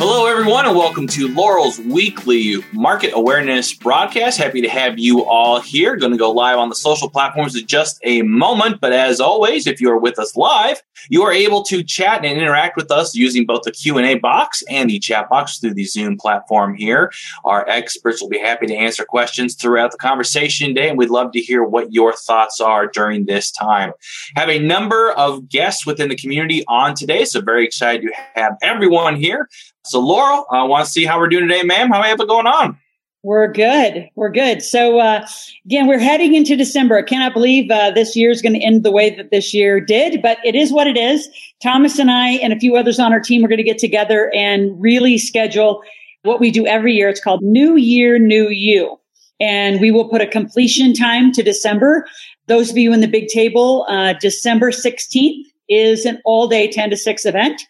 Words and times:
Hello, 0.00 0.26
everyone, 0.26 0.64
and 0.64 0.76
welcome 0.76 1.08
to 1.08 1.26
Loral's 1.26 1.80
weekly 1.80 2.54
market 2.72 3.10
awareness 3.14 3.74
broadcast. 3.74 4.38
Happy 4.38 4.60
to 4.62 4.68
have 4.68 4.96
you 4.96 5.24
all 5.24 5.60
here. 5.60 5.96
Going 5.96 6.12
to 6.12 6.18
go 6.18 6.30
live 6.30 6.58
on 6.58 6.68
the 6.68 6.76
social 6.76 7.10
platforms 7.10 7.56
in 7.56 7.66
just 7.66 7.98
a 8.04 8.22
moment. 8.22 8.80
But 8.80 8.92
as 8.92 9.18
always, 9.18 9.66
if 9.66 9.80
you 9.80 9.90
are 9.90 9.98
with 9.98 10.20
us 10.20 10.36
live, 10.36 10.80
you 11.08 11.24
are 11.24 11.32
able 11.32 11.64
to 11.64 11.82
chat 11.82 12.24
and 12.24 12.38
interact 12.38 12.76
with 12.76 12.92
us 12.92 13.16
using 13.16 13.44
both 13.44 13.62
the 13.64 13.72
Q&A 13.72 14.14
box 14.14 14.62
and 14.70 14.88
the 14.88 15.00
chat 15.00 15.28
box 15.28 15.58
through 15.58 15.74
the 15.74 15.84
Zoom 15.84 16.16
platform 16.16 16.76
here. 16.76 17.12
Our 17.44 17.68
experts 17.68 18.22
will 18.22 18.28
be 18.28 18.38
happy 18.38 18.66
to 18.68 18.74
answer 18.76 19.04
questions 19.04 19.56
throughout 19.56 19.90
the 19.90 19.98
conversation 19.98 20.68
today, 20.68 20.88
and 20.88 20.96
we'd 20.96 21.10
love 21.10 21.32
to 21.32 21.40
hear 21.40 21.64
what 21.64 21.92
your 21.92 22.12
thoughts 22.12 22.60
are 22.60 22.86
during 22.86 23.26
this 23.26 23.50
time. 23.50 23.92
Have 24.36 24.48
a 24.48 24.60
number 24.60 25.10
of 25.10 25.48
guests 25.48 25.84
within 25.84 26.08
the 26.08 26.16
community 26.16 26.64
on 26.68 26.94
today, 26.94 27.24
so 27.24 27.40
very 27.40 27.64
excited 27.64 28.02
to 28.02 28.12
have 28.36 28.56
everyone 28.62 29.16
here. 29.16 29.48
So, 29.84 30.02
Loral, 30.02 30.44
I 30.50 30.64
want 30.64 30.84
to 30.84 30.90
see 30.90 31.04
how 31.04 31.18
we're 31.18 31.28
doing 31.28 31.48
today, 31.48 31.62
ma'am. 31.62 31.90
How 31.90 32.02
have 32.02 32.20
it 32.20 32.28
going 32.28 32.46
on? 32.46 32.78
We're 33.24 33.50
good. 33.50 34.08
We're 34.14 34.30
good. 34.30 34.62
So, 34.62 35.00
uh, 35.00 35.26
again, 35.64 35.88
we're 35.88 35.98
heading 35.98 36.34
into 36.34 36.56
December. 36.56 36.98
I 36.98 37.02
cannot 37.02 37.34
believe 37.34 37.70
uh, 37.70 37.90
this 37.90 38.14
year 38.14 38.30
is 38.30 38.40
going 38.40 38.54
to 38.54 38.60
end 38.60 38.84
the 38.84 38.92
way 38.92 39.10
that 39.16 39.30
this 39.30 39.52
year 39.52 39.80
did, 39.80 40.22
but 40.22 40.38
it 40.44 40.54
is 40.54 40.72
what 40.72 40.86
it 40.86 40.96
is. 40.96 41.28
Thomas 41.60 41.98
and 41.98 42.10
I 42.10 42.30
and 42.34 42.52
a 42.52 42.58
few 42.58 42.76
others 42.76 43.00
on 43.00 43.12
our 43.12 43.20
team 43.20 43.44
are 43.44 43.48
going 43.48 43.58
to 43.58 43.64
get 43.64 43.78
together 43.78 44.30
and 44.34 44.80
really 44.80 45.18
schedule 45.18 45.82
what 46.22 46.38
we 46.38 46.50
do 46.50 46.66
every 46.66 46.94
year. 46.94 47.08
It's 47.08 47.20
called 47.20 47.42
New 47.42 47.76
Year, 47.76 48.18
New 48.18 48.48
You. 48.50 48.98
And 49.40 49.80
we 49.80 49.90
will 49.90 50.08
put 50.08 50.20
a 50.20 50.26
completion 50.26 50.94
time 50.94 51.32
to 51.32 51.42
December. 51.42 52.06
Those 52.46 52.70
of 52.70 52.78
you 52.78 52.92
in 52.92 53.00
the 53.00 53.08
big 53.08 53.28
table, 53.28 53.84
uh, 53.88 54.14
December 54.14 54.70
16th 54.70 55.44
is 55.68 56.06
an 56.06 56.20
all 56.24 56.48
day 56.48 56.70
10 56.70 56.90
to 56.90 56.96
6 56.96 57.26
event. 57.26 57.62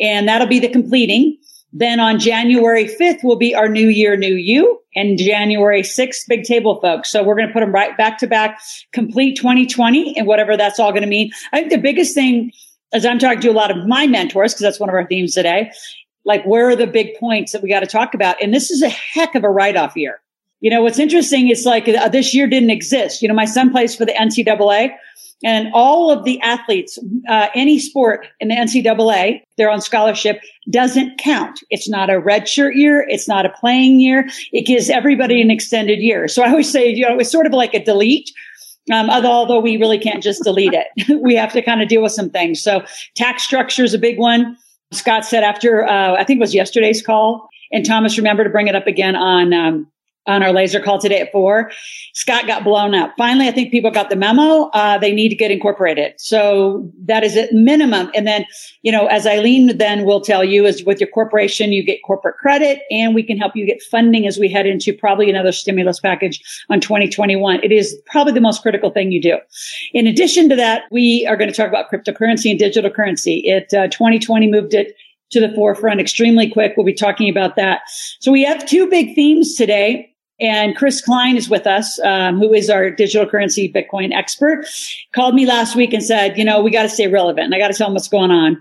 And 0.00 0.26
that'll 0.28 0.46
be 0.46 0.58
the 0.58 0.68
completing. 0.68 1.36
Then 1.76 1.98
on 1.98 2.20
January 2.20 2.84
5th 2.84 3.24
will 3.24 3.36
be 3.36 3.54
our 3.54 3.68
new 3.68 3.88
year, 3.88 4.16
new 4.16 4.36
you 4.36 4.80
and 4.94 5.18
January 5.18 5.82
6th, 5.82 6.28
big 6.28 6.44
table 6.44 6.80
folks. 6.80 7.10
So 7.10 7.22
we're 7.22 7.34
going 7.34 7.48
to 7.48 7.52
put 7.52 7.60
them 7.60 7.72
right 7.72 7.96
back 7.96 8.16
to 8.18 8.28
back, 8.28 8.60
complete 8.92 9.36
2020 9.36 10.16
and 10.16 10.26
whatever 10.26 10.56
that's 10.56 10.78
all 10.78 10.92
going 10.92 11.02
to 11.02 11.08
mean. 11.08 11.32
I 11.52 11.58
think 11.58 11.70
the 11.70 11.78
biggest 11.78 12.14
thing 12.14 12.52
as 12.92 13.04
I'm 13.04 13.18
talking 13.18 13.40
to 13.40 13.48
a 13.48 13.52
lot 13.52 13.76
of 13.76 13.88
my 13.88 14.06
mentors, 14.06 14.52
because 14.54 14.62
that's 14.62 14.78
one 14.78 14.88
of 14.88 14.94
our 14.94 15.04
themes 15.06 15.34
today, 15.34 15.72
like 16.24 16.44
where 16.44 16.68
are 16.68 16.76
the 16.76 16.86
big 16.86 17.18
points 17.18 17.50
that 17.50 17.60
we 17.60 17.68
got 17.68 17.80
to 17.80 17.86
talk 17.86 18.14
about? 18.14 18.40
And 18.40 18.54
this 18.54 18.70
is 18.70 18.80
a 18.80 18.88
heck 18.88 19.34
of 19.34 19.42
a 19.42 19.50
write 19.50 19.76
off 19.76 19.96
year. 19.96 20.20
You 20.60 20.70
know, 20.70 20.80
what's 20.80 21.00
interesting 21.00 21.48
is 21.48 21.66
like 21.66 21.88
uh, 21.88 22.08
this 22.08 22.32
year 22.32 22.46
didn't 22.46 22.70
exist. 22.70 23.20
You 23.20 23.28
know, 23.28 23.34
my 23.34 23.44
son 23.44 23.70
plays 23.70 23.96
for 23.96 24.06
the 24.06 24.12
NCAA 24.12 24.94
and 25.42 25.68
all 25.74 26.10
of 26.10 26.24
the 26.24 26.40
athletes, 26.40 26.98
uh, 27.28 27.48
any 27.54 27.78
sport 27.78 28.26
in 28.40 28.48
the 28.48 28.54
NCAA, 28.54 29.42
they're 29.56 29.70
on 29.70 29.80
scholarship, 29.80 30.40
doesn't 30.70 31.18
count. 31.18 31.60
It's 31.70 31.88
not 31.88 32.10
a 32.10 32.20
redshirt 32.20 32.74
year. 32.74 33.04
It's 33.08 33.28
not 33.28 33.44
a 33.44 33.50
playing 33.50 34.00
year. 34.00 34.28
It 34.52 34.66
gives 34.66 34.88
everybody 34.88 35.40
an 35.40 35.50
extended 35.50 35.98
year. 35.98 36.28
So 36.28 36.42
I 36.42 36.50
always 36.50 36.70
say, 36.70 36.88
you 36.88 37.08
know, 37.08 37.18
it's 37.18 37.30
sort 37.30 37.46
of 37.46 37.52
like 37.52 37.74
a 37.74 37.84
delete. 37.84 38.30
Um, 38.92 39.08
although 39.08 39.60
we 39.60 39.78
really 39.78 39.98
can't 39.98 40.22
just 40.22 40.44
delete 40.44 40.74
it, 40.74 41.22
we 41.22 41.34
have 41.34 41.52
to 41.52 41.62
kind 41.62 41.82
of 41.82 41.88
deal 41.88 42.02
with 42.02 42.12
some 42.12 42.30
things. 42.30 42.62
So 42.62 42.84
tax 43.14 43.42
structure 43.42 43.84
is 43.84 43.94
a 43.94 43.98
big 43.98 44.18
one. 44.18 44.56
Scott 44.92 45.24
said 45.24 45.42
after, 45.42 45.84
uh, 45.84 46.14
I 46.14 46.24
think 46.24 46.38
it 46.38 46.40
was 46.40 46.54
yesterday's 46.54 47.02
call, 47.02 47.48
and 47.72 47.84
Thomas, 47.84 48.16
remember 48.16 48.44
to 48.44 48.50
bring 48.50 48.68
it 48.68 48.76
up 48.76 48.86
again 48.86 49.16
on 49.16 49.52
um, 49.52 49.90
on 50.26 50.42
our 50.42 50.52
laser 50.52 50.80
call 50.80 50.98
today 50.98 51.20
at 51.20 51.32
four. 51.32 51.70
Scott 52.14 52.46
got 52.46 52.64
blown 52.64 52.94
up. 52.94 53.12
Finally, 53.18 53.48
I 53.48 53.52
think 53.52 53.70
people 53.70 53.90
got 53.90 54.10
the 54.10 54.16
memo. 54.16 54.70
Uh, 54.72 54.98
they 54.98 55.12
need 55.12 55.28
to 55.28 55.34
get 55.34 55.50
incorporated. 55.50 56.14
So 56.18 56.90
that 57.04 57.22
is 57.22 57.36
at 57.36 57.52
minimum. 57.52 58.10
And 58.14 58.26
then, 58.26 58.46
you 58.82 58.90
know, 58.90 59.06
as 59.06 59.26
Eileen 59.26 59.76
then 59.76 60.04
will 60.04 60.20
tell 60.20 60.44
you 60.44 60.64
is 60.64 60.84
with 60.84 61.00
your 61.00 61.10
corporation, 61.10 61.72
you 61.72 61.84
get 61.84 62.00
corporate 62.04 62.36
credit 62.36 62.82
and 62.90 63.14
we 63.14 63.22
can 63.22 63.36
help 63.36 63.54
you 63.54 63.66
get 63.66 63.82
funding 63.82 64.26
as 64.26 64.38
we 64.38 64.48
head 64.48 64.66
into 64.66 64.92
probably 64.92 65.28
another 65.28 65.52
stimulus 65.52 66.00
package 66.00 66.42
on 66.70 66.80
2021. 66.80 67.62
It 67.62 67.72
is 67.72 67.96
probably 68.06 68.32
the 68.32 68.40
most 68.40 68.62
critical 68.62 68.90
thing 68.90 69.12
you 69.12 69.20
do. 69.20 69.38
In 69.92 70.06
addition 70.06 70.48
to 70.48 70.56
that, 70.56 70.84
we 70.90 71.26
are 71.28 71.36
going 71.36 71.50
to 71.50 71.56
talk 71.56 71.68
about 71.68 71.90
cryptocurrency 71.90 72.50
and 72.50 72.58
digital 72.58 72.90
currency. 72.90 73.42
It, 73.44 73.72
uh, 73.74 73.88
2020 73.88 74.50
moved 74.50 74.74
it 74.74 74.94
to 75.30 75.40
the 75.40 75.52
forefront 75.54 76.00
extremely 76.00 76.50
quick. 76.50 76.74
We'll 76.76 76.86
be 76.86 76.94
talking 76.94 77.28
about 77.28 77.56
that. 77.56 77.82
So 78.20 78.32
we 78.32 78.44
have 78.44 78.64
two 78.66 78.88
big 78.88 79.14
themes 79.14 79.54
today. 79.54 80.13
And 80.44 80.76
Chris 80.76 81.00
Klein 81.00 81.38
is 81.38 81.48
with 81.48 81.66
us, 81.66 81.98
um, 82.00 82.38
who 82.38 82.52
is 82.52 82.68
our 82.68 82.90
digital 82.90 83.26
currency 83.26 83.72
Bitcoin 83.72 84.12
expert. 84.12 84.66
Called 85.14 85.34
me 85.34 85.46
last 85.46 85.74
week 85.74 85.94
and 85.94 86.04
said, 86.04 86.36
you 86.36 86.44
know, 86.44 86.62
we 86.62 86.70
got 86.70 86.82
to 86.82 86.88
stay 86.90 87.08
relevant. 87.08 87.46
And 87.46 87.54
I 87.54 87.58
got 87.58 87.68
to 87.68 87.74
tell 87.74 87.88
him 87.88 87.94
what's 87.94 88.08
going 88.08 88.30
on. 88.30 88.60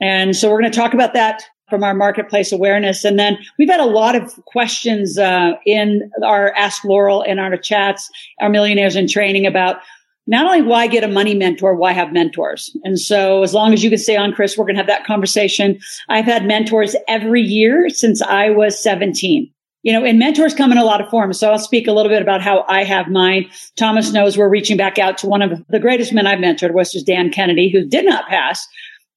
And 0.00 0.34
so 0.34 0.50
we're 0.50 0.58
going 0.58 0.72
to 0.72 0.78
talk 0.78 0.94
about 0.94 1.12
that 1.12 1.42
from 1.68 1.84
our 1.84 1.92
marketplace 1.92 2.50
awareness. 2.50 3.04
And 3.04 3.18
then 3.18 3.36
we've 3.58 3.68
had 3.68 3.78
a 3.78 3.84
lot 3.84 4.16
of 4.16 4.42
questions 4.46 5.18
uh, 5.18 5.52
in 5.66 6.10
our 6.24 6.54
Ask 6.54 6.82
Loral 6.82 7.22
and 7.28 7.38
our 7.38 7.58
chats, 7.58 8.08
our 8.40 8.48
millionaires 8.48 8.96
in 8.96 9.06
training 9.06 9.44
about 9.44 9.82
not 10.26 10.46
only 10.46 10.62
why 10.62 10.86
get 10.86 11.04
a 11.04 11.08
money 11.08 11.34
mentor, 11.34 11.74
why 11.74 11.92
have 11.92 12.10
mentors? 12.10 12.74
And 12.84 12.98
so 12.98 13.42
as 13.42 13.52
long 13.52 13.74
as 13.74 13.84
you 13.84 13.90
can 13.90 13.98
stay 13.98 14.16
on, 14.16 14.32
Chris, 14.32 14.56
we're 14.56 14.64
going 14.64 14.76
to 14.76 14.80
have 14.80 14.86
that 14.86 15.04
conversation. 15.04 15.78
I've 16.08 16.24
had 16.24 16.46
mentors 16.46 16.96
every 17.06 17.42
year 17.42 17.90
since 17.90 18.22
I 18.22 18.48
was 18.48 18.82
17 18.82 19.52
you 19.88 19.94
know, 19.94 20.04
and 20.04 20.18
mentors 20.18 20.52
come 20.52 20.70
in 20.70 20.76
a 20.76 20.84
lot 20.84 21.00
of 21.00 21.08
forms. 21.08 21.40
So 21.40 21.50
I'll 21.50 21.58
speak 21.58 21.88
a 21.88 21.92
little 21.92 22.12
bit 22.12 22.20
about 22.20 22.42
how 22.42 22.66
I 22.68 22.84
have 22.84 23.08
mine. 23.08 23.48
Thomas 23.76 24.12
knows 24.12 24.36
we're 24.36 24.50
reaching 24.50 24.76
back 24.76 24.98
out 24.98 25.16
to 25.16 25.26
one 25.26 25.40
of 25.40 25.66
the 25.70 25.80
greatest 25.80 26.12
men 26.12 26.26
I've 26.26 26.40
mentored, 26.40 26.74
which 26.74 26.94
is 26.94 27.02
Dan 27.02 27.30
Kennedy, 27.30 27.70
who 27.70 27.86
did 27.86 28.04
not 28.04 28.28
pass, 28.28 28.68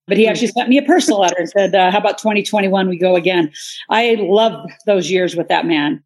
but 0.08 0.16
he 0.16 0.30
actually 0.30 0.48
sent 0.48 0.70
me 0.70 0.78
a 0.78 0.84
personal 0.84 1.20
letter 1.20 1.36
and 1.38 1.50
said, 1.50 1.76
uh, 1.76 1.92
how 1.92 1.98
about 1.98 2.20
2021? 2.20 2.88
We 2.88 2.98
go 2.98 3.18
again. 3.18 3.52
I 3.90 4.16
love 4.18 4.66
those 4.86 5.12
years 5.12 5.36
with 5.36 5.50
that 5.50 5.66
man. 5.66 6.02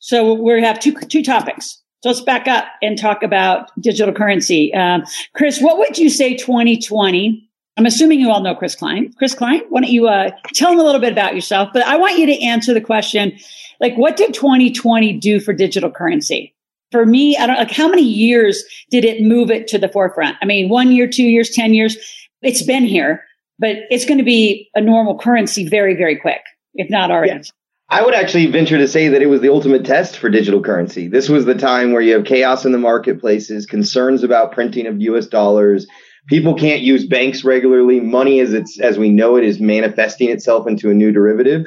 So 0.00 0.34
we 0.34 0.60
have 0.64 0.80
two, 0.80 0.98
two 0.98 1.22
topics. 1.22 1.80
So 2.02 2.08
let's 2.08 2.20
back 2.20 2.48
up 2.48 2.64
and 2.82 2.98
talk 2.98 3.22
about 3.22 3.70
digital 3.80 4.12
currency. 4.12 4.74
Um, 4.74 5.04
Chris, 5.34 5.60
what 5.60 5.78
would 5.78 5.96
you 5.96 6.10
say 6.10 6.36
2020 6.36 7.47
I'm 7.78 7.86
assuming 7.86 8.18
you 8.18 8.28
all 8.28 8.42
know 8.42 8.56
Chris 8.56 8.74
Klein. 8.74 9.12
Chris 9.12 9.36
Klein, 9.36 9.62
why 9.68 9.82
don't 9.82 9.90
you 9.90 10.08
uh, 10.08 10.32
tell 10.52 10.70
them 10.70 10.80
a 10.80 10.82
little 10.82 11.00
bit 11.00 11.12
about 11.12 11.36
yourself? 11.36 11.70
But 11.72 11.86
I 11.86 11.96
want 11.96 12.18
you 12.18 12.26
to 12.26 12.42
answer 12.42 12.74
the 12.74 12.80
question 12.80 13.38
like, 13.80 13.96
what 13.96 14.16
did 14.16 14.34
2020 14.34 15.12
do 15.18 15.38
for 15.38 15.52
digital 15.52 15.88
currency? 15.88 16.52
For 16.90 17.06
me, 17.06 17.36
I 17.36 17.46
don't 17.46 17.56
like 17.56 17.70
how 17.70 17.86
many 17.86 18.02
years 18.02 18.64
did 18.90 19.04
it 19.04 19.22
move 19.22 19.52
it 19.52 19.68
to 19.68 19.78
the 19.78 19.88
forefront? 19.88 20.36
I 20.42 20.44
mean, 20.44 20.68
one 20.68 20.90
year, 20.90 21.06
two 21.06 21.22
years, 21.22 21.50
10 21.50 21.72
years. 21.72 21.96
It's 22.42 22.62
been 22.62 22.84
here, 22.84 23.22
but 23.60 23.76
it's 23.90 24.04
going 24.04 24.18
to 24.18 24.24
be 24.24 24.68
a 24.74 24.80
normal 24.80 25.16
currency 25.16 25.68
very, 25.68 25.94
very 25.94 26.16
quick, 26.16 26.40
if 26.74 26.90
not 26.90 27.12
already. 27.12 27.48
I 27.90 28.04
would 28.04 28.14
actually 28.14 28.46
venture 28.46 28.78
to 28.78 28.88
say 28.88 29.08
that 29.08 29.22
it 29.22 29.26
was 29.26 29.40
the 29.40 29.50
ultimate 29.50 29.84
test 29.84 30.18
for 30.18 30.28
digital 30.28 30.60
currency. 30.60 31.06
This 31.06 31.28
was 31.28 31.44
the 31.44 31.54
time 31.54 31.92
where 31.92 32.02
you 32.02 32.14
have 32.14 32.24
chaos 32.24 32.64
in 32.64 32.72
the 32.72 32.78
marketplaces, 32.78 33.66
concerns 33.66 34.24
about 34.24 34.50
printing 34.50 34.86
of 34.86 35.00
US 35.00 35.28
dollars, 35.28 35.86
people 36.28 36.54
can't 36.54 36.82
use 36.82 37.06
banks 37.06 37.42
regularly. 37.42 38.00
Money 38.00 38.40
as 38.40 38.52
it's 38.52 38.78
as 38.80 38.98
we 38.98 39.10
know 39.10 39.36
it 39.36 39.44
is 39.44 39.60
manifesting 39.60 40.28
itself 40.30 40.66
into 40.66 40.90
a 40.90 40.94
new 40.94 41.10
derivative. 41.10 41.66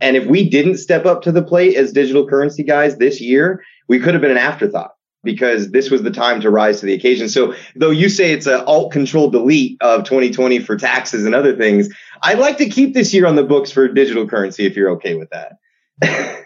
And 0.00 0.16
if 0.16 0.26
we 0.26 0.48
didn't 0.48 0.78
step 0.78 1.06
up 1.06 1.22
to 1.22 1.32
the 1.32 1.42
plate 1.42 1.76
as 1.76 1.92
digital 1.92 2.26
currency 2.28 2.62
guys 2.62 2.96
this 2.96 3.20
year, 3.20 3.62
we 3.88 3.98
could 3.98 4.14
have 4.14 4.20
been 4.20 4.30
an 4.30 4.38
afterthought 4.38 4.92
because 5.24 5.70
this 5.70 5.90
was 5.90 6.02
the 6.02 6.10
time 6.10 6.40
to 6.40 6.50
rise 6.50 6.80
to 6.80 6.86
the 6.86 6.94
occasion. 6.94 7.28
So 7.28 7.54
though 7.74 7.90
you 7.90 8.08
say 8.08 8.32
it's 8.32 8.46
an 8.46 8.60
alt 8.66 8.92
control 8.92 9.28
delete 9.28 9.76
of 9.80 10.04
2020 10.04 10.60
for 10.60 10.76
taxes 10.76 11.24
and 11.24 11.34
other 11.34 11.56
things, 11.56 11.88
I'd 12.22 12.38
like 12.38 12.58
to 12.58 12.68
keep 12.68 12.94
this 12.94 13.12
year 13.12 13.26
on 13.26 13.36
the 13.36 13.42
books 13.42 13.72
for 13.72 13.88
digital 13.88 14.28
currency 14.28 14.66
if 14.66 14.76
you're 14.76 14.90
okay 14.92 15.14
with 15.14 15.30
that. 15.30 15.56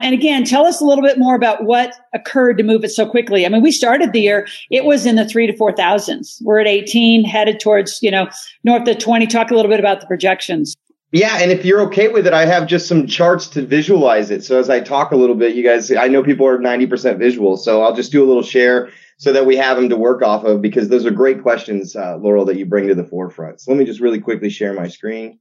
And 0.00 0.14
again, 0.14 0.44
tell 0.44 0.64
us 0.64 0.80
a 0.80 0.84
little 0.84 1.04
bit 1.04 1.18
more 1.18 1.34
about 1.34 1.64
what 1.64 1.94
occurred 2.14 2.56
to 2.58 2.64
move 2.64 2.84
it 2.84 2.90
so 2.90 3.08
quickly. 3.08 3.44
I 3.44 3.50
mean, 3.50 3.62
we 3.62 3.70
started 3.70 4.12
the 4.12 4.20
year, 4.20 4.46
it 4.70 4.84
was 4.84 5.04
in 5.04 5.16
the 5.16 5.26
three 5.26 5.46
to 5.46 5.56
four 5.56 5.72
thousands. 5.72 6.40
We're 6.42 6.60
at 6.60 6.66
18, 6.66 7.24
headed 7.24 7.60
towards, 7.60 8.02
you 8.02 8.10
know, 8.10 8.28
north 8.64 8.88
of 8.88 8.98
20. 8.98 9.26
Talk 9.26 9.50
a 9.50 9.54
little 9.54 9.70
bit 9.70 9.80
about 9.80 10.00
the 10.00 10.06
projections. 10.06 10.74
Yeah, 11.12 11.38
and 11.40 11.50
if 11.50 11.64
you're 11.64 11.80
okay 11.82 12.08
with 12.08 12.26
it, 12.26 12.32
I 12.32 12.46
have 12.46 12.68
just 12.68 12.86
some 12.86 13.06
charts 13.06 13.48
to 13.48 13.62
visualize 13.62 14.30
it. 14.30 14.44
So 14.44 14.58
as 14.58 14.70
I 14.70 14.80
talk 14.80 15.10
a 15.10 15.16
little 15.16 15.34
bit, 15.34 15.56
you 15.56 15.64
guys, 15.64 15.90
I 15.90 16.06
know 16.06 16.22
people 16.22 16.46
are 16.46 16.58
90% 16.58 17.18
visual, 17.18 17.56
so 17.56 17.82
I'll 17.82 17.94
just 17.94 18.12
do 18.12 18.24
a 18.24 18.28
little 18.28 18.44
share 18.44 18.90
so 19.18 19.32
that 19.32 19.44
we 19.44 19.56
have 19.56 19.76
them 19.76 19.88
to 19.88 19.96
work 19.96 20.22
off 20.22 20.44
of 20.44 20.62
because 20.62 20.88
those 20.88 21.04
are 21.04 21.10
great 21.10 21.42
questions, 21.42 21.96
uh, 21.96 22.16
Loral, 22.18 22.46
that 22.46 22.56
you 22.56 22.64
bring 22.64 22.86
to 22.86 22.94
the 22.94 23.04
forefront. 23.04 23.60
So 23.60 23.72
let 23.72 23.78
me 23.78 23.84
just 23.84 24.00
really 24.00 24.20
quickly 24.20 24.50
share 24.50 24.72
my 24.72 24.86
screen. 24.86 25.40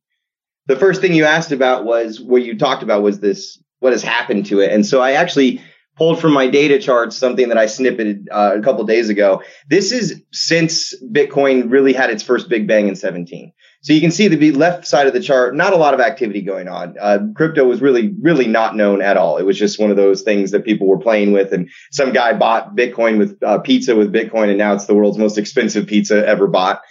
The 0.66 0.76
first 0.76 1.02
thing 1.02 1.14
you 1.14 1.26
asked 1.26 1.52
about 1.52 1.86
was 1.86 2.20
what 2.20 2.42
you 2.42 2.58
talked 2.58 2.82
about 2.84 3.04
was 3.04 3.20
this 3.20 3.62
what 3.80 3.94
has 3.94 4.04
happened 4.04 4.46
to 4.48 4.60
it. 4.60 4.72
And 4.72 4.86
so 4.86 5.02
I 5.02 5.14
actually 5.14 5.62
pulled 6.00 6.20
from 6.20 6.31
my 6.34 6.48
data 6.48 6.80
charts 6.80 7.18
something 7.18 7.50
that 7.50 7.58
I 7.58 7.66
snippeted 7.66 8.28
uh, 8.31 8.56
a 8.56 8.62
couple 8.62 8.84
days 8.86 9.10
ago. 9.10 9.44
This 9.70 9.92
is 9.92 10.24
since 10.31 10.96
Bitcoin 11.04 11.70
really 11.70 11.92
had 11.92 12.10
its 12.10 12.24
first 12.24 12.48
big 12.48 12.68
bang 12.68 12.88
in 12.88 12.96
17. 12.96 13.52
So 13.81 13.94
you 13.94 14.02
can 14.02 14.12
see 14.12 14.28
the 14.28 14.52
left 14.52 14.88
side 14.88 15.08
of 15.08 15.14
the 15.14 15.22
chart, 15.22 15.56
not 15.56 15.74
a 15.74 15.78
lot 15.78 15.94
of 15.94 16.00
activity 16.00 16.42
going 16.42 16.68
on. 16.68 16.96
Uh, 17.00 17.20
crypto 17.36 17.66
was 17.66 17.81
really, 17.81 18.14
really 18.22 18.48
not 18.48 18.76
known 18.76 19.02
at 19.02 19.18
all. 19.18 19.38
It 19.38 19.44
was 19.44 19.58
just 19.58 19.80
one 19.80 19.90
of 19.90 19.98
those 19.98 20.22
things 20.22 20.52
that 20.52 20.66
people 20.66 20.88
were 20.88 21.00
playing 21.00 21.32
with. 21.32 21.54
And 21.54 21.70
some 21.92 22.12
guy 22.12 22.34
bought 22.34 22.75
Bitcoin 22.75 23.18
with 23.18 23.42
uh, 23.42 23.60
pizza 23.60 23.96
with 23.96 24.12
Bitcoin, 24.12 24.50
and 24.50 24.58
now 24.58 24.74
it's 24.74 24.86
the 24.86 24.96
world's 24.96 25.18
most 25.18 25.38
expensive 25.38 25.88
pizza 25.88 26.25
ever 26.28 26.48
bought. 26.48 26.82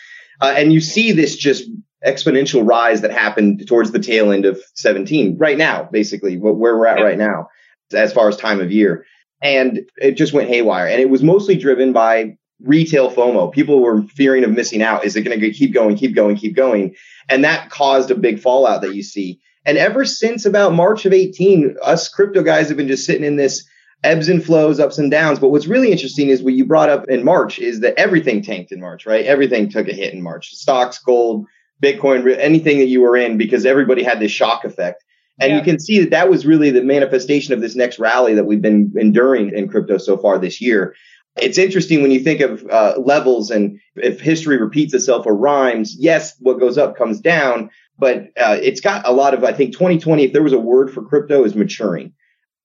Uh, 0.40 0.54
and 0.56 0.72
you 0.72 0.80
see 0.80 1.12
this 1.12 1.36
just 1.36 1.68
exponential 2.06 2.66
rise 2.66 3.00
that 3.00 3.10
happened 3.10 3.66
towards 3.66 3.90
the 3.90 3.98
tail 3.98 4.30
end 4.30 4.44
of 4.44 4.60
17 4.74 5.36
right 5.38 5.58
now, 5.58 5.88
basically 5.90 6.36
where 6.36 6.54
we're 6.54 6.86
at 6.86 7.02
right 7.02 7.18
now, 7.18 7.48
as 7.92 8.12
far 8.12 8.28
as 8.28 8.36
time 8.36 8.60
of 8.60 8.70
year. 8.70 9.04
And 9.42 9.80
it 9.96 10.12
just 10.12 10.32
went 10.32 10.48
haywire. 10.48 10.86
And 10.86 11.00
it 11.00 11.10
was 11.10 11.22
mostly 11.22 11.56
driven 11.56 11.92
by 11.92 12.36
retail 12.60 13.10
FOMO. 13.10 13.52
People 13.52 13.80
were 13.80 14.02
fearing 14.02 14.44
of 14.44 14.50
missing 14.50 14.82
out. 14.82 15.04
Is 15.04 15.16
it 15.16 15.22
going 15.22 15.38
to 15.38 15.52
keep 15.52 15.72
going, 15.72 15.96
keep 15.96 16.14
going, 16.14 16.36
keep 16.36 16.56
going? 16.56 16.94
And 17.28 17.44
that 17.44 17.70
caused 17.70 18.10
a 18.10 18.16
big 18.16 18.40
fallout 18.40 18.82
that 18.82 18.94
you 18.94 19.02
see. 19.02 19.40
And 19.64 19.78
ever 19.78 20.04
since 20.04 20.46
about 20.46 20.74
March 20.74 21.04
of 21.04 21.12
18, 21.12 21.76
us 21.82 22.08
crypto 22.08 22.42
guys 22.42 22.68
have 22.68 22.76
been 22.76 22.88
just 22.88 23.06
sitting 23.06 23.24
in 23.24 23.36
this 23.36 23.68
ebbs 24.04 24.28
and 24.28 24.44
flows, 24.44 24.80
ups 24.80 24.98
and 24.98 25.10
downs. 25.10 25.38
But 25.38 25.48
what's 25.48 25.66
really 25.66 25.92
interesting 25.92 26.28
is 26.28 26.42
what 26.42 26.54
you 26.54 26.64
brought 26.64 26.88
up 26.88 27.08
in 27.08 27.24
March 27.24 27.58
is 27.58 27.80
that 27.80 27.98
everything 27.98 28.42
tanked 28.42 28.72
in 28.72 28.80
March, 28.80 29.06
right? 29.06 29.24
Everything 29.24 29.68
took 29.68 29.88
a 29.88 29.92
hit 29.92 30.14
in 30.14 30.22
March. 30.22 30.50
Stocks, 30.54 30.98
gold, 30.98 31.46
Bitcoin, 31.82 32.36
anything 32.38 32.78
that 32.78 32.88
you 32.88 33.00
were 33.00 33.16
in, 33.16 33.38
because 33.38 33.64
everybody 33.64 34.02
had 34.02 34.20
this 34.20 34.32
shock 34.32 34.64
effect. 34.64 35.04
And 35.40 35.52
yeah. 35.52 35.58
you 35.58 35.64
can 35.64 35.78
see 35.78 36.00
that 36.00 36.10
that 36.10 36.28
was 36.28 36.46
really 36.46 36.70
the 36.70 36.82
manifestation 36.82 37.54
of 37.54 37.60
this 37.60 37.76
next 37.76 37.98
rally 37.98 38.34
that 38.34 38.44
we've 38.44 38.62
been 38.62 38.92
enduring 38.96 39.56
in 39.56 39.68
crypto 39.68 39.98
so 39.98 40.16
far 40.16 40.38
this 40.38 40.60
year. 40.60 40.94
It's 41.36 41.58
interesting 41.58 42.02
when 42.02 42.10
you 42.10 42.20
think 42.20 42.40
of 42.40 42.66
uh, 42.68 42.94
levels 42.98 43.50
and 43.50 43.78
if 43.94 44.20
history 44.20 44.56
repeats 44.56 44.92
itself 44.94 45.26
or 45.26 45.36
rhymes, 45.36 45.94
yes, 45.96 46.34
what 46.40 46.58
goes 46.58 46.76
up 46.76 46.96
comes 46.96 47.20
down, 47.20 47.70
but 47.98 48.24
uh, 48.36 48.58
it's 48.60 48.80
got 48.80 49.06
a 49.06 49.12
lot 49.12 49.34
of, 49.34 49.44
I 49.44 49.52
think 49.52 49.72
2020, 49.72 50.24
if 50.24 50.32
there 50.32 50.42
was 50.42 50.52
a 50.52 50.58
word 50.58 50.92
for 50.92 51.04
crypto, 51.04 51.44
is 51.44 51.54
maturing. 51.54 52.12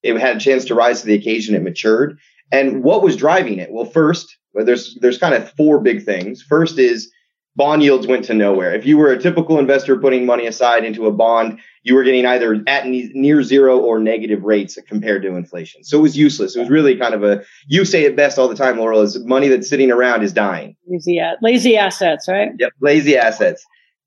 It 0.02 0.18
had 0.18 0.38
a 0.38 0.40
chance 0.40 0.66
to 0.66 0.76
rise 0.76 1.02
to 1.02 1.08
the 1.08 1.14
occasion. 1.14 1.54
It 1.54 1.62
matured. 1.62 2.18
And 2.52 2.84
what 2.84 3.04
was 3.04 3.16
driving 3.16 3.60
it? 3.60 3.72
Well, 3.72 3.86
first, 3.86 4.36
there's, 4.54 4.98
there's 5.02 5.18
kind 5.20 5.36
of 5.36 5.52
four 5.54 5.80
big 5.80 6.04
things. 6.04 6.42
First 6.42 6.80
is 6.80 7.12
bond 7.56 7.84
yields 7.84 8.08
went 8.08 8.26
to 8.26 8.34
nowhere. 8.34 8.74
If 8.74 8.86
you 8.86 8.98
were 8.98 9.12
a 9.12 9.20
typical 9.20 9.60
investor 9.60 9.98
putting 9.98 10.26
money 10.26 10.48
aside 10.48 10.84
into 10.84 11.06
a 11.06 11.12
bond, 11.12 11.60
you 11.84 11.96
were 11.96 12.04
getting 12.04 12.26
either 12.26 12.64
at 12.68 12.88
near 12.88 13.44
zero 13.44 13.78
or 13.78 14.00
negative 14.00 14.44
rates 14.44 14.78
compared 14.88 15.22
to 15.24 15.36
inflation. 15.36 15.84
So 15.84 16.00
it 16.00 16.02
was 16.02 16.18
useless. 16.18 16.56
It 16.56 16.60
was 16.60 16.70
really 16.70 16.96
kind 16.96 17.14
of 17.14 17.24
a, 17.24 17.44
you 17.68 17.86
say 17.86 18.06
it 18.06 18.16
best 18.16 18.40
all 18.40 18.48
the 18.48 18.56
time, 18.56 18.78
Loral, 18.78 19.04
is 19.04 19.24
money 19.26 19.50
that's 19.50 19.70
sitting 19.70 19.92
around 19.92 20.24
is 20.24 20.34
dying. 20.34 20.76
Lazy, 20.88 21.22
lazy 21.42 21.78
assets, 21.78 22.28
right? 22.28 22.52
Yep, 22.58 22.72
lazy 22.80 23.18
assets. 23.18 23.66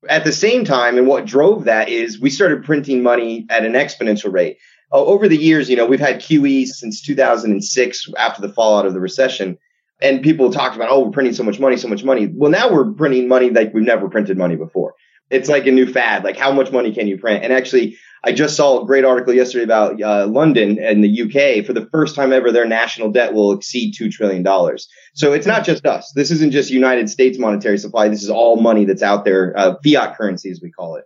At 0.09 0.23
the 0.23 0.31
same 0.31 0.63
time, 0.63 0.97
and 0.97 1.07
what 1.07 1.25
drove 1.25 1.65
that 1.65 1.89
is 1.89 2.19
we 2.19 2.29
started 2.29 2.63
printing 2.63 3.01
money 3.03 3.45
at 3.49 3.65
an 3.65 3.73
exponential 3.73 4.31
rate. 4.31 4.57
Over 4.91 5.27
the 5.27 5.37
years, 5.37 5.69
you 5.69 5.75
know, 5.75 5.85
we've 5.85 5.99
had 5.99 6.21
QE 6.21 6.65
since 6.65 7.01
2006 7.01 8.09
after 8.17 8.41
the 8.41 8.53
fallout 8.53 8.85
of 8.85 8.93
the 8.93 9.01
recession 9.01 9.57
and 10.01 10.21
people 10.21 10.51
talked 10.51 10.75
about, 10.75 10.89
oh, 10.89 11.05
we're 11.05 11.11
printing 11.11 11.33
so 11.33 11.43
much 11.43 11.59
money, 11.59 11.77
so 11.77 11.87
much 11.87 12.03
money. 12.03 12.31
Well, 12.33 12.51
now 12.51 12.71
we're 12.71 12.91
printing 12.91 13.27
money 13.27 13.49
like 13.49 13.73
we've 13.73 13.83
never 13.83 14.09
printed 14.09 14.37
money 14.37 14.55
before. 14.55 14.93
It's 15.29 15.49
like 15.49 15.67
a 15.67 15.71
new 15.71 15.91
fad. 15.91 16.23
Like, 16.23 16.37
how 16.37 16.51
much 16.51 16.71
money 16.71 16.93
can 16.93 17.07
you 17.07 17.17
print? 17.17 17.43
And 17.43 17.51
actually, 17.51 17.97
I 18.23 18.31
just 18.31 18.55
saw 18.55 18.81
a 18.81 18.85
great 18.85 19.03
article 19.03 19.33
yesterday 19.33 19.63
about 19.63 20.01
uh, 20.01 20.27
London 20.27 20.79
and 20.79 21.03
the 21.03 21.21
UK. 21.23 21.65
For 21.65 21.73
the 21.73 21.87
first 21.91 22.15
time 22.15 22.31
ever, 22.31 22.51
their 22.51 22.65
national 22.65 23.11
debt 23.11 23.33
will 23.33 23.51
exceed 23.51 23.93
$2 23.93 24.11
trillion. 24.11 24.45
So 25.13 25.33
it's 25.33 25.47
not 25.47 25.65
just 25.65 25.85
us. 25.85 26.11
This 26.13 26.31
isn't 26.31 26.51
just 26.51 26.69
United 26.69 27.09
States 27.09 27.37
monetary 27.37 27.77
supply. 27.77 28.07
This 28.07 28.23
is 28.23 28.29
all 28.29 28.61
money 28.61 28.85
that's 28.85 29.03
out 29.03 29.25
there, 29.25 29.53
uh, 29.57 29.75
fiat 29.83 30.17
currency, 30.17 30.49
as 30.49 30.61
we 30.61 30.71
call 30.71 30.95
it. 30.95 31.03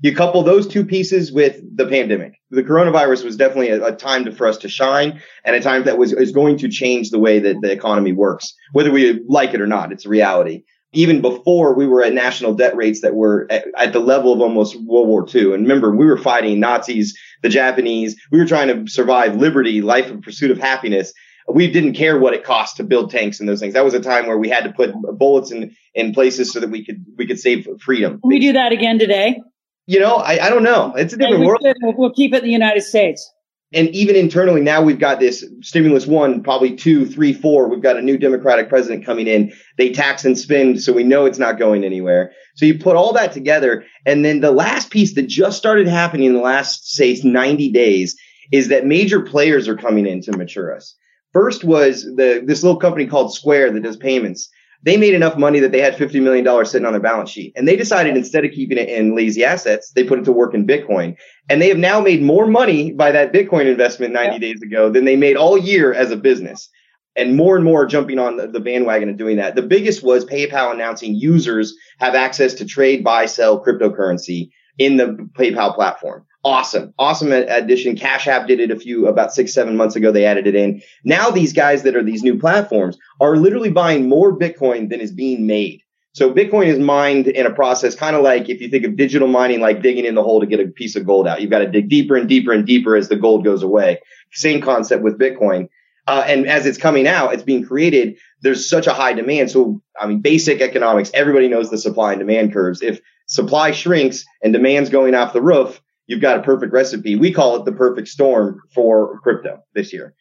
You 0.00 0.14
couple 0.14 0.42
those 0.44 0.68
two 0.68 0.84
pieces 0.84 1.32
with 1.32 1.60
the 1.76 1.86
pandemic. 1.86 2.40
The 2.50 2.62
coronavirus 2.62 3.24
was 3.24 3.36
definitely 3.36 3.70
a, 3.70 3.86
a 3.86 3.96
time 3.96 4.24
to, 4.26 4.32
for 4.32 4.46
us 4.46 4.56
to 4.58 4.68
shine 4.68 5.20
and 5.44 5.56
a 5.56 5.60
time 5.60 5.84
that 5.84 5.98
was 5.98 6.12
is 6.12 6.30
going 6.30 6.56
to 6.58 6.68
change 6.68 7.10
the 7.10 7.18
way 7.18 7.40
that 7.40 7.60
the 7.62 7.72
economy 7.72 8.12
works, 8.12 8.54
whether 8.72 8.92
we 8.92 9.20
like 9.26 9.54
it 9.54 9.60
or 9.60 9.66
not. 9.66 9.90
It's 9.90 10.06
a 10.06 10.08
reality. 10.08 10.62
Even 10.92 11.20
before 11.20 11.74
we 11.74 11.86
were 11.86 12.02
at 12.02 12.14
national 12.14 12.54
debt 12.54 12.76
rates 12.76 13.00
that 13.02 13.14
were 13.14 13.46
at, 13.50 13.66
at 13.76 13.92
the 13.92 13.98
level 13.98 14.32
of 14.32 14.40
almost 14.40 14.80
World 14.82 15.08
War 15.08 15.26
II. 15.34 15.52
And 15.52 15.62
remember, 15.64 15.94
we 15.94 16.06
were 16.06 16.16
fighting 16.16 16.60
Nazis, 16.60 17.18
the 17.42 17.48
Japanese. 17.48 18.16
We 18.30 18.38
were 18.38 18.46
trying 18.46 18.68
to 18.68 18.90
survive 18.90 19.36
liberty, 19.36 19.82
life 19.82 20.06
and 20.06 20.22
pursuit 20.22 20.50
of 20.50 20.58
happiness 20.58 21.12
we 21.50 21.70
didn't 21.70 21.94
care 21.94 22.18
what 22.18 22.34
it 22.34 22.44
cost 22.44 22.76
to 22.76 22.84
build 22.84 23.10
tanks 23.10 23.40
and 23.40 23.48
those 23.48 23.58
things. 23.58 23.72
That 23.72 23.82
was 23.82 23.94
a 23.94 24.00
time 24.00 24.26
where 24.26 24.36
we 24.36 24.50
had 24.50 24.64
to 24.64 24.70
put 24.70 24.92
bullets 25.16 25.50
in, 25.50 25.74
in 25.94 26.12
places 26.12 26.52
so 26.52 26.60
that 26.60 26.68
we 26.68 26.84
could 26.84 27.02
we 27.16 27.26
could 27.26 27.40
save 27.40 27.66
freedom. 27.80 28.20
We 28.22 28.38
do 28.38 28.52
that 28.52 28.70
again 28.70 28.98
today 28.98 29.40
you 29.88 29.98
know, 29.98 30.16
I, 30.16 30.46
I 30.46 30.50
don't 30.50 30.62
know. 30.62 30.92
It's 30.96 31.14
a 31.14 31.16
different 31.16 31.46
world. 31.46 31.62
we'll 31.82 32.12
keep 32.12 32.34
it 32.34 32.38
in 32.38 32.44
the 32.44 32.52
United 32.52 32.82
States. 32.82 33.32
And 33.72 33.88
even 33.88 34.16
internally 34.16 34.60
now 34.60 34.82
we've 34.82 34.98
got 34.98 35.18
this 35.18 35.44
stimulus 35.62 36.06
one, 36.06 36.42
probably 36.42 36.76
two, 36.76 37.06
three, 37.06 37.32
four. 37.32 37.68
We've 37.68 37.82
got 37.82 37.96
a 37.96 38.02
new 38.02 38.18
Democratic 38.18 38.68
president 38.68 39.06
coming 39.06 39.26
in. 39.26 39.50
They 39.78 39.90
tax 39.90 40.26
and 40.26 40.38
spend, 40.38 40.82
so 40.82 40.92
we 40.92 41.04
know 41.04 41.24
it's 41.24 41.38
not 41.38 41.58
going 41.58 41.84
anywhere. 41.84 42.32
So 42.56 42.66
you 42.66 42.78
put 42.78 42.96
all 42.96 43.14
that 43.14 43.32
together. 43.32 43.84
And 44.04 44.26
then 44.26 44.40
the 44.40 44.50
last 44.50 44.90
piece 44.90 45.14
that 45.14 45.26
just 45.26 45.56
started 45.56 45.88
happening 45.88 46.26
in 46.26 46.34
the 46.34 46.40
last, 46.40 46.94
say, 46.94 47.18
90 47.24 47.72
days 47.72 48.14
is 48.52 48.68
that 48.68 48.84
major 48.84 49.22
players 49.22 49.68
are 49.68 49.76
coming 49.76 50.06
in 50.06 50.20
to 50.22 50.36
mature 50.36 50.74
us. 50.74 50.94
First 51.32 51.64
was 51.64 52.02
the 52.02 52.42
this 52.44 52.62
little 52.62 52.78
company 52.78 53.06
called 53.06 53.34
Square 53.34 53.72
that 53.72 53.82
does 53.82 53.96
payments 53.96 54.50
they 54.82 54.96
made 54.96 55.14
enough 55.14 55.36
money 55.36 55.60
that 55.60 55.72
they 55.72 55.80
had 55.80 55.96
$50 55.96 56.22
million 56.22 56.64
sitting 56.64 56.86
on 56.86 56.92
their 56.92 57.02
balance 57.02 57.30
sheet. 57.30 57.52
And 57.56 57.66
they 57.66 57.76
decided 57.76 58.16
instead 58.16 58.44
of 58.44 58.52
keeping 58.52 58.78
it 58.78 58.88
in 58.88 59.16
lazy 59.16 59.44
assets, 59.44 59.90
they 59.92 60.04
put 60.04 60.20
it 60.20 60.24
to 60.26 60.32
work 60.32 60.54
in 60.54 60.66
Bitcoin. 60.66 61.16
And 61.48 61.60
they 61.60 61.68
have 61.68 61.78
now 61.78 62.00
made 62.00 62.22
more 62.22 62.46
money 62.46 62.92
by 62.92 63.10
that 63.10 63.32
Bitcoin 63.32 63.66
investment 63.66 64.12
90 64.12 64.34
yeah. 64.34 64.38
days 64.38 64.62
ago 64.62 64.90
than 64.90 65.04
they 65.04 65.16
made 65.16 65.36
all 65.36 65.58
year 65.58 65.92
as 65.92 66.10
a 66.10 66.16
business. 66.16 66.68
And 67.16 67.34
more 67.34 67.56
and 67.56 67.64
more 67.64 67.84
jumping 67.84 68.20
on 68.20 68.36
the 68.36 68.60
bandwagon 68.60 69.08
and 69.08 69.18
doing 69.18 69.38
that. 69.38 69.56
The 69.56 69.62
biggest 69.62 70.04
was 70.04 70.24
PayPal 70.24 70.72
announcing 70.72 71.16
users 71.16 71.74
have 71.98 72.14
access 72.14 72.54
to 72.54 72.64
trade, 72.64 73.02
buy, 73.02 73.26
sell 73.26 73.64
cryptocurrency 73.64 74.50
in 74.78 74.98
the 74.98 75.28
PayPal 75.36 75.74
platform 75.74 76.24
awesome, 76.44 76.94
awesome 76.98 77.32
addition. 77.32 77.96
Cash 77.96 78.26
App 78.26 78.46
did 78.46 78.60
it 78.60 78.70
a 78.70 78.78
few 78.78 79.06
about 79.06 79.32
six, 79.32 79.52
seven 79.52 79.76
months 79.76 79.96
ago. 79.96 80.12
They 80.12 80.24
added 80.24 80.46
it 80.46 80.54
in. 80.54 80.82
Now 81.04 81.30
these 81.30 81.52
guys 81.52 81.82
that 81.82 81.96
are 81.96 82.02
these 82.02 82.22
new 82.22 82.38
platforms 82.38 82.98
are 83.20 83.36
literally 83.36 83.70
buying 83.70 84.08
more 84.08 84.36
Bitcoin 84.36 84.90
than 84.90 85.00
is 85.00 85.12
being 85.12 85.46
made. 85.46 85.82
So 86.12 86.32
Bitcoin 86.32 86.66
is 86.66 86.78
mined 86.78 87.28
in 87.28 87.46
a 87.46 87.54
process 87.54 87.94
kind 87.94 88.16
of 88.16 88.22
like 88.22 88.48
if 88.48 88.60
you 88.60 88.68
think 88.68 88.84
of 88.84 88.96
digital 88.96 89.28
mining, 89.28 89.60
like 89.60 89.82
digging 89.82 90.04
in 90.04 90.14
the 90.14 90.22
hole 90.22 90.40
to 90.40 90.46
get 90.46 90.58
a 90.58 90.66
piece 90.66 90.96
of 90.96 91.06
gold 91.06 91.28
out. 91.28 91.40
You've 91.40 91.50
got 91.50 91.60
to 91.60 91.70
dig 91.70 91.88
deeper 91.88 92.16
and 92.16 92.28
deeper 92.28 92.52
and 92.52 92.66
deeper 92.66 92.96
as 92.96 93.08
the 93.08 93.16
gold 93.16 93.44
goes 93.44 93.62
away. 93.62 94.00
Same 94.32 94.60
concept 94.60 95.02
with 95.02 95.18
Bitcoin. 95.18 95.68
Uh, 96.08 96.24
and 96.26 96.48
as 96.48 96.64
it's 96.64 96.78
coming 96.78 97.06
out, 97.06 97.34
it's 97.34 97.42
being 97.42 97.64
created. 97.64 98.16
There's 98.40 98.68
such 98.68 98.86
a 98.86 98.94
high 98.94 99.12
demand. 99.12 99.50
So, 99.50 99.82
I 100.00 100.06
mean, 100.06 100.20
basic 100.20 100.62
economics, 100.62 101.10
everybody 101.12 101.48
knows 101.48 101.70
the 101.70 101.76
supply 101.76 102.12
and 102.12 102.18
demand 102.18 102.52
curves. 102.52 102.80
If 102.80 103.00
supply 103.26 103.72
shrinks 103.72 104.24
and 104.42 104.54
demand's 104.54 104.88
going 104.88 105.14
off 105.14 105.34
the 105.34 105.42
roof, 105.42 105.82
you've 106.08 106.20
got 106.20 106.38
a 106.38 106.42
perfect 106.42 106.72
recipe. 106.72 107.14
We 107.14 107.32
call 107.32 107.54
it 107.56 107.64
the 107.64 107.72
perfect 107.72 108.08
storm 108.08 108.60
for 108.74 109.20
crypto 109.20 109.62
this 109.74 109.92
year. 109.92 110.14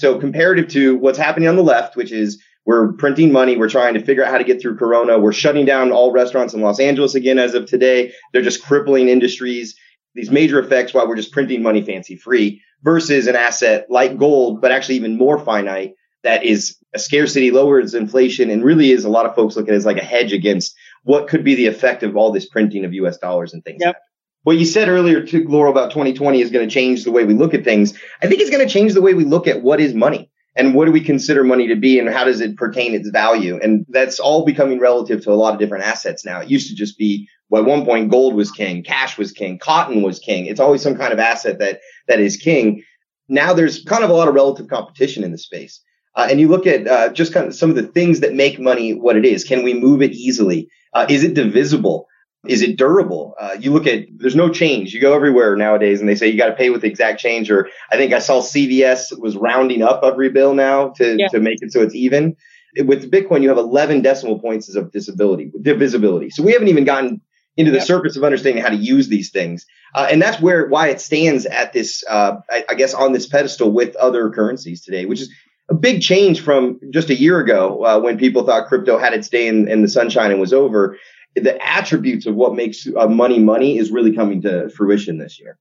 So 0.00 0.18
comparative 0.18 0.66
to 0.68 0.96
what's 0.96 1.18
happening 1.18 1.48
on 1.48 1.54
the 1.54 1.62
left, 1.62 1.94
which 1.94 2.10
is 2.10 2.42
we're 2.66 2.94
printing 2.94 3.30
money. 3.30 3.56
We're 3.56 3.68
trying 3.68 3.94
to 3.94 4.02
figure 4.02 4.24
out 4.24 4.32
how 4.32 4.38
to 4.38 4.44
get 4.44 4.60
through 4.60 4.78
Corona. 4.78 5.18
We're 5.18 5.32
shutting 5.32 5.66
down 5.66 5.92
all 5.92 6.10
restaurants 6.10 6.54
in 6.54 6.62
Los 6.62 6.80
Angeles 6.80 7.14
again 7.14 7.38
as 7.38 7.54
of 7.54 7.66
today. 7.66 8.12
They're 8.32 8.42
just 8.42 8.64
crippling 8.64 9.08
industries. 9.08 9.76
These 10.14 10.30
major 10.30 10.58
effects 10.58 10.94
while 10.94 11.06
we're 11.06 11.16
just 11.16 11.32
printing 11.32 11.62
money 11.62 11.82
fancy 11.82 12.16
free 12.16 12.62
versus 12.82 13.26
an 13.26 13.36
asset 13.36 13.86
like 13.90 14.18
gold, 14.18 14.60
but 14.60 14.72
actually 14.72 14.96
even 14.96 15.18
more 15.18 15.38
finite 15.38 15.94
that 16.22 16.42
is 16.42 16.78
a 16.94 16.98
scarcity, 16.98 17.50
lowers 17.50 17.92
inflation, 17.92 18.48
and 18.48 18.64
really 18.64 18.92
is 18.92 19.04
a 19.04 19.10
lot 19.10 19.26
of 19.26 19.34
folks 19.34 19.56
look 19.56 19.68
at 19.68 19.74
it 19.74 19.76
as 19.76 19.84
like 19.84 19.98
a 19.98 20.04
hedge 20.04 20.32
against 20.32 20.74
what 21.02 21.28
could 21.28 21.44
be 21.44 21.54
the 21.54 21.66
effect 21.66 22.02
of 22.02 22.16
all 22.16 22.32
this 22.32 22.48
printing 22.48 22.84
of 22.84 22.94
US 22.94 23.18
dollars 23.18 23.52
and 23.52 23.62
things. 23.62 23.82
Yep 23.84 23.96
what 24.44 24.58
you 24.58 24.64
said 24.64 24.88
earlier 24.88 25.22
to 25.22 25.44
Loral 25.46 25.70
about 25.70 25.90
2020 25.90 26.40
is 26.40 26.50
going 26.50 26.66
to 26.66 26.72
change 26.72 27.04
the 27.04 27.10
way 27.10 27.24
we 27.24 27.34
look 27.34 27.54
at 27.54 27.64
things. 27.64 27.94
I 28.22 28.26
think 28.26 28.40
it's 28.40 28.50
going 28.50 28.66
to 28.66 28.72
change 28.72 28.92
the 28.92 29.02
way 29.02 29.14
we 29.14 29.24
look 29.24 29.48
at 29.48 29.62
what 29.62 29.80
is 29.80 29.94
money 29.94 30.30
and 30.54 30.74
what 30.74 30.84
do 30.84 30.92
we 30.92 31.00
consider 31.00 31.42
money 31.42 31.66
to 31.68 31.76
be 31.76 31.98
and 31.98 32.08
how 32.08 32.24
does 32.24 32.40
it 32.40 32.56
pertain 32.56 32.94
its 32.94 33.08
value? 33.08 33.58
And 33.60 33.86
that's 33.88 34.20
all 34.20 34.44
becoming 34.44 34.78
relative 34.78 35.24
to 35.24 35.32
a 35.32 35.34
lot 35.34 35.54
of 35.54 35.60
different 35.60 35.84
assets 35.84 36.24
now. 36.24 36.40
It 36.40 36.50
used 36.50 36.68
to 36.68 36.76
just 36.76 36.98
be, 36.98 37.26
well, 37.48 37.62
at 37.62 37.68
one 37.68 37.84
point, 37.86 38.10
gold 38.10 38.34
was 38.34 38.52
king, 38.52 38.84
cash 38.84 39.16
was 39.16 39.32
king, 39.32 39.58
cotton 39.58 40.02
was 40.02 40.18
king. 40.18 40.46
It's 40.46 40.60
always 40.60 40.82
some 40.82 40.96
kind 40.96 41.12
of 41.12 41.18
asset 41.18 41.58
that, 41.58 41.80
that 42.06 42.20
is 42.20 42.36
king. 42.36 42.84
Now 43.28 43.54
there's 43.54 43.82
kind 43.84 44.04
of 44.04 44.10
a 44.10 44.14
lot 44.14 44.28
of 44.28 44.34
relative 44.34 44.68
competition 44.68 45.24
in 45.24 45.32
the 45.32 45.38
space. 45.38 45.80
Uh, 46.16 46.28
and 46.30 46.38
you 46.38 46.48
look 46.48 46.66
at 46.66 46.86
uh, 46.86 47.08
just 47.08 47.32
kind 47.32 47.46
of 47.46 47.54
some 47.54 47.70
of 47.70 47.76
the 47.76 47.82
things 47.82 48.20
that 48.20 48.34
make 48.34 48.60
money 48.60 48.92
what 48.92 49.16
it 49.16 49.24
is. 49.24 49.42
Can 49.42 49.64
we 49.64 49.72
move 49.72 50.02
it 50.02 50.12
easily? 50.12 50.68
Uh, 50.92 51.06
is 51.08 51.24
it 51.24 51.34
divisible? 51.34 52.06
Is 52.46 52.62
it 52.62 52.76
durable? 52.76 53.34
Uh, 53.38 53.56
you 53.58 53.72
look 53.72 53.86
at, 53.86 54.06
there's 54.16 54.36
no 54.36 54.48
change. 54.48 54.92
You 54.92 55.00
go 55.00 55.14
everywhere 55.14 55.56
nowadays 55.56 56.00
and 56.00 56.08
they 56.08 56.14
say 56.14 56.28
you 56.28 56.38
got 56.38 56.48
to 56.48 56.54
pay 56.54 56.70
with 56.70 56.82
the 56.82 56.88
exact 56.88 57.20
change. 57.20 57.50
Or 57.50 57.68
I 57.90 57.96
think 57.96 58.12
I 58.12 58.18
saw 58.18 58.40
CVS 58.40 59.18
was 59.18 59.36
rounding 59.36 59.82
up 59.82 60.02
every 60.04 60.30
bill 60.30 60.54
now 60.54 60.90
to, 60.96 61.16
yeah. 61.18 61.28
to 61.28 61.40
make 61.40 61.62
it 61.62 61.72
so 61.72 61.80
it's 61.82 61.94
even. 61.94 62.36
With 62.76 63.10
Bitcoin, 63.10 63.42
you 63.42 63.48
have 63.48 63.58
11 63.58 64.02
decimal 64.02 64.40
points 64.40 64.74
of 64.74 64.90
disability, 64.90 65.52
divisibility. 65.60 66.30
So 66.30 66.42
we 66.42 66.52
haven't 66.52 66.68
even 66.68 66.84
gotten 66.84 67.20
into 67.56 67.70
the 67.70 67.78
yep. 67.78 67.86
surface 67.86 68.16
of 68.16 68.24
understanding 68.24 68.62
how 68.62 68.70
to 68.70 68.76
use 68.76 69.08
these 69.08 69.30
things. 69.30 69.64
Uh, 69.94 70.08
and 70.10 70.20
that's 70.20 70.40
where, 70.40 70.66
why 70.66 70.88
it 70.88 71.00
stands 71.00 71.46
at 71.46 71.72
this, 71.72 72.02
uh, 72.08 72.36
I, 72.50 72.64
I, 72.68 72.74
guess 72.74 72.94
on 72.94 73.12
this 73.12 73.26
pedestal 73.26 73.70
with 73.70 73.94
other 73.94 74.28
currencies 74.30 74.82
today, 74.82 75.04
which 75.04 75.20
is 75.20 75.30
a 75.68 75.74
big 75.74 76.02
change 76.02 76.40
from 76.40 76.80
just 76.90 77.10
a 77.10 77.14
year 77.14 77.38
ago, 77.38 77.84
uh, 77.84 78.00
when 78.00 78.18
people 78.18 78.44
thought 78.44 78.66
crypto 78.66 78.98
had 78.98 79.14
its 79.14 79.28
day 79.28 79.46
in, 79.46 79.68
in 79.68 79.82
the 79.82 79.88
sunshine 79.88 80.32
and 80.32 80.40
was 80.40 80.52
over 80.52 80.98
the 81.36 81.58
attributes 81.66 82.26
of 82.26 82.34
what 82.34 82.54
makes 82.54 82.86
uh, 82.96 83.06
money 83.06 83.38
money 83.38 83.78
is 83.78 83.90
really 83.90 84.12
coming 84.12 84.42
to 84.42 84.68
fruition 84.70 85.18
this 85.18 85.40
year. 85.40 85.58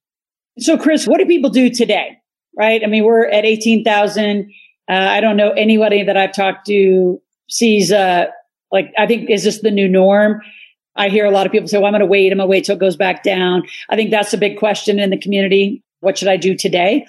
So, 0.60 0.78
Chris, 0.78 1.08
what 1.08 1.20
do 1.20 1.26
people 1.26 1.50
do 1.50 1.70
today? 1.70 2.18
Right? 2.56 2.82
I 2.84 2.88
mean, 2.88 3.04
we're 3.04 3.26
at 3.26 3.46
18,000. 3.46 4.52
Uh, 4.88 4.94
I 4.94 5.22
don't 5.22 5.38
know 5.38 5.52
anybody 5.52 6.04
that 6.04 6.16
I've 6.16 6.34
talked 6.34 6.68
to 6.68 7.20
sees, 7.50 7.92
uh, 7.92 8.26
like, 8.72 8.94
I 8.98 9.08
think, 9.08 9.30
is 9.30 9.44
this 9.44 9.62
the 9.62 9.72
new 9.72 9.88
norm? 9.88 10.42
I 10.96 11.10
hear 11.10 11.26
a 11.26 11.32
lot 11.32 11.48
of 11.48 11.52
people 11.52 11.68
say, 11.68 11.78
well, 11.78 11.88
I'm 11.88 11.94
going 11.94 12.02
to 12.02 12.06
wait. 12.06 12.32
I'm 12.32 12.38
going 12.38 12.48
to 12.48 12.52
wait 12.52 12.66
till 12.66 12.76
it 12.76 12.80
goes 12.80 12.96
back 12.96 13.24
down. 13.24 13.64
I 13.90 13.96
think 13.96 14.12
that's 14.12 14.34
a 14.34 14.38
big 14.38 14.60
question 14.60 15.00
in 15.00 15.10
the 15.10 15.18
community. 15.18 15.84
What 16.02 16.18
should 16.18 16.28
I 16.28 16.38
do 16.38 16.56
today? 16.56 17.08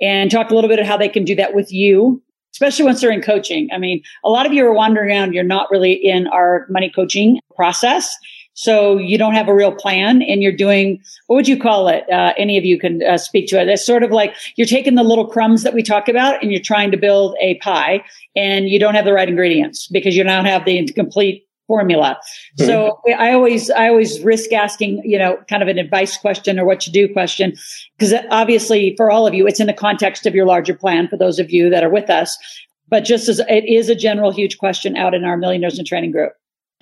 And 0.00 0.30
talk 0.30 0.50
a 0.50 0.54
little 0.54 0.68
bit 0.68 0.78
of 0.78 0.86
how 0.86 0.96
they 0.96 1.08
can 1.08 1.24
do 1.24 1.34
that 1.34 1.54
with 1.54 1.70
you 1.70 2.22
especially 2.56 2.86
once 2.86 3.02
they're 3.02 3.10
in 3.10 3.20
coaching. 3.20 3.68
I 3.70 3.76
mean, 3.76 4.02
a 4.24 4.30
lot 4.30 4.46
of 4.46 4.54
you 4.54 4.64
are 4.64 4.72
wandering 4.72 5.10
around. 5.10 5.34
You're 5.34 5.44
not 5.44 5.70
really 5.70 5.92
in 5.92 6.26
our 6.28 6.64
money 6.70 6.90
coaching 6.90 7.38
process. 7.54 8.16
So 8.54 8.96
you 8.96 9.18
don't 9.18 9.34
have 9.34 9.48
a 9.48 9.54
real 9.54 9.72
plan 9.72 10.22
and 10.22 10.42
you're 10.42 10.56
doing, 10.56 11.02
what 11.26 11.36
would 11.36 11.48
you 11.48 11.60
call 11.60 11.88
it? 11.88 12.10
Uh, 12.10 12.32
any 12.38 12.56
of 12.56 12.64
you 12.64 12.78
can 12.78 13.02
uh, 13.02 13.18
speak 13.18 13.48
to 13.48 13.60
it. 13.60 13.68
It's 13.68 13.84
sort 13.84 14.02
of 14.02 14.10
like 14.10 14.34
you're 14.56 14.66
taking 14.66 14.94
the 14.94 15.02
little 15.02 15.26
crumbs 15.26 15.64
that 15.64 15.74
we 15.74 15.82
talk 15.82 16.08
about 16.08 16.42
and 16.42 16.50
you're 16.50 16.62
trying 16.62 16.90
to 16.92 16.96
build 16.96 17.36
a 17.42 17.56
pie 17.56 18.02
and 18.34 18.70
you 18.70 18.78
don't 18.78 18.94
have 18.94 19.04
the 19.04 19.12
right 19.12 19.28
ingredients 19.28 19.86
because 19.88 20.16
you 20.16 20.24
don't 20.24 20.46
have 20.46 20.64
the 20.64 20.90
complete 20.94 21.45
formula. 21.66 22.18
Mm-hmm. 22.58 22.66
So 22.66 23.00
I 23.18 23.32
always, 23.32 23.70
I 23.70 23.88
always 23.88 24.20
risk 24.20 24.52
asking, 24.52 25.02
you 25.04 25.18
know, 25.18 25.38
kind 25.48 25.62
of 25.62 25.68
an 25.68 25.78
advice 25.78 26.16
question 26.16 26.58
or 26.58 26.64
what 26.64 26.80
to 26.80 26.90
do 26.90 27.12
question. 27.12 27.54
Because 27.98 28.14
obviously 28.30 28.94
for 28.96 29.10
all 29.10 29.26
of 29.26 29.34
you, 29.34 29.46
it's 29.46 29.60
in 29.60 29.66
the 29.66 29.72
context 29.72 30.26
of 30.26 30.34
your 30.34 30.46
larger 30.46 30.74
plan 30.74 31.08
for 31.08 31.16
those 31.16 31.38
of 31.38 31.50
you 31.50 31.70
that 31.70 31.84
are 31.84 31.90
with 31.90 32.10
us. 32.10 32.36
But 32.88 33.04
just 33.04 33.28
as 33.28 33.40
it 33.40 33.64
is 33.64 33.88
a 33.88 33.94
general 33.96 34.30
huge 34.30 34.58
question 34.58 34.96
out 34.96 35.14
in 35.14 35.24
our 35.24 35.36
millionaires 35.36 35.78
in 35.78 35.84
training 35.84 36.12
group. 36.12 36.32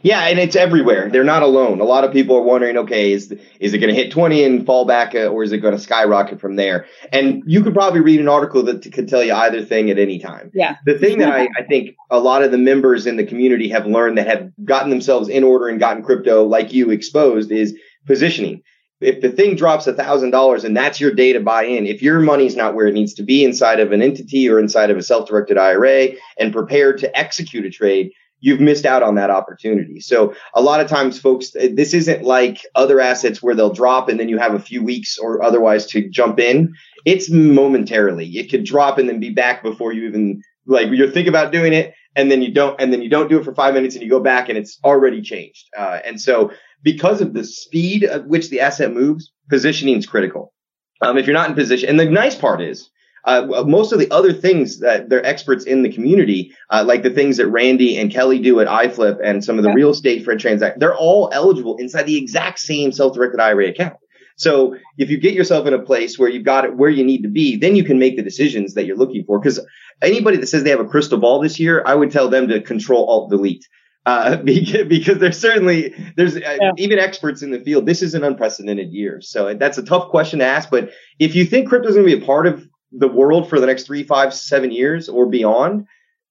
Yeah, 0.05 0.27
and 0.27 0.39
it's 0.39 0.55
everywhere. 0.55 1.09
They're 1.09 1.25
not 1.25 1.43
alone. 1.43 1.81
A 1.81 1.85
lot 1.85 2.05
of 2.05 2.13
people 2.13 2.37
are 2.37 2.43
wondering, 2.43 2.77
okay, 2.77 3.13
is 3.13 3.33
is 3.59 3.73
it 3.73 3.79
going 3.79 3.93
to 3.93 3.99
hit 3.99 4.13
20 4.13 4.45
and 4.45 4.67
fall 4.67 4.85
back, 4.85 5.15
uh, 5.15 5.29
or 5.29 5.43
is 5.43 5.51
it 5.51 5.59
going 5.59 5.75
to 5.75 5.81
skyrocket 5.81 6.43
from 6.43 6.57
there? 6.57 6.85
And 7.11 7.43
you 7.47 7.63
could 7.63 7.73
probably 7.73 8.01
read 8.01 8.21
an 8.21 8.29
article 8.29 8.63
that 8.65 8.93
could 8.93 9.09
tell 9.09 9.25
you 9.25 9.33
either 9.33 9.65
thing 9.65 9.91
at 9.91 9.99
any 9.99 10.19
time. 10.19 10.51
Yeah. 10.53 10.77
The 10.85 10.99
thing 10.99 11.19
that 11.21 11.31
I, 11.33 11.49
I 11.57 11.63
think 11.63 11.97
a 12.11 12.21
lot 12.21 12.43
of 12.43 12.51
the 12.51 12.59
members 12.59 13.07
in 13.07 13.17
the 13.17 13.25
community 13.25 13.71
have 13.71 13.87
learned 13.87 14.19
that 14.19 14.27
have 14.27 14.53
gotten 14.63 14.91
themselves 14.91 15.31
in 15.31 15.43
order 15.43 15.69
and 15.69 15.81
gotten 15.81 16.03
crypto 16.03 16.45
like 16.45 16.75
you 16.75 16.91
exposed 16.91 17.51
is 17.51 17.75
positioning. 18.07 18.63
If 19.01 19.23
the 19.23 19.31
thing 19.31 19.57
drops 19.57 19.87
a 19.87 19.95
thousand 19.95 20.33
dollars 20.33 20.65
and 20.65 20.77
that's 20.77 21.01
your 21.01 21.13
day 21.13 21.33
to 21.33 21.41
buy 21.41 21.65
in, 21.65 21.87
if 21.87 22.03
your 22.03 22.21
money's 22.21 22.57
not 22.57 22.75
where 22.75 22.87
it 22.87 22.95
needs 22.95 23.15
to 23.15 23.23
be 23.23 23.43
inside 23.43 23.81
of 23.81 23.91
an 23.93 24.03
entity 24.03 24.51
or 24.51 24.59
inside 24.59 24.91
of 24.91 24.99
a 24.99 25.03
self-directed 25.03 25.57
IRA 25.57 26.09
and 26.39 26.53
prepared 26.53 26.99
to 26.99 27.19
execute 27.19 27.65
a 27.65 27.71
trade, 27.71 28.13
you've 28.45 28.61
missed 28.61 28.85
out 28.85 29.03
on 29.03 29.15
that 29.15 29.31
opportunity. 29.31 30.01
So 30.01 30.35
a 30.53 30.61
lot 30.61 30.81
of 30.81 30.87
times 30.87 31.19
folks, 31.19 31.53
this 31.53 31.95
isn't 31.95 32.25
like 32.25 32.61
other 32.75 33.01
assets 33.01 33.43
where 33.43 33.55
they'll 33.55 33.73
drop 33.73 34.11
and 34.11 34.21
then 34.21 34.29
you 34.29 34.37
have 34.37 34.53
a 34.53 34.59
few 34.59 34.85
weeks 34.85 35.17
or 35.17 35.43
otherwise 35.43 35.87
to 35.87 36.07
jump 36.11 36.39
in. 36.39 36.75
It's 37.07 37.31
momentarily. 37.31 38.29
It 38.37 38.51
could 38.51 38.65
drop 38.65 38.99
and 38.99 39.09
then 39.09 39.19
be 39.19 39.31
back 39.31 39.63
before 39.63 39.95
you 39.95 40.07
even 40.07 40.43
like 40.67 40.91
you 40.91 41.11
think 41.11 41.27
about 41.27 41.53
doing 41.53 41.73
it 41.73 41.95
and 42.17 42.31
then 42.31 42.43
you 42.43 42.53
don't, 42.53 42.79
and 42.79 42.93
then 42.93 43.01
you 43.01 43.09
don't 43.09 43.31
do 43.31 43.39
it 43.39 43.45
for 43.45 43.55
five 43.55 43.73
minutes 43.73 43.95
and 43.95 44.05
you 44.05 44.11
go 44.11 44.21
back 44.21 44.51
and 44.51 44.59
it's 44.59 44.79
already 44.85 45.23
changed. 45.23 45.65
Uh, 45.75 46.01
and 46.05 46.21
so 46.21 46.53
because 46.83 47.23
of 47.23 47.33
the 47.33 47.45
speed 47.45 48.05
at 48.05 48.29
which 48.29 48.51
the 48.51 48.61
asset 48.61 48.93
moves, 48.93 49.33
positioning 49.49 49.97
is 49.97 50.05
critical. 50.05 50.53
Um, 51.01 51.17
if 51.17 51.27
you're 51.27 51.33
not 51.33 51.49
in 51.49 51.55
position, 51.55 51.89
and 51.89 51.99
the 51.99 52.05
nice 52.05 52.35
part 52.35 52.61
is 52.61 52.91
uh, 53.27 53.65
most 53.67 53.93
of 53.93 53.99
the 53.99 54.11
other 54.11 54.33
things 54.33 54.81
that 54.81 55.09
they're 55.09 55.25
experts 55.25 55.65
in 55.65 55.83
the 55.83 55.93
community, 55.93 56.55
uh, 56.71 56.85
like 56.87 57.03
the 57.03 57.11
things 57.11 57.39
that 57.39 57.47
Randy 57.49 57.97
and 57.97 58.13
Kelly 58.13 58.39
do 58.39 58.61
at 58.61 58.67
iFlip 58.67 59.19
and 59.23 59.43
some 59.43 59.59
of 59.59 59.65
the 59.65 59.71
yeah. 59.71 59.77
real 59.77 59.91
estate 59.91 60.25
for 60.25 60.37
transact, 60.37 60.79
they're 60.79 60.97
all 60.97 61.31
eligible 61.33 61.77
inside 61.79 62.05
the 62.05 62.19
exact 62.19 62.59
same 62.59 62.93
self-directed 62.93 63.41
IRA 63.41 63.69
account. 63.69 63.97
So 64.37 64.77
if 64.99 65.11
you 65.11 65.19
get 65.19 65.35
yourself 65.35 65.67
in 65.67 65.75
a 65.75 65.79
place 65.79 66.19
where 66.19 66.29
you've 66.29 66.45
got 66.45 66.65
it 66.65 66.77
where 66.77 66.91
you 66.91 67.05
need 67.05 67.23
to 67.23 67.29
be, 67.29 67.57
then 67.57 67.77
you 67.77 67.85
can 67.85 67.99
make 67.99 68.17
the 68.17 68.23
decisions 68.23 68.75
that 68.75 68.85
you're 68.85 68.97
looking 68.97 69.25
for. 69.25 69.39
Because 69.39 69.65
anybody 70.03 70.37
that 70.39 70.49
says 70.49 70.65
they 70.65 70.71
have 70.71 70.81
a 70.81 70.85
crystal 70.85 71.19
ball 71.19 71.41
this 71.41 71.61
year, 71.61 71.83
I 71.87 71.95
would 71.95 72.11
tell 72.11 72.29
them 72.29 72.49
to 72.49 72.61
control 72.61 73.07
alt 73.07 73.31
delete. 73.31 73.67
Uh, 74.07 74.37
because, 74.45 75.19
there's 75.19 75.39
certainly 75.39 75.95
there's 76.17 76.37
uh, 76.37 76.59
even 76.77 76.99
experts 76.99 77.43
in 77.43 77.53
the 77.53 77.61
field. 77.61 77.87
This 77.87 78.03
is 78.03 78.15
an 78.15 78.25
unprecedented 78.25 78.93
year, 78.93 79.21
so 79.21 79.55
that's 79.55 79.79
a 79.79 79.83
tough 79.83 80.11
question 80.11 80.41
to 80.41 80.45
ask. 80.45 80.69
But 80.69 80.91
if 81.19 81.35
you 81.35 81.47
think 81.47 81.69
crypto 81.69 81.89
is 81.89 81.95
going 81.95 82.07
to 82.07 82.17
be 82.17 82.23
a 82.23 82.27
part 82.27 82.47
of 82.47 82.69
the 82.97 83.09
world 83.09 83.49
for 83.49 83.61
the 83.61 83.67
next 83.67 83.85
three, 83.85 84.05
five, 84.05 84.33
seven 84.33 84.71
years 84.71 85.09
or 85.09 85.27
beyond, 85.27 85.87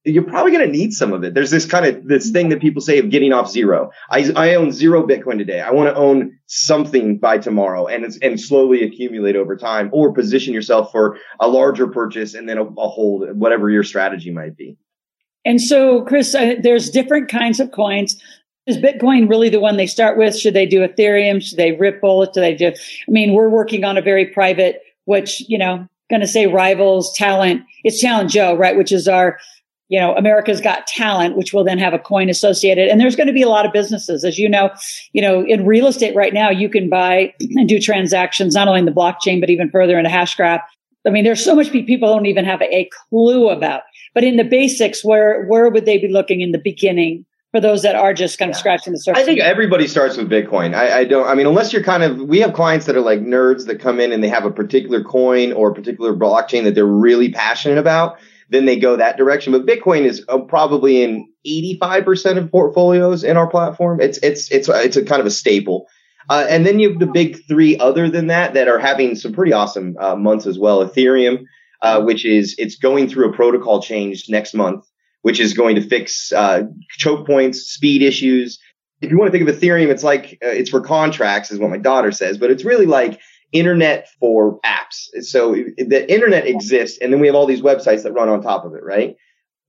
you're 0.06 0.24
probably 0.24 0.52
going 0.52 0.66
to 0.66 0.72
need 0.72 0.94
some 0.94 1.14
of 1.14 1.24
it. 1.24 1.34
There's 1.34 1.52
this 1.52 1.66
kind 1.66 1.86
of 1.86 2.06
this 2.06 2.30
thing 2.30 2.50
that 2.50 2.60
people 2.60 2.82
say 2.82 3.00
of 3.00 3.10
getting 3.10 3.32
off 3.32 3.50
zero. 3.50 3.90
I, 4.10 4.32
I 4.36 4.56
own 4.56 4.72
zero 4.72 5.06
Bitcoin 5.06 5.38
today. 5.38 5.62
I 5.62 5.72
want 5.72 5.90
to 5.90 5.96
own 5.96 6.38
something 6.48 7.18
by 7.20 7.38
tomorrow 7.38 7.88
and 7.88 8.06
and 8.22 8.40
slowly 8.40 8.84
accumulate 8.84 9.36
over 9.36 9.56
time, 9.56 9.90
or 9.94 10.12
position 10.12 10.54
yourself 10.54 10.92
for 10.92 11.18
a 11.40 11.48
larger 11.48 11.88
purchase 11.88 12.34
and 12.34 12.50
then 12.50 12.58
a, 12.58 12.64
a 12.64 12.88
hold, 12.90 13.38
whatever 13.38 13.70
your 13.70 13.84
strategy 13.84 14.30
might 14.30 14.58
be. 14.58 14.78
And 15.46 15.62
so, 15.62 16.02
Chris, 16.04 16.36
uh, 16.36 16.56
there's 16.62 16.90
different 16.90 17.30
kinds 17.30 17.60
of 17.60 17.72
coins. 17.72 18.22
Is 18.66 18.78
Bitcoin 18.78 19.30
really 19.30 19.50
the 19.50 19.60
one 19.60 19.76
they 19.76 19.88
start 19.88 20.18
with? 20.18 20.38
Should 20.38 20.54
they 20.54 20.66
do 20.66 20.86
Ethereum? 20.86 21.42
Should 21.42 21.58
they 21.58 21.74
Ripple? 21.74 22.26
Should 22.26 22.36
they 22.36 22.56
do? 22.56 22.68
I 22.68 23.12
mean, 23.12 23.34
we're 23.34 23.50
working 23.50 23.84
on 23.84 23.98
a 23.98 24.02
very 24.02 24.26
private, 24.26 24.82
which 25.06 25.44
you 25.48 25.58
know 25.58 25.88
going 26.14 26.22
to 26.22 26.28
say 26.28 26.46
rivals 26.46 27.12
talent. 27.14 27.64
It's 27.84 28.00
Talent 28.00 28.30
Joe, 28.30 28.56
right? 28.56 28.78
Which 28.78 28.92
is 28.92 29.08
our, 29.08 29.40
you 29.90 30.00
know, 30.00 30.16
America's 30.16 30.62
Got 30.62 30.86
Talent, 30.86 31.36
which 31.36 31.54
will 31.54 31.64
then 31.64 31.80
have 31.80 31.92
a 31.94 31.98
coin 31.98 32.30
associated. 32.30 32.88
And 32.88 33.02
there's 33.02 33.16
going 33.16 33.28
to 33.28 33.34
be 33.34 33.42
a 33.42 33.50
lot 33.50 33.66
of 33.66 33.74
businesses, 33.74 34.24
as 34.24 34.38
you 34.38 34.48
know, 34.48 34.70
you 35.14 35.24
know, 35.24 35.44
in 35.44 35.66
real 35.66 35.88
estate 35.88 36.16
right 36.16 36.34
now, 36.34 36.52
you 36.52 36.70
can 36.70 36.88
buy 36.88 37.34
and 37.40 37.68
do 37.68 37.80
transactions 37.80 38.54
not 38.54 38.68
only 38.68 38.80
in 38.80 38.86
the 38.86 38.92
blockchain 38.92 39.40
but 39.40 39.50
even 39.50 39.72
further 39.72 39.98
into 39.98 40.12
Hashgraph. 40.12 40.62
I 41.08 41.10
mean, 41.10 41.24
there's 41.24 41.44
so 41.44 41.56
much 41.56 41.72
people 41.72 42.14
don't 42.14 42.28
even 42.28 42.46
have 42.46 42.62
a 42.62 42.90
clue 43.10 43.50
about. 43.50 43.82
But 44.14 44.24
in 44.24 44.38
the 44.38 44.44
basics, 44.44 45.04
where 45.04 45.46
where 45.48 45.68
would 45.70 45.86
they 45.86 45.98
be 45.98 46.08
looking 46.08 46.42
in 46.42 46.52
the 46.52 46.62
beginning? 46.64 47.26
For 47.54 47.62
those 47.62 47.84
that 47.84 47.96
are 47.96 48.16
just 48.16 48.40
kind 48.40 48.50
of 48.50 48.58
scratching 48.58 48.94
the 48.94 49.00
surface? 49.00 49.22
I 49.22 49.26
think 49.26 49.40
everybody 49.40 49.88
starts 49.88 50.18
with 50.18 50.28
Bitcoin. 50.28 50.74
I, 50.74 51.00
I, 51.00 51.04
don't, 51.04 51.28
I 51.28 51.36
mean, 51.36 51.46
unless 51.46 51.72
you're 51.72 51.84
kind 51.84 52.02
of, 52.02 52.20
we 52.22 52.40
have 52.40 52.54
clients 52.54 52.88
that 52.88 52.96
are 52.98 53.02
like 53.02 53.20
nerds 53.20 53.68
that 53.68 53.80
come 53.80 54.00
in 54.00 54.12
and 54.12 54.24
they 54.24 54.28
have 54.28 54.44
a 54.44 54.50
particular 54.50 55.04
coin 55.04 55.54
or 55.54 55.70
a 55.70 55.74
particular 55.74 56.16
blockchain 56.16 56.64
that 56.64 56.74
they're 56.74 56.86
really 56.86 57.32
passionate 57.32 57.78
about, 57.78 58.18
then 58.50 58.66
they 58.66 58.76
go 58.76 58.96
that 58.96 59.18
direction. 59.18 59.54
But 59.54 59.68
Bitcoin 59.68 60.04
is 60.06 60.26
uh, 60.30 60.40
probably 60.40 61.04
in 61.04 61.30
85% 61.46 62.40
of 62.40 62.52
portfolios 62.52 63.24
in 63.24 63.38
our 63.38 63.48
platform. 63.48 64.02
It's, 64.02 64.18
it's, 64.24 64.52
it's, 64.52 64.68
it's 64.68 64.98
a 64.98 65.06
kind 65.06 65.20
of 65.20 65.28
a 65.28 65.32
staple. 65.32 65.86
Uh, 66.32 66.48
and 66.50 66.66
then 66.66 66.80
you 66.80 66.90
have 66.90 67.00
the 67.00 67.06
big 67.06 67.46
three 67.48 67.78
other 67.78 68.10
than 68.10 68.28
that 68.28 68.56
that 68.56 68.68
are 68.68 68.80
having 68.80 69.14
some 69.16 69.32
pretty 69.32 69.54
awesome 69.54 69.96
uh, 70.00 70.16
months 70.16 70.48
as 70.48 70.58
well. 70.58 70.84
Ethereum, 70.84 71.44
uh, 71.84 72.02
which 72.02 72.26
is, 72.26 72.56
it's 72.58 72.78
going 72.78 73.08
through 73.08 73.30
a 73.30 73.34
protocol 73.34 73.80
change 73.80 74.28
next 74.28 74.56
month 74.56 74.88
which 75.24 75.40
is 75.40 75.54
going 75.54 75.76
to 75.76 75.82
fix 75.82 76.32
uh, 76.32 76.64
choke 76.92 77.26
points, 77.26 77.62
speed 77.62 78.02
issues. 78.02 78.60
If 79.02 79.10
you 79.10 79.18
want 79.18 79.32
to 79.32 79.38
think 79.38 79.50
of 79.50 79.56
Ethereum, 79.56 79.90
it's 79.90 80.04
like 80.04 80.38
uh, 80.46 80.50
it's 80.50 80.70
for 80.70 80.80
contracts, 80.80 81.52
is 81.52 81.60
what 81.60 81.72
my 81.72 81.78
daughter 81.78 82.12
says, 82.12 82.38
but 82.38 82.52
it's 82.52 82.64
really 82.64 82.86
like 82.86 83.20
internet 83.52 84.08
for 84.20 84.60
apps. 84.62 85.10
So 85.22 85.54
the 85.78 86.06
internet 86.12 86.46
exists, 86.46 87.00
and 87.02 87.12
then 87.12 87.20
we 87.20 87.28
have 87.28 87.36
all 87.36 87.48
these 87.48 87.62
websites 87.62 88.04
that 88.04 88.14
run 88.14 88.30
on 88.30 88.42
top 88.42 88.66
of 88.66 88.74
it, 88.74 88.84
right? 88.84 89.16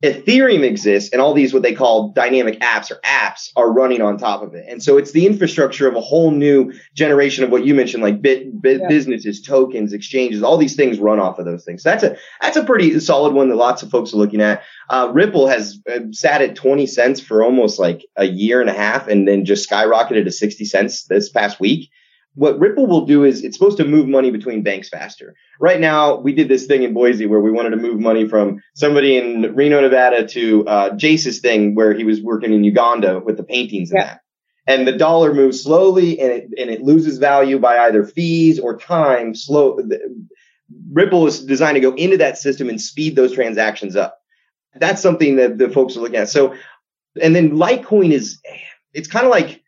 Ethereum 0.05 0.65
exists 0.65 1.11
and 1.13 1.23
all 1.23 1.33
these 1.33 1.55
what 1.55 1.63
they 1.63 1.75
call 1.75 2.11
dynamic 2.11 2.61
apps 2.61 2.91
or 2.91 3.01
apps 3.07 3.51
are 3.57 3.73
running 3.73 4.03
on 4.03 4.19
top 4.19 4.43
of 4.43 4.55
it. 4.55 4.67
And 4.69 4.83
so 4.83 4.99
it's 4.99 5.13
the 5.13 5.27
infrastructure 5.27 5.89
of 5.89 5.97
a 5.97 6.01
whole 6.03 6.31
new 6.31 6.75
generation 6.93 7.43
of 7.43 7.51
what 7.51 7.65
you 7.65 7.75
mentioned, 7.75 8.03
like 8.03 8.21
bit, 8.21 8.61
bit 8.61 8.83
yeah. 8.83 8.89
businesses, 8.89 9.41
tokens, 9.41 9.95
exchanges, 9.95 10.43
all 10.43 10.59
these 10.59 10.77
things 10.77 10.99
run 10.99 11.19
off 11.19 11.39
of 11.39 11.47
those 11.47 11.65
things. 11.65 11.83
So 11.83 11.89
that's 11.89 12.03
a, 12.05 12.17
that's 12.43 12.59
a 12.59 12.65
pretty 12.65 13.01
solid 13.01 13.33
one 13.33 13.49
that 13.49 13.57
lots 13.57 13.83
of 13.83 13.91
folks 13.91 14.13
are 14.13 14.19
looking 14.19 14.43
at. 14.43 14.63
Uh, 14.91 15.11
Ripple 15.11 15.49
has 15.49 15.81
uh, 15.91 16.01
sat 16.11 16.43
at 16.43 16.55
20 16.55 16.87
cents 16.87 17.21
for 17.21 17.43
almost 17.43 17.79
like 17.79 18.05
a 18.17 18.27
year 18.27 18.61
and 18.61 18.69
a 18.69 18.75
half 18.75 19.09
and 19.09 19.27
then 19.27 19.47
just 19.47 19.71
skyrocketed 19.71 20.25
to 20.25 20.31
60 20.31 20.67
cents 20.67 21.05
this 21.05 21.31
past 21.31 21.59
week 21.59 21.91
what 22.35 22.59
Ripple 22.59 22.87
will 22.87 23.07
do 23.07 23.25
is 23.25 23.45
it's 23.45 23.57
supposed 23.57 23.77
to 23.79 23.85
move 23.85 24.09
money 24.09 24.31
between 24.31 24.63
banks 24.63 24.89
faster. 24.89 25.35
Right 25.61 25.81
now, 25.81 26.17
we 26.17 26.33
did 26.33 26.49
this 26.49 26.67
thing 26.67 26.83
in 26.83 26.93
Boise 26.93 27.27
where 27.27 27.41
we 27.41 27.53
wanted 27.53 27.71
to 27.71 27.77
move 27.77 28.01
money 28.01 28.29
from 28.29 28.61
somebody 28.75 29.17
in 29.17 29.55
Reno, 29.55 29.81
Nevada 29.81 30.27
to 30.29 30.67
uh, 30.67 30.91
Jace's 30.97 31.41
thing 31.41 31.75
where 31.75 31.95
he 31.95 32.05
was 32.05 32.21
working 32.21 32.53
in 32.53 32.65
Uganda 32.65 33.21
with 33.21 33.37
the 33.37 33.45
paintings 33.45 33.91
and 33.91 34.01
yeah. 34.01 34.05
that. 34.07 34.21
and 34.67 34.87
the 34.87 34.97
dollar 34.97 35.33
moves 35.33 35.63
slowly 35.63 36.19
and 36.19 36.33
it, 36.33 36.45
and 36.59 36.71
it 36.71 36.83
loses 36.83 37.19
value 37.19 37.59
by 37.59 37.79
either 37.79 38.05
fees 38.05 38.59
or 38.59 38.77
time 38.77 39.35
slow 39.35 39.79
ripple 40.93 41.27
is 41.27 41.45
designed 41.45 41.75
to 41.77 41.81
go 41.81 41.95
into 41.95 42.17
that 42.17 42.39
system 42.39 42.69
and 42.69 42.81
speed 42.81 43.15
those 43.15 43.33
transactions 43.33 43.97
up 43.97 44.19
that's 44.77 45.03
something 45.03 45.37
that 45.37 45.59
the 45.59 45.69
folks 45.69 45.97
are 45.97 46.01
looking 46.01 46.17
at 46.17 46.29
so 46.29 46.55
and 47.21 47.37
then 47.37 47.51
litecoin 47.51 48.11
is 48.11 48.41
it's 48.93 49.09
kind 49.09 49.27
of 49.27 49.31
like 49.31 49.63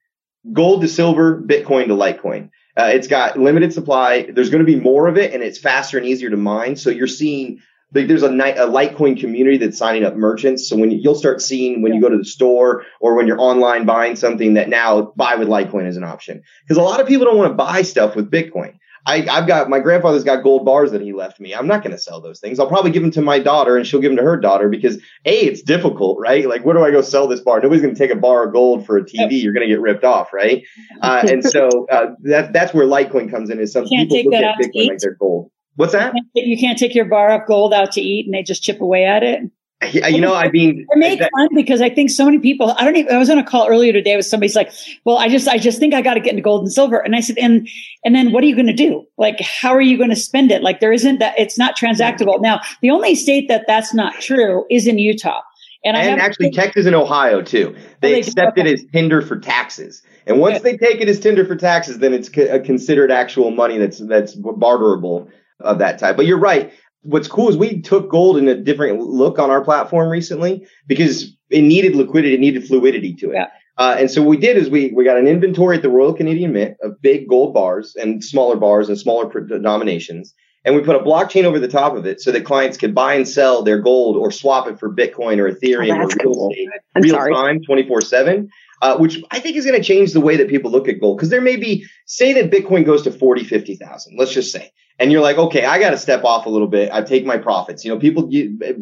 gold 0.52 0.80
to 0.82 0.88
silver 0.88 1.40
bitcoin 1.40 1.86
to 1.86 1.94
litecoin 1.94 2.50
uh, 2.78 2.90
it's 2.92 3.06
got 3.06 3.38
limited 3.38 3.72
supply 3.72 4.22
there's 4.30 4.50
going 4.50 4.64
to 4.64 4.70
be 4.70 4.78
more 4.78 5.08
of 5.08 5.16
it 5.16 5.32
and 5.32 5.42
it's 5.42 5.58
faster 5.58 5.98
and 5.98 6.06
easier 6.06 6.30
to 6.30 6.36
mine 6.36 6.76
so 6.76 6.90
you're 6.90 7.06
seeing 7.06 7.60
like 7.94 8.08
there's 8.08 8.22
a, 8.22 8.28
a 8.28 8.68
Litecoin 8.68 9.18
community 9.18 9.56
that's 9.58 9.78
signing 9.78 10.04
up 10.04 10.16
merchants. 10.16 10.68
So 10.68 10.76
when 10.76 10.90
you, 10.90 11.00
will 11.08 11.14
start 11.14 11.40
seeing 11.40 11.82
when 11.82 11.94
you 11.94 12.00
go 12.00 12.08
to 12.08 12.18
the 12.18 12.24
store 12.24 12.84
or 13.00 13.14
when 13.14 13.26
you're 13.26 13.40
online 13.40 13.86
buying 13.86 14.16
something 14.16 14.54
that 14.54 14.68
now 14.68 15.12
buy 15.16 15.36
with 15.36 15.48
Litecoin 15.48 15.86
is 15.86 15.96
an 15.96 16.04
option. 16.04 16.42
Because 16.62 16.76
a 16.76 16.82
lot 16.82 17.00
of 17.00 17.06
people 17.06 17.26
don't 17.26 17.38
want 17.38 17.50
to 17.50 17.54
buy 17.54 17.82
stuff 17.82 18.16
with 18.16 18.30
Bitcoin. 18.30 18.78
I, 19.06 19.20
have 19.20 19.46
got 19.46 19.70
my 19.70 19.78
grandfather's 19.78 20.24
got 20.24 20.42
gold 20.42 20.64
bars 20.64 20.90
that 20.90 21.00
he 21.00 21.12
left 21.12 21.38
me. 21.38 21.54
I'm 21.54 21.68
not 21.68 21.82
going 21.82 21.92
to 21.92 21.98
sell 21.98 22.20
those 22.20 22.40
things. 22.40 22.58
I'll 22.58 22.66
probably 22.66 22.90
give 22.90 23.02
them 23.02 23.12
to 23.12 23.22
my 23.22 23.38
daughter 23.38 23.76
and 23.76 23.86
she'll 23.86 24.00
give 24.00 24.10
them 24.10 24.16
to 24.16 24.24
her 24.24 24.36
daughter 24.36 24.68
because 24.68 24.96
a 25.24 25.46
it's 25.46 25.62
difficult, 25.62 26.18
right? 26.18 26.48
Like 26.48 26.64
where 26.64 26.74
do 26.74 26.82
I 26.82 26.90
go 26.90 27.00
sell 27.00 27.28
this 27.28 27.40
bar? 27.40 27.60
Nobody's 27.60 27.82
going 27.82 27.94
to 27.94 27.98
take 27.98 28.10
a 28.10 28.20
bar 28.20 28.46
of 28.46 28.52
gold 28.52 28.84
for 28.84 28.96
a 28.96 29.04
TV. 29.04 29.40
You're 29.40 29.52
going 29.52 29.66
to 29.66 29.72
get 29.72 29.80
ripped 29.80 30.04
off, 30.04 30.32
right? 30.32 30.64
Uh, 31.00 31.24
and 31.30 31.44
so 31.44 31.86
uh, 31.90 32.14
that 32.24 32.52
that's 32.52 32.74
where 32.74 32.86
Litecoin 32.86 33.30
comes 33.30 33.48
in. 33.50 33.60
Is 33.60 33.72
some 33.72 33.86
people 33.86 34.24
look 34.24 34.34
at 34.34 34.58
Bitcoin 34.58 34.88
like 34.88 34.98
they're 34.98 35.14
gold. 35.14 35.50
What's 35.76 35.92
that? 35.92 36.14
You 36.34 36.58
can't 36.58 36.78
take 36.78 36.94
your 36.94 37.04
bar 37.04 37.30
of 37.40 37.46
gold 37.46 37.72
out 37.72 37.92
to 37.92 38.00
eat 38.00 38.26
and 38.26 38.34
they 38.34 38.42
just 38.42 38.62
chip 38.62 38.80
away 38.80 39.04
at 39.04 39.22
it. 39.22 39.40
You 39.84 40.20
know, 40.22 40.34
I 40.34 40.50
mean, 40.50 40.86
it 40.88 40.98
made 40.98 41.18
fun 41.18 41.48
because 41.54 41.82
I 41.82 41.90
think 41.90 42.08
so 42.08 42.24
many 42.24 42.38
people. 42.38 42.74
I 42.78 42.84
don't 42.84 42.96
even. 42.96 43.14
I 43.14 43.18
was 43.18 43.28
on 43.28 43.36
a 43.36 43.44
call 43.44 43.68
earlier 43.68 43.92
today 43.92 44.16
with 44.16 44.24
somebody's 44.24 44.56
like, 44.56 44.72
"Well, 45.04 45.18
I 45.18 45.28
just, 45.28 45.46
I 45.46 45.58
just 45.58 45.78
think 45.78 45.92
I 45.92 46.00
got 46.00 46.14
to 46.14 46.20
get 46.20 46.30
into 46.30 46.42
gold 46.42 46.62
and 46.62 46.72
silver." 46.72 46.96
And 46.96 47.14
I 47.14 47.20
said, 47.20 47.36
"And, 47.36 47.68
and 48.02 48.14
then 48.14 48.32
what 48.32 48.42
are 48.42 48.46
you 48.46 48.54
going 48.54 48.68
to 48.68 48.72
do? 48.72 49.06
Like, 49.18 49.38
how 49.40 49.74
are 49.74 49.82
you 49.82 49.98
going 49.98 50.08
to 50.08 50.16
spend 50.16 50.50
it? 50.50 50.62
Like, 50.62 50.80
there 50.80 50.94
isn't 50.94 51.18
that. 51.18 51.38
It's 51.38 51.58
not 51.58 51.76
transactable." 51.76 52.40
Now, 52.40 52.62
the 52.80 52.90
only 52.90 53.14
state 53.14 53.48
that 53.48 53.66
that's 53.66 53.92
not 53.92 54.14
true 54.14 54.64
is 54.70 54.86
in 54.86 54.98
Utah. 54.98 55.42
And, 55.84 55.94
and 55.94 56.20
actually, 56.22 56.52
Texas 56.52 56.86
and 56.86 56.96
Ohio 56.96 57.42
too. 57.42 57.74
Oh, 57.76 57.80
they, 58.00 58.12
they 58.12 58.20
accept 58.20 58.56
it 58.58 58.66
as 58.66 58.82
tinder 58.92 59.20
for 59.20 59.38
taxes. 59.38 60.02
And 60.26 60.40
once 60.40 60.62
they 60.62 60.76
take 60.76 61.02
it 61.02 61.08
as 61.08 61.20
tinder 61.20 61.44
for 61.44 61.54
taxes, 61.54 61.98
then 61.98 62.14
it's 62.14 62.30
uh, 62.36 62.60
considered 62.64 63.10
actual 63.10 63.50
money 63.50 63.76
that's 63.76 63.98
that's 63.98 64.34
barterable 64.34 65.28
of 65.60 65.78
that 65.78 65.98
type. 65.98 66.16
But 66.16 66.26
you're 66.26 66.38
right. 66.38 66.72
What's 67.02 67.28
cool 67.28 67.48
is 67.48 67.56
we 67.56 67.80
took 67.80 68.10
gold 68.10 68.36
in 68.36 68.48
a 68.48 68.54
different 68.54 69.00
look 69.00 69.38
on 69.38 69.50
our 69.50 69.62
platform 69.62 70.08
recently 70.08 70.66
because 70.86 71.36
it 71.50 71.62
needed 71.62 71.94
liquidity, 71.94 72.34
it 72.34 72.40
needed 72.40 72.66
fluidity 72.66 73.14
to 73.14 73.30
it. 73.30 73.34
Yeah. 73.34 73.46
Uh, 73.78 73.96
and 73.98 74.10
so 74.10 74.22
what 74.22 74.30
we 74.30 74.36
did 74.38 74.56
is 74.56 74.70
we, 74.70 74.90
we 74.92 75.04
got 75.04 75.18
an 75.18 75.26
inventory 75.26 75.76
at 75.76 75.82
the 75.82 75.90
Royal 75.90 76.14
Canadian 76.14 76.52
Mint 76.52 76.76
of 76.82 77.00
big 77.02 77.28
gold 77.28 77.52
bars 77.52 77.94
and 77.96 78.24
smaller 78.24 78.56
bars 78.56 78.88
and 78.88 78.98
smaller 78.98 79.28
denominations. 79.40 80.34
And 80.64 80.74
we 80.74 80.80
put 80.80 80.96
a 80.96 81.00
blockchain 81.00 81.44
over 81.44 81.60
the 81.60 81.68
top 81.68 81.94
of 81.94 82.06
it 82.06 82.20
so 82.20 82.32
that 82.32 82.44
clients 82.44 82.76
could 82.76 82.94
buy 82.94 83.14
and 83.14 83.28
sell 83.28 83.62
their 83.62 83.80
gold 83.80 84.16
or 84.16 84.32
swap 84.32 84.66
it 84.66 84.80
for 84.80 84.92
Bitcoin 84.92 85.38
or 85.38 85.52
Ethereum 85.52 85.98
oh, 85.98 86.02
or 86.02 86.06
real 86.06 86.34
cool. 86.34 86.50
estate, 86.50 86.68
real 86.96 87.14
sorry. 87.14 87.32
time, 87.34 87.60
24 87.62 88.00
seven. 88.00 88.48
Uh, 88.82 88.94
which 88.98 89.22
I 89.30 89.40
think 89.40 89.56
is 89.56 89.64
going 89.64 89.80
to 89.80 89.82
change 89.82 90.12
the 90.12 90.20
way 90.20 90.36
that 90.36 90.50
people 90.50 90.70
look 90.70 90.86
at 90.86 91.00
gold. 91.00 91.16
Because 91.16 91.30
there 91.30 91.40
may 91.40 91.56
be, 91.56 91.86
say 92.04 92.34
that 92.34 92.50
Bitcoin 92.50 92.84
goes 92.84 93.02
to 93.04 93.10
40, 93.10 93.42
50,000, 93.44 94.18
let's 94.18 94.34
just 94.34 94.52
say 94.52 94.70
and 94.98 95.12
you're 95.12 95.20
like, 95.20 95.36
okay, 95.36 95.64
I 95.64 95.78
got 95.78 95.90
to 95.90 95.98
step 95.98 96.24
off 96.24 96.46
a 96.46 96.50
little 96.50 96.68
bit. 96.68 96.90
I 96.92 97.02
take 97.02 97.26
my 97.26 97.36
profits. 97.36 97.84
You 97.84 97.92
know, 97.92 98.00
people, 98.00 98.30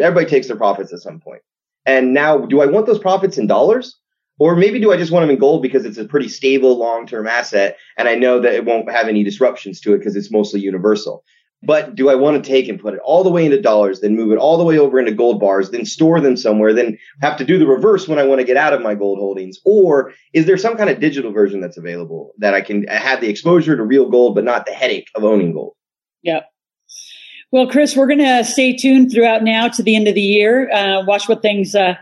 everybody 0.00 0.26
takes 0.26 0.46
their 0.46 0.56
profits 0.56 0.92
at 0.92 1.00
some 1.00 1.20
point. 1.20 1.42
And 1.86 2.14
now, 2.14 2.38
do 2.38 2.60
I 2.60 2.66
want 2.66 2.86
those 2.86 2.98
profits 2.98 3.36
in 3.36 3.46
dollars? 3.46 3.98
Or 4.38 4.56
maybe 4.56 4.80
do 4.80 4.92
I 4.92 4.96
just 4.96 5.12
want 5.12 5.22
them 5.22 5.30
in 5.30 5.38
gold 5.38 5.62
because 5.62 5.84
it's 5.84 5.98
a 5.98 6.04
pretty 6.04 6.28
stable 6.28 6.76
long 6.76 7.06
term 7.06 7.26
asset 7.28 7.76
and 7.96 8.08
I 8.08 8.16
know 8.16 8.40
that 8.40 8.54
it 8.54 8.64
won't 8.64 8.90
have 8.90 9.06
any 9.06 9.22
disruptions 9.22 9.80
to 9.80 9.94
it 9.94 9.98
because 9.98 10.16
it's 10.16 10.32
mostly 10.32 10.60
universal. 10.60 11.22
But 11.62 11.94
do 11.94 12.10
I 12.10 12.14
want 12.14 12.42
to 12.42 12.50
take 12.50 12.68
and 12.68 12.80
put 12.80 12.94
it 12.94 13.00
all 13.04 13.24
the 13.24 13.30
way 13.30 13.44
into 13.44 13.60
dollars, 13.60 14.00
then 14.00 14.16
move 14.16 14.32
it 14.32 14.38
all 14.38 14.58
the 14.58 14.64
way 14.64 14.78
over 14.78 14.98
into 14.98 15.12
gold 15.12 15.40
bars, 15.40 15.70
then 15.70 15.86
store 15.86 16.20
them 16.20 16.36
somewhere, 16.36 16.74
then 16.74 16.98
have 17.22 17.38
to 17.38 17.44
do 17.44 17.58
the 17.58 17.66
reverse 17.66 18.06
when 18.06 18.18
I 18.18 18.24
want 18.24 18.40
to 18.40 18.46
get 18.46 18.58
out 18.58 18.74
of 18.74 18.82
my 18.82 18.94
gold 18.94 19.18
holdings? 19.18 19.58
Or 19.64 20.12
is 20.34 20.44
there 20.44 20.58
some 20.58 20.76
kind 20.76 20.90
of 20.90 21.00
digital 21.00 21.32
version 21.32 21.60
that's 21.60 21.78
available 21.78 22.32
that 22.38 22.54
I 22.54 22.60
can 22.60 22.86
have 22.88 23.20
the 23.20 23.30
exposure 23.30 23.76
to 23.76 23.82
real 23.82 24.10
gold, 24.10 24.34
but 24.34 24.44
not 24.44 24.66
the 24.66 24.72
headache 24.72 25.08
of 25.14 25.24
owning 25.24 25.52
gold? 25.54 25.74
Yeah. 26.24 26.40
Well, 27.52 27.68
Chris, 27.68 27.96
we're 27.96 28.08
going 28.08 28.18
to 28.18 28.44
stay 28.44 28.76
tuned 28.76 29.12
throughout 29.12 29.44
now 29.44 29.68
to 29.68 29.82
the 29.82 29.94
end 29.94 30.08
of 30.08 30.16
the 30.16 30.20
year. 30.20 30.68
Uh, 30.72 31.04
watch 31.04 31.28
what 31.28 31.40
things 31.40 31.76
uh, 31.76 31.94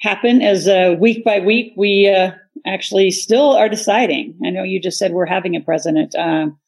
happen 0.00 0.42
as 0.42 0.66
uh, 0.66 0.96
week 0.98 1.24
by 1.24 1.38
week 1.38 1.72
we 1.76 2.08
uh, 2.08 2.32
actually 2.66 3.12
still 3.12 3.52
are 3.52 3.68
deciding. 3.68 4.36
I 4.44 4.50
know 4.50 4.64
you 4.64 4.80
just 4.80 4.98
said 4.98 5.12
we're 5.12 5.26
having 5.26 5.54
a 5.54 5.60
president. 5.60 6.16
Um, 6.16 6.58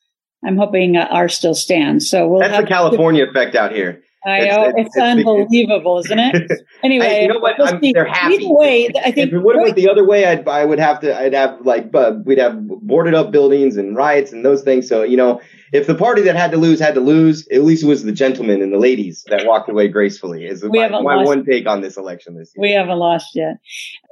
I'm 0.45 0.57
hoping 0.57 0.97
uh, 0.97 1.09
ours 1.11 1.35
still 1.35 1.55
stands. 1.55 2.09
So 2.09 2.29
we'll 2.29 2.41
that's 2.41 2.57
the 2.57 2.67
California 2.67 3.25
to- 3.25 3.31
effect 3.31 3.57
out 3.57 3.73
here. 3.73 4.01
I 4.27 4.41
know 4.41 4.65
it's, 4.65 4.75
it's, 4.77 4.97
it's 4.97 4.99
unbelievable, 4.99 5.99
isn't 6.01 6.19
it? 6.19 6.53
Anyway, 6.83 7.07
I, 7.07 7.21
you 7.21 7.29
know 7.29 7.39
what? 7.39 7.59
We'll 7.59 7.93
they're 7.93 8.07
happy. 8.07 8.37
Either 8.37 8.55
way, 8.55 8.89
I 9.05 9.11
think 9.11 9.29
if 9.29 9.33
it 9.35 9.39
would 9.39 9.55
have 9.55 9.63
went 9.63 9.77
the 9.77 9.91
other 9.91 10.03
way, 10.03 10.25
I'd, 10.25 10.49
I 10.49 10.65
would 10.65 10.79
have 10.79 10.99
to. 11.01 11.15
I'd 11.15 11.35
have 11.35 11.61
like, 11.61 11.95
uh, 11.95 12.15
we'd 12.25 12.39
have 12.39 12.67
boarded 12.67 13.13
up 13.13 13.31
buildings 13.31 13.77
and 13.77 13.95
riots 13.95 14.33
and 14.33 14.43
those 14.43 14.63
things. 14.63 14.89
So 14.89 15.03
you 15.03 15.19
know, 15.19 15.43
if 15.73 15.87
the 15.87 15.95
party 15.95 16.23
that 16.23 16.37
had 16.37 16.51
to 16.51 16.57
lose 16.57 16.81
had 16.81 16.95
to 16.95 17.01
lose, 17.01 17.47
at 17.49 17.63
least 17.63 17.83
it 17.83 17.87
was 17.87 18.05
the 18.05 18.13
gentlemen 18.13 18.63
and 18.63 18.73
the 18.73 18.79
ladies 18.79 19.25
that 19.29 19.47
walked 19.47 19.69
away 19.69 19.89
gracefully. 19.89 20.47
Is 20.47 20.65
my, 20.65 20.89
my 20.89 21.23
one 21.23 21.45
take 21.45 21.67
on 21.67 21.81
this 21.81 21.97
election 21.97 22.37
this 22.37 22.53
year. 22.55 22.63
We 22.63 22.73
haven't 22.73 22.99
lost 22.99 23.35
yet. 23.35 23.59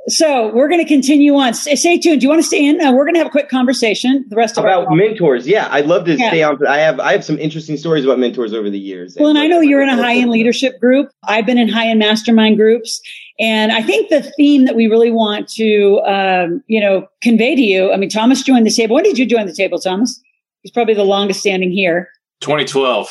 So 0.06 0.52
we're 0.54 0.68
going 0.68 0.80
to 0.80 0.88
continue 0.88 1.34
on. 1.34 1.52
Stay 1.54 1.98
tuned. 1.98 2.20
Do 2.20 2.24
you 2.24 2.30
want 2.30 2.40
to 2.40 2.46
stay 2.46 2.64
in? 2.64 2.80
Uh, 2.80 2.92
we're 2.92 3.04
going 3.04 3.14
to 3.14 3.18
have 3.18 3.26
a 3.26 3.30
quick 3.30 3.48
conversation. 3.48 4.24
The 4.28 4.36
rest 4.36 4.56
of 4.56 4.64
about 4.64 4.90
mentors. 4.90 5.46
Yeah, 5.46 5.68
I'd 5.70 5.86
love 5.86 6.04
to 6.06 6.16
yeah. 6.16 6.28
stay 6.28 6.42
on. 6.42 6.64
I 6.66 6.78
have 6.78 7.00
I 7.00 7.12
have 7.12 7.24
some 7.24 7.38
interesting 7.38 7.76
stories 7.76 8.04
about 8.04 8.18
mentors 8.18 8.54
over 8.54 8.70
the 8.70 8.78
years. 8.78 9.16
Well, 9.18 9.28
and, 9.28 9.38
and 9.38 9.44
I 9.44 9.48
know 9.48 9.60
you're 9.60 9.82
in 9.82 9.88
a 9.88 9.96
high 9.96 10.16
end 10.16 10.30
leadership 10.30 10.80
group. 10.80 11.10
I've 11.24 11.44
been 11.44 11.58
in 11.58 11.68
high 11.68 11.88
end 11.88 11.98
mastermind 11.98 12.56
groups, 12.56 13.00
and 13.38 13.72
I 13.72 13.82
think 13.82 14.08
the 14.08 14.22
theme 14.36 14.64
that 14.64 14.76
we 14.76 14.86
really 14.86 15.10
want 15.10 15.48
to 15.50 16.00
um, 16.06 16.62
you 16.68 16.80
know 16.80 17.06
convey 17.20 17.54
to 17.54 17.62
you. 17.62 17.92
I 17.92 17.96
mean, 17.96 18.08
Thomas 18.08 18.42
joined 18.42 18.66
the 18.66 18.70
table. 18.70 18.94
When 18.94 19.04
did 19.04 19.18
you 19.18 19.26
join 19.26 19.46
the 19.46 19.54
table, 19.54 19.78
Thomas? 19.78 20.22
He's 20.68 20.72
probably 20.74 20.92
the 20.92 21.02
longest 21.02 21.40
standing 21.40 21.72
here. 21.72 22.10
2012. 22.42 23.08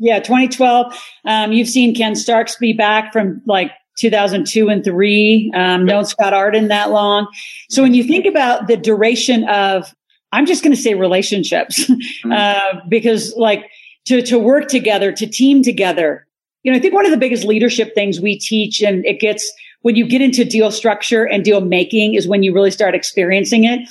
Yeah, 0.00 0.18
2012. 0.18 0.92
Um, 1.24 1.52
you've 1.52 1.68
seen 1.68 1.94
Ken 1.94 2.16
Starks 2.16 2.56
be 2.56 2.72
back 2.72 3.12
from 3.12 3.40
like 3.46 3.70
2002 3.98 4.68
and 4.68 4.82
three. 4.82 5.52
Um, 5.54 5.84
known 5.84 6.06
Scott 6.06 6.32
Arden 6.34 6.66
that 6.66 6.90
long. 6.90 7.28
So 7.70 7.84
when 7.84 7.94
you 7.94 8.02
think 8.02 8.26
about 8.26 8.66
the 8.66 8.76
duration 8.76 9.48
of, 9.48 9.94
I'm 10.32 10.44
just 10.44 10.64
going 10.64 10.74
to 10.74 10.82
say 10.82 10.94
relationships, 10.94 11.84
mm-hmm. 11.88 12.32
uh, 12.32 12.80
because 12.88 13.32
like 13.36 13.70
to, 14.06 14.20
to 14.22 14.40
work 14.40 14.66
together, 14.66 15.12
to 15.12 15.26
team 15.28 15.62
together, 15.62 16.26
you 16.64 16.72
know, 16.72 16.78
I 16.78 16.80
think 16.80 16.94
one 16.94 17.04
of 17.04 17.12
the 17.12 17.16
biggest 17.16 17.44
leadership 17.44 17.94
things 17.94 18.20
we 18.20 18.40
teach 18.40 18.82
and 18.82 19.06
it 19.06 19.20
gets 19.20 19.48
when 19.82 19.94
you 19.94 20.04
get 20.04 20.20
into 20.20 20.44
deal 20.44 20.72
structure 20.72 21.22
and 21.24 21.44
deal 21.44 21.60
making 21.60 22.14
is 22.14 22.26
when 22.26 22.42
you 22.42 22.52
really 22.52 22.72
start 22.72 22.96
experiencing 22.96 23.62
it 23.62 23.88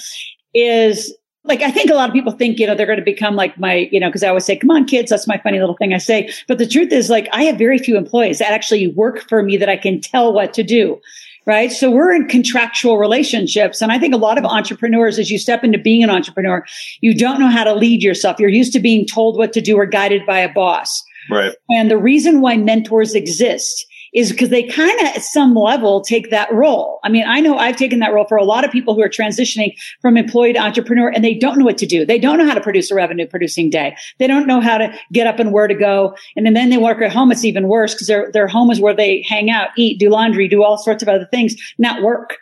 is 0.54 1.16
like 1.48 1.62
I 1.62 1.72
think 1.72 1.90
a 1.90 1.94
lot 1.94 2.10
of 2.10 2.14
people 2.14 2.32
think, 2.32 2.60
you 2.60 2.68
know, 2.68 2.76
they're 2.76 2.86
going 2.86 3.00
to 3.00 3.06
become 3.06 3.36
like 3.36 3.58
my, 3.58 3.90
you 3.92 4.00
know, 4.00 4.10
because 4.10 4.24
I 4.24 4.28
always 4.30 4.46
say, 4.46 4.58
come 4.58 4.72
on, 4.72 4.86
kids, 4.86 5.10
that's 5.10 5.28
my 5.28 5.38
funny 5.38 5.60
little 5.60 5.76
thing 5.76 5.94
I 5.94 5.98
say. 5.98 6.32
But 6.48 6.58
the 6.58 6.68
truth 6.68 6.92
is, 6.92 7.10
like, 7.10 7.28
I 7.32 7.44
have 7.44 7.58
very 7.58 7.78
few 7.78 7.98
employees 7.98 8.40
that 8.40 8.52
actually 8.52 8.88
work 8.90 9.28
for 9.28 9.42
me 9.42 9.58
that 9.58 9.70
I 9.70 9.78
can 9.78 10.02
tell 10.02 10.34
what 10.34 10.54
to 10.56 10.64
do. 10.64 11.00
Right. 11.46 11.72
So 11.72 11.90
we're 11.90 12.14
in 12.14 12.28
contractual 12.28 12.98
relationships. 12.98 13.82
And 13.82 13.90
I 13.90 13.98
think 13.98 14.14
a 14.14 14.18
lot 14.18 14.38
of 14.38 14.44
entrepreneurs, 14.44 15.18
as 15.18 15.32
you 15.32 15.40
step 15.40 15.64
into 15.64 15.78
being 15.78 16.04
an 16.04 16.10
entrepreneur, 16.10 16.66
you 17.00 17.14
don't 17.14 17.40
know 17.40 17.48
how 17.48 17.64
to 17.64 17.74
lead 17.74 18.04
yourself. 18.04 18.38
You're 18.38 18.50
used 18.50 18.74
to 18.74 18.82
being 18.82 19.06
told 19.06 19.38
what 19.38 19.54
to 19.54 19.62
do 19.62 19.78
or 19.78 19.86
guided 19.86 20.26
by 20.26 20.40
a 20.40 20.52
boss. 20.52 21.02
Right. 21.32 21.56
And 21.70 21.90
the 21.90 21.98
reason 21.98 22.42
why 22.42 22.58
mentors 22.58 23.16
exist 23.16 23.88
is 24.18 24.32
because 24.32 24.50
they 24.50 24.64
kind 24.64 25.00
of 25.00 25.06
at 25.06 25.22
some 25.22 25.54
level 25.54 26.02
take 26.02 26.32
that 26.32 26.52
role. 26.52 27.00
I 27.04 27.10
mean, 27.10 27.24
I 27.28 27.40
know 27.40 27.56
I've 27.56 27.76
taken 27.76 28.00
that 28.00 28.12
role 28.12 28.26
for 28.26 28.36
a 28.36 28.44
lot 28.44 28.66
of 28.66 28.72
people 28.72 28.96
who 28.96 29.02
are 29.04 29.10
transitioning 29.10 29.78
from 30.02 30.18
employee 30.18 30.54
to 30.54 30.60
entrepreneur 30.60 31.10
and 31.10 31.24
they 31.24 31.36
don't 31.36 31.60
know 31.60 31.66
what 31.66 31.78
to 31.78 31.86
do. 31.86 32.04
They 32.04 32.18
don't 32.18 32.40
know 32.40 32.48
how 32.48 32.56
to 32.56 32.62
produce 32.62 32.90
a 32.90 32.96
revenue 32.96 33.28
producing 33.28 33.70
day. 33.70 33.96
They 34.18 34.26
don't 34.26 34.48
know 34.48 34.60
how 34.60 34.80
to 34.80 34.92
get 35.14 35.28
up 35.28 35.38
and 35.38 35.54
where 35.54 35.68
to 35.68 35.76
go. 35.76 36.16
And 36.36 36.48
then, 36.48 36.56
then 36.56 36.72
they 36.72 36.80
work 36.80 37.00
at 37.00 37.12
home. 37.12 37.32
It's 37.32 37.46
even 37.46 37.68
worse 37.68 37.94
because 37.94 38.08
their, 38.08 38.32
their 38.32 38.48
home 38.48 38.72
is 38.72 38.82
where 38.82 38.96
they 38.96 39.22
hang 39.22 39.52
out, 39.52 39.70
eat, 39.78 40.00
do 40.00 40.10
laundry, 40.10 40.48
do 40.48 40.64
all 40.64 40.80
sorts 40.80 41.04
of 41.04 41.10
other 41.10 41.28
things, 41.30 41.56
not 41.78 42.02
work. 42.02 42.38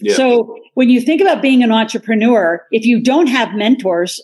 Yeah. 0.00 0.14
So 0.14 0.56
when 0.74 0.88
you 0.88 1.02
think 1.02 1.20
about 1.20 1.42
being 1.42 1.62
an 1.62 1.72
entrepreneur, 1.72 2.64
if 2.70 2.86
you 2.86 3.02
don't 3.02 3.26
have 3.26 3.52
mentors, 3.52 4.18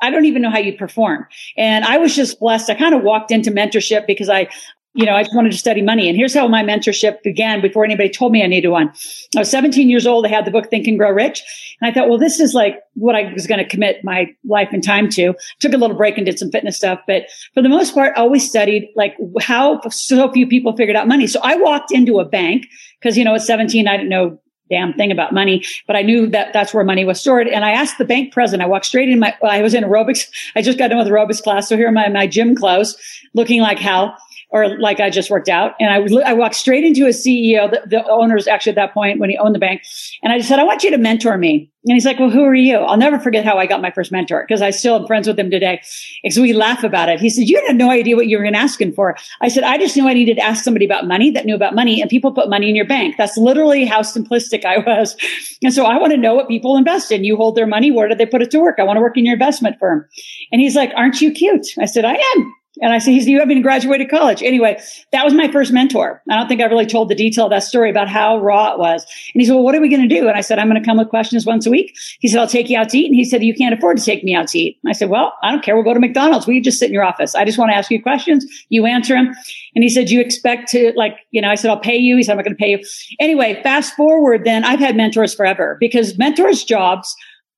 I 0.00 0.10
don't 0.10 0.24
even 0.24 0.42
know 0.42 0.50
how 0.50 0.58
you 0.58 0.76
perform. 0.76 1.26
And 1.56 1.84
I 1.84 1.98
was 1.98 2.14
just 2.14 2.38
blessed. 2.38 2.70
I 2.70 2.74
kind 2.74 2.94
of 2.94 3.02
walked 3.02 3.30
into 3.30 3.50
mentorship 3.50 4.06
because 4.06 4.28
I, 4.28 4.48
you 4.96 5.04
know, 5.04 5.14
I 5.14 5.22
just 5.22 5.36
wanted 5.36 5.52
to 5.52 5.58
study 5.58 5.82
money. 5.82 6.08
And 6.08 6.16
here's 6.16 6.32
how 6.32 6.48
my 6.48 6.62
mentorship 6.62 7.22
began 7.22 7.60
before 7.60 7.84
anybody 7.84 8.08
told 8.08 8.32
me 8.32 8.42
I 8.42 8.46
needed 8.46 8.68
one. 8.68 8.90
I 9.36 9.40
was 9.40 9.50
17 9.50 9.90
years 9.90 10.06
old. 10.06 10.24
I 10.24 10.30
had 10.30 10.46
the 10.46 10.50
book 10.50 10.70
Think 10.70 10.86
and 10.86 10.98
Grow 10.98 11.10
Rich. 11.10 11.42
And 11.80 11.90
I 11.90 11.92
thought, 11.92 12.08
well, 12.08 12.18
this 12.18 12.40
is 12.40 12.54
like 12.54 12.82
what 12.94 13.14
I 13.14 13.30
was 13.34 13.46
going 13.46 13.58
to 13.58 13.68
commit 13.68 14.02
my 14.02 14.34
life 14.48 14.70
and 14.72 14.82
time 14.82 15.10
to. 15.10 15.34
Took 15.60 15.74
a 15.74 15.76
little 15.76 15.96
break 15.96 16.16
and 16.16 16.24
did 16.24 16.38
some 16.38 16.50
fitness 16.50 16.78
stuff. 16.78 17.00
But 17.06 17.24
for 17.52 17.62
the 17.62 17.68
most 17.68 17.92
part, 17.92 18.14
I 18.16 18.22
always 18.22 18.48
studied 18.48 18.90
like 18.96 19.14
how 19.40 19.80
so 19.90 20.32
few 20.32 20.46
people 20.46 20.74
figured 20.74 20.96
out 20.96 21.06
money. 21.06 21.26
So 21.26 21.40
I 21.42 21.56
walked 21.56 21.92
into 21.92 22.18
a 22.18 22.24
bank 22.24 22.66
because, 22.98 23.18
you 23.18 23.24
know, 23.24 23.34
at 23.34 23.42
17, 23.42 23.86
I 23.86 23.98
didn't 23.98 24.08
know 24.08 24.40
damn 24.70 24.92
thing 24.94 25.12
about 25.12 25.32
money, 25.32 25.64
but 25.86 25.94
I 25.94 26.02
knew 26.02 26.26
that 26.28 26.52
that's 26.52 26.74
where 26.74 26.84
money 26.84 27.04
was 27.04 27.20
stored. 27.20 27.46
And 27.46 27.64
I 27.64 27.70
asked 27.70 27.98
the 27.98 28.04
bank 28.04 28.32
president, 28.32 28.66
I 28.66 28.68
walked 28.68 28.86
straight 28.86 29.08
in 29.08 29.20
my, 29.20 29.34
I 29.42 29.62
was 29.62 29.74
in 29.74 29.84
aerobics. 29.84 30.26
I 30.56 30.62
just 30.62 30.78
got 30.78 30.88
done 30.88 30.98
with 30.98 31.06
aerobics 31.06 31.42
class. 31.42 31.68
So 31.68 31.76
here 31.76 31.88
are 31.88 31.92
my, 31.92 32.08
my 32.08 32.26
gym 32.26 32.56
clothes 32.56 32.96
looking 33.34 33.60
like 33.60 33.78
hell 33.78 34.16
or 34.50 34.78
like 34.78 35.00
I 35.00 35.10
just 35.10 35.30
worked 35.30 35.48
out. 35.48 35.74
And 35.80 35.90
I 35.90 36.30
I 36.30 36.32
walked 36.32 36.54
straight 36.54 36.84
into 36.84 37.06
a 37.06 37.10
CEO, 37.10 37.70
the, 37.70 37.82
the 37.86 38.08
owners 38.08 38.46
actually 38.46 38.70
at 38.70 38.76
that 38.76 38.94
point 38.94 39.18
when 39.18 39.30
he 39.30 39.36
owned 39.36 39.54
the 39.54 39.58
bank. 39.58 39.82
And 40.22 40.32
I 40.32 40.38
just 40.38 40.48
said, 40.48 40.58
I 40.58 40.64
want 40.64 40.84
you 40.84 40.90
to 40.90 40.98
mentor 40.98 41.36
me. 41.36 41.70
And 41.88 41.94
he's 41.94 42.04
like, 42.04 42.18
well, 42.18 42.30
who 42.30 42.42
are 42.42 42.54
you? 42.54 42.76
I'll 42.78 42.96
never 42.96 43.18
forget 43.18 43.44
how 43.44 43.58
I 43.58 43.66
got 43.66 43.80
my 43.80 43.92
first 43.92 44.10
mentor 44.10 44.44
because 44.46 44.60
I 44.60 44.70
still 44.70 44.96
am 44.96 45.06
friends 45.06 45.28
with 45.28 45.38
him 45.38 45.50
today. 45.50 45.80
Because 46.22 46.38
we 46.38 46.52
laugh 46.52 46.82
about 46.82 47.08
it. 47.08 47.20
He 47.20 47.30
said, 47.30 47.48
you 47.48 47.62
had 47.66 47.76
no 47.76 47.90
idea 47.90 48.16
what 48.16 48.26
you 48.26 48.36
were 48.36 48.42
going 48.42 48.54
to 48.54 48.60
ask 48.60 48.80
him 48.80 48.92
for. 48.92 49.16
I 49.40 49.48
said, 49.48 49.62
I 49.62 49.78
just 49.78 49.96
knew 49.96 50.08
I 50.08 50.14
needed 50.14 50.36
to 50.36 50.42
ask 50.42 50.64
somebody 50.64 50.84
about 50.84 51.06
money 51.06 51.30
that 51.30 51.44
knew 51.44 51.54
about 51.54 51.74
money 51.74 52.00
and 52.00 52.10
people 52.10 52.32
put 52.32 52.48
money 52.48 52.68
in 52.68 52.74
your 52.74 52.86
bank. 52.86 53.16
That's 53.16 53.36
literally 53.36 53.84
how 53.84 54.00
simplistic 54.00 54.64
I 54.64 54.78
was. 54.78 55.16
And 55.62 55.72
so 55.72 55.84
I 55.84 55.98
want 55.98 56.12
to 56.12 56.16
know 56.16 56.34
what 56.34 56.48
people 56.48 56.76
invest 56.76 57.12
in. 57.12 57.24
You 57.24 57.36
hold 57.36 57.54
their 57.54 57.68
money. 57.68 57.92
Where 57.92 58.08
do 58.08 58.14
they 58.14 58.26
put 58.26 58.42
it 58.42 58.50
to 58.52 58.58
work? 58.58 58.76
I 58.78 58.82
want 58.82 58.96
to 58.96 59.00
work 59.00 59.16
in 59.16 59.24
your 59.24 59.34
investment 59.34 59.76
firm. 59.78 60.06
And 60.50 60.60
he's 60.60 60.74
like, 60.74 60.90
aren't 60.96 61.20
you 61.20 61.30
cute? 61.30 61.66
I 61.78 61.86
said, 61.86 62.04
I 62.04 62.14
am. 62.14 62.54
And 62.82 62.92
I 62.92 62.98
said, 62.98 63.12
he's, 63.12 63.26
you 63.26 63.38
haven't 63.40 63.62
graduated 63.62 64.10
college. 64.10 64.42
Anyway, 64.42 64.78
that 65.12 65.24
was 65.24 65.32
my 65.32 65.50
first 65.50 65.72
mentor. 65.72 66.22
I 66.30 66.36
don't 66.36 66.46
think 66.46 66.60
I 66.60 66.64
really 66.64 66.86
told 66.86 67.08
the 67.08 67.14
detail 67.14 67.46
of 67.46 67.50
that 67.50 67.62
story 67.62 67.90
about 67.90 68.08
how 68.08 68.38
raw 68.38 68.72
it 68.72 68.78
was. 68.78 69.02
And 69.32 69.40
he 69.40 69.46
said, 69.46 69.54
well, 69.54 69.62
what 69.62 69.74
are 69.74 69.80
we 69.80 69.88
going 69.88 70.06
to 70.06 70.14
do? 70.14 70.28
And 70.28 70.36
I 70.36 70.42
said, 70.42 70.58
I'm 70.58 70.68
going 70.68 70.80
to 70.80 70.86
come 70.86 70.98
with 70.98 71.08
questions 71.08 71.46
once 71.46 71.66
a 71.66 71.70
week. 71.70 71.96
He 72.20 72.28
said, 72.28 72.38
I'll 72.38 72.46
take 72.46 72.68
you 72.68 72.78
out 72.78 72.90
to 72.90 72.98
eat. 72.98 73.06
And 73.06 73.14
he 73.14 73.24
said, 73.24 73.42
you 73.42 73.54
can't 73.54 73.74
afford 73.74 73.96
to 73.96 74.04
take 74.04 74.24
me 74.24 74.34
out 74.34 74.48
to 74.48 74.58
eat. 74.58 74.78
And 74.82 74.90
I 74.90 74.92
said, 74.92 75.08
well, 75.08 75.32
I 75.42 75.50
don't 75.50 75.64
care. 75.64 75.74
We'll 75.74 75.84
go 75.84 75.94
to 75.94 76.00
McDonald's. 76.00 76.46
We 76.46 76.60
just 76.60 76.78
sit 76.78 76.88
in 76.88 76.92
your 76.92 77.04
office. 77.04 77.34
I 77.34 77.44
just 77.44 77.58
want 77.58 77.70
to 77.70 77.76
ask 77.76 77.90
you 77.90 78.02
questions. 78.02 78.44
You 78.68 78.86
answer 78.86 79.14
them. 79.14 79.34
And 79.74 79.82
he 79.82 79.88
said, 79.88 80.10
you 80.10 80.20
expect 80.20 80.68
to 80.70 80.92
like, 80.96 81.18
you 81.30 81.40
know, 81.40 81.48
I 81.48 81.54
said, 81.54 81.70
I'll 81.70 81.80
pay 81.80 81.96
you. 81.96 82.16
He 82.16 82.22
said, 82.22 82.32
I'm 82.32 82.38
not 82.38 82.44
going 82.44 82.56
to 82.56 82.62
pay 82.62 82.70
you. 82.70 82.80
Anyway, 83.20 83.60
fast 83.62 83.94
forward 83.94 84.44
then 84.44 84.64
I've 84.64 84.80
had 84.80 84.96
mentors 84.96 85.34
forever 85.34 85.76
because 85.80 86.18
mentors 86.18 86.62
jobs, 86.62 87.14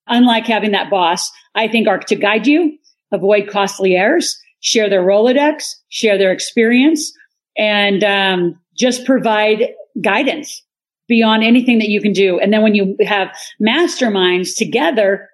unlike 0.06 0.46
having 0.46 0.70
that 0.72 0.90
boss, 0.90 1.30
I 1.54 1.66
think 1.66 1.88
are 1.88 1.98
to 1.98 2.16
guide 2.16 2.46
you, 2.46 2.78
avoid 3.10 3.48
costly 3.48 3.96
errors 3.96 4.38
share 4.60 4.88
their 4.88 5.02
Rolodex, 5.02 5.64
share 5.88 6.18
their 6.18 6.32
experience, 6.32 7.12
and 7.56 8.04
um, 8.04 8.58
just 8.76 9.04
provide 9.04 9.68
guidance 10.02 10.62
beyond 11.08 11.42
anything 11.42 11.78
that 11.78 11.88
you 11.88 12.00
can 12.00 12.12
do. 12.12 12.38
And 12.38 12.52
then 12.52 12.62
when 12.62 12.74
you 12.74 12.96
have 13.04 13.28
masterminds 13.60 14.54
together, 14.56 15.28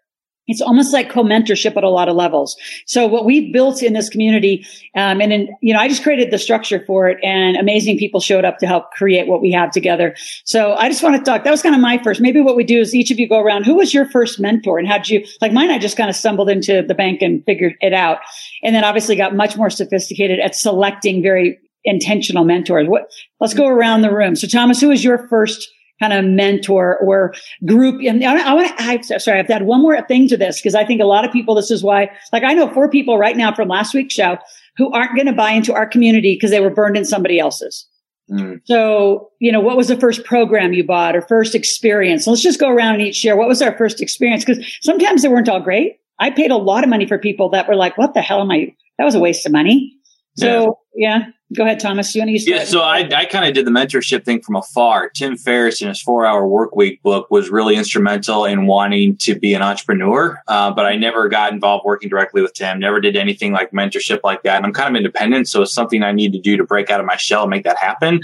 it's 0.47 0.61
almost 0.61 0.93
like 0.93 1.11
co-mentorship 1.11 1.77
at 1.77 1.85
a 1.85 1.89
lot 1.89 2.09
of 2.09 2.17
levels. 2.17 2.57
So 2.87 3.07
what 3.07 3.25
we've 3.25 3.53
built 3.53 3.83
in 3.83 3.93
this 3.93 4.09
community, 4.09 4.67
um, 4.95 5.21
and 5.21 5.33
then, 5.33 5.49
you 5.63 5.73
know, 5.73 5.81
I 5.81 5.89
just 5.89 6.03
created 6.03 6.31
the 6.31 6.39
structure 6.39 6.85
for 6.87 7.09
it 7.09 7.19
and 7.23 7.57
amazing 7.57 7.99
people 7.99 8.21
showed 8.21 8.45
up 8.45 8.59
to 8.59 8.67
help 8.67 8.91
create 8.91 9.27
what 9.27 9.41
we 9.41 9.51
have 9.53 9.71
together. 9.71 10.15
So 10.45 10.75
I 10.75 10.89
just 10.89 11.03
want 11.03 11.17
to 11.17 11.23
talk. 11.23 11.45
That 11.45 11.51
was 11.51 11.63
kind 11.63 11.75
of 11.75 11.81
my 11.81 11.99
first. 12.03 12.21
Maybe 12.21 12.41
what 12.41 12.57
we 12.57 12.65
do 12.65 12.81
is 12.81 12.95
each 12.95 13.11
of 13.11 13.19
you 13.19 13.29
go 13.29 13.41
around. 13.41 13.65
Who 13.65 13.77
was 13.77 13.95
your 13.95 14.09
first 14.11 14.39
mentor 14.39 14.79
and 14.79 14.87
how 14.87 14.99
did 14.99 15.09
you, 15.09 15.27
like 15.41 15.53
mine, 15.53 15.71
I 15.71 15.79
just 15.79 15.97
kind 15.97 16.11
of 16.11 16.17
stumbled 16.17 16.51
into 16.51 16.83
the 16.83 16.95
bank 16.95 17.23
and 17.23 17.43
figured 17.45 17.75
it 17.81 17.93
out. 17.93 18.19
And 18.63 18.75
then 18.75 18.85
obviously 18.85 19.17
got 19.17 19.35
much 19.35 19.57
more 19.57 19.71
sophisticated 19.71 20.41
at 20.41 20.55
selecting 20.55 21.23
very 21.23 21.59
intentional 21.85 22.45
mentors. 22.45 22.89
What, 22.89 23.11
let's 23.41 23.55
go 23.55 23.67
around 23.67 24.03
the 24.03 24.13
room. 24.13 24.37
So 24.37 24.47
Thomas, 24.47 24.81
who 24.81 24.89
was 24.89 25.05
your 25.05 25.29
first 25.29 25.71
kind 26.01 26.13
of 26.13 26.25
mentor 26.25 26.99
or 26.99 27.35
group. 27.67 28.01
And 28.05 28.25
I, 28.25 28.51
I 28.51 28.55
want 28.55 28.79
to, 28.79 28.85
I, 28.85 29.01
sorry, 29.19 29.39
I've 29.39 29.49
had 29.49 29.63
one 29.63 29.81
more 29.81 30.01
thing 30.03 30.29
to 30.29 30.37
this 30.37 30.61
because 30.61 30.75
I 30.75 30.85
think 30.85 31.01
a 31.01 31.07
lot 31.07 31.25
of 31.25 31.33
people, 31.33 31.55
this 31.55 31.71
is 31.71 31.83
why, 31.83 32.11
like 32.33 32.43
I 32.43 32.53
know 32.55 32.73
four 32.73 32.89
people 32.89 33.19
right 33.19 33.37
now 33.37 33.55
from 33.55 33.69
last 33.69 33.95
week's 33.95 34.15
show 34.15 34.39
who 34.77 34.91
aren't 34.93 35.15
going 35.15 35.27
to 35.27 35.33
buy 35.33 35.53
into 35.53 35.73
our 35.73 35.87
community 35.87 36.35
because 36.35 36.51
they 36.51 36.61
were 36.61 36.71
burned 36.71 36.97
in 36.97 37.05
somebody 37.05 37.39
else's. 37.39 37.87
Mm. 38.31 38.61
So, 38.65 39.31
you 39.39 39.53
know, 39.53 39.61
what 39.61 39.77
was 39.77 39.89
the 39.89 39.99
first 39.99 40.25
program 40.25 40.73
you 40.73 40.85
bought 40.85 41.15
or 41.15 41.21
first 41.23 41.55
experience? 41.55 42.27
Let's 42.27 42.43
just 42.43 42.59
go 42.59 42.71
around 42.71 42.95
and 42.95 43.03
each 43.03 43.17
share. 43.17 43.37
What 43.37 43.49
was 43.49 43.63
our 43.63 43.77
first 43.77 44.01
experience? 44.01 44.45
Because 44.45 44.67
sometimes 44.81 45.23
they 45.23 45.29
weren't 45.29 45.49
all 45.49 45.61
great. 45.61 45.99
I 46.19 46.31
paid 46.31 46.51
a 46.51 46.57
lot 46.57 46.85
of 46.85 46.91
money 46.91 47.07
for 47.07 47.19
people 47.19 47.51
that 47.51 47.69
were 47.69 47.77
like, 47.77 47.99
what 47.99 48.15
the 48.15 48.23
hell 48.23 48.41
am 48.41 48.51
I? 48.51 48.75
That 48.99 49.05
was 49.05 49.15
a 49.15 49.21
waste 49.21 49.45
of 49.47 49.53
money. 49.53 49.95
So 50.37 50.79
yeah. 50.95 51.19
yeah. 51.19 51.25
Go 51.53 51.63
ahead, 51.63 51.79
Thomas. 51.79 52.15
You 52.15 52.23
want 52.23 52.29
to 52.29 52.33
use? 52.33 52.49
Yeah, 52.49 52.65
so 52.65 52.81
I, 52.81 53.09
I 53.15 53.27
kind 53.27 53.45
of 53.45 53.53
did 53.53 53.67
the 53.67 53.71
mentorship 53.71 54.25
thing 54.25 54.41
from 54.41 54.57
afar. 54.57 55.11
Tim 55.11 55.37
Ferriss 55.37 55.83
in 55.83 55.89
his 55.89 56.01
Four 56.01 56.25
Hour 56.25 56.49
Work 56.49 56.75
Week 56.75 57.03
book 57.03 57.31
was 57.31 57.51
really 57.51 57.77
instrumental 57.77 58.47
in 58.47 58.67
wanting 58.67 59.19
to 59.19 59.39
be 59.39 59.53
an 59.53 59.61
entrepreneur, 59.61 60.41
uh, 60.49 60.73
but 60.73 60.87
I 60.87 60.97
never 60.97 61.29
got 61.29 61.53
involved 61.53 61.85
working 61.85 62.09
directly 62.09 62.41
with 62.41 62.55
Tim. 62.55 62.81
Never 62.81 62.99
did 62.99 63.15
anything 63.15 63.53
like 63.53 63.73
mentorship 63.73 64.21
like 64.25 64.43
that. 64.45 64.57
And 64.57 64.65
I'm 64.65 64.73
kind 64.73 64.89
of 64.89 64.97
independent, 64.97 65.47
so 65.47 65.63
it's 65.63 65.75
something 65.75 66.03
I 66.03 66.13
need 66.13 66.33
to 66.33 66.41
do 66.41 66.57
to 66.57 66.65
break 66.65 66.89
out 66.89 66.99
of 66.99 67.07
my 67.07 67.17
shell 67.17 67.43
and 67.43 67.51
make 67.51 67.65
that 67.65 67.77
happen. 67.77 68.21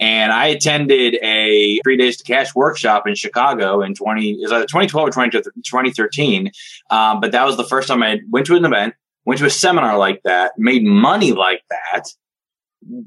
And 0.00 0.32
I 0.32 0.46
attended 0.48 1.18
a 1.22 1.78
three 1.84 1.96
days 1.96 2.16
to 2.16 2.24
cash 2.24 2.54
workshop 2.54 3.06
in 3.06 3.14
Chicago 3.14 3.80
in 3.80 3.94
20 3.94 4.42
is 4.42 4.50
either 4.50 4.66
2012 4.66 5.08
or 5.08 5.10
2013. 5.12 6.50
Um, 6.90 7.20
but 7.20 7.30
that 7.30 7.46
was 7.46 7.56
the 7.56 7.64
first 7.64 7.86
time 7.88 8.02
I 8.02 8.20
went 8.28 8.46
to 8.46 8.56
an 8.56 8.64
event 8.64 8.94
went 9.24 9.40
to 9.40 9.44
a 9.46 9.50
seminar 9.50 9.98
like 9.98 10.22
that, 10.22 10.52
made 10.56 10.84
money 10.84 11.32
like 11.32 11.60
that, 11.68 12.04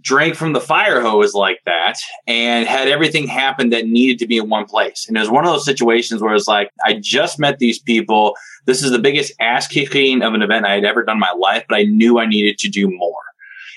drank 0.01 0.35
from 0.35 0.53
the 0.53 0.61
fire 0.61 1.01
hose 1.01 1.33
like 1.33 1.59
that, 1.65 1.99
and 2.27 2.67
had 2.67 2.87
everything 2.87 3.27
happen 3.27 3.69
that 3.69 3.87
needed 3.87 4.19
to 4.19 4.27
be 4.27 4.37
in 4.37 4.49
one 4.49 4.65
place. 4.65 5.05
And 5.07 5.17
it 5.17 5.19
was 5.19 5.29
one 5.29 5.45
of 5.45 5.51
those 5.51 5.65
situations 5.65 6.21
where 6.21 6.33
it's 6.33 6.47
like, 6.47 6.71
I 6.85 6.99
just 7.01 7.39
met 7.39 7.59
these 7.59 7.79
people. 7.79 8.35
This 8.65 8.83
is 8.83 8.91
the 8.91 8.99
biggest 8.99 9.33
ass 9.39 9.67
kicking 9.67 10.21
of 10.21 10.33
an 10.33 10.41
event 10.41 10.65
I 10.65 10.75
had 10.75 10.85
ever 10.85 11.03
done 11.03 11.15
in 11.15 11.21
my 11.21 11.33
life, 11.37 11.65
but 11.67 11.77
I 11.77 11.83
knew 11.83 12.19
I 12.19 12.25
needed 12.25 12.57
to 12.59 12.69
do 12.69 12.89
more. 12.89 13.21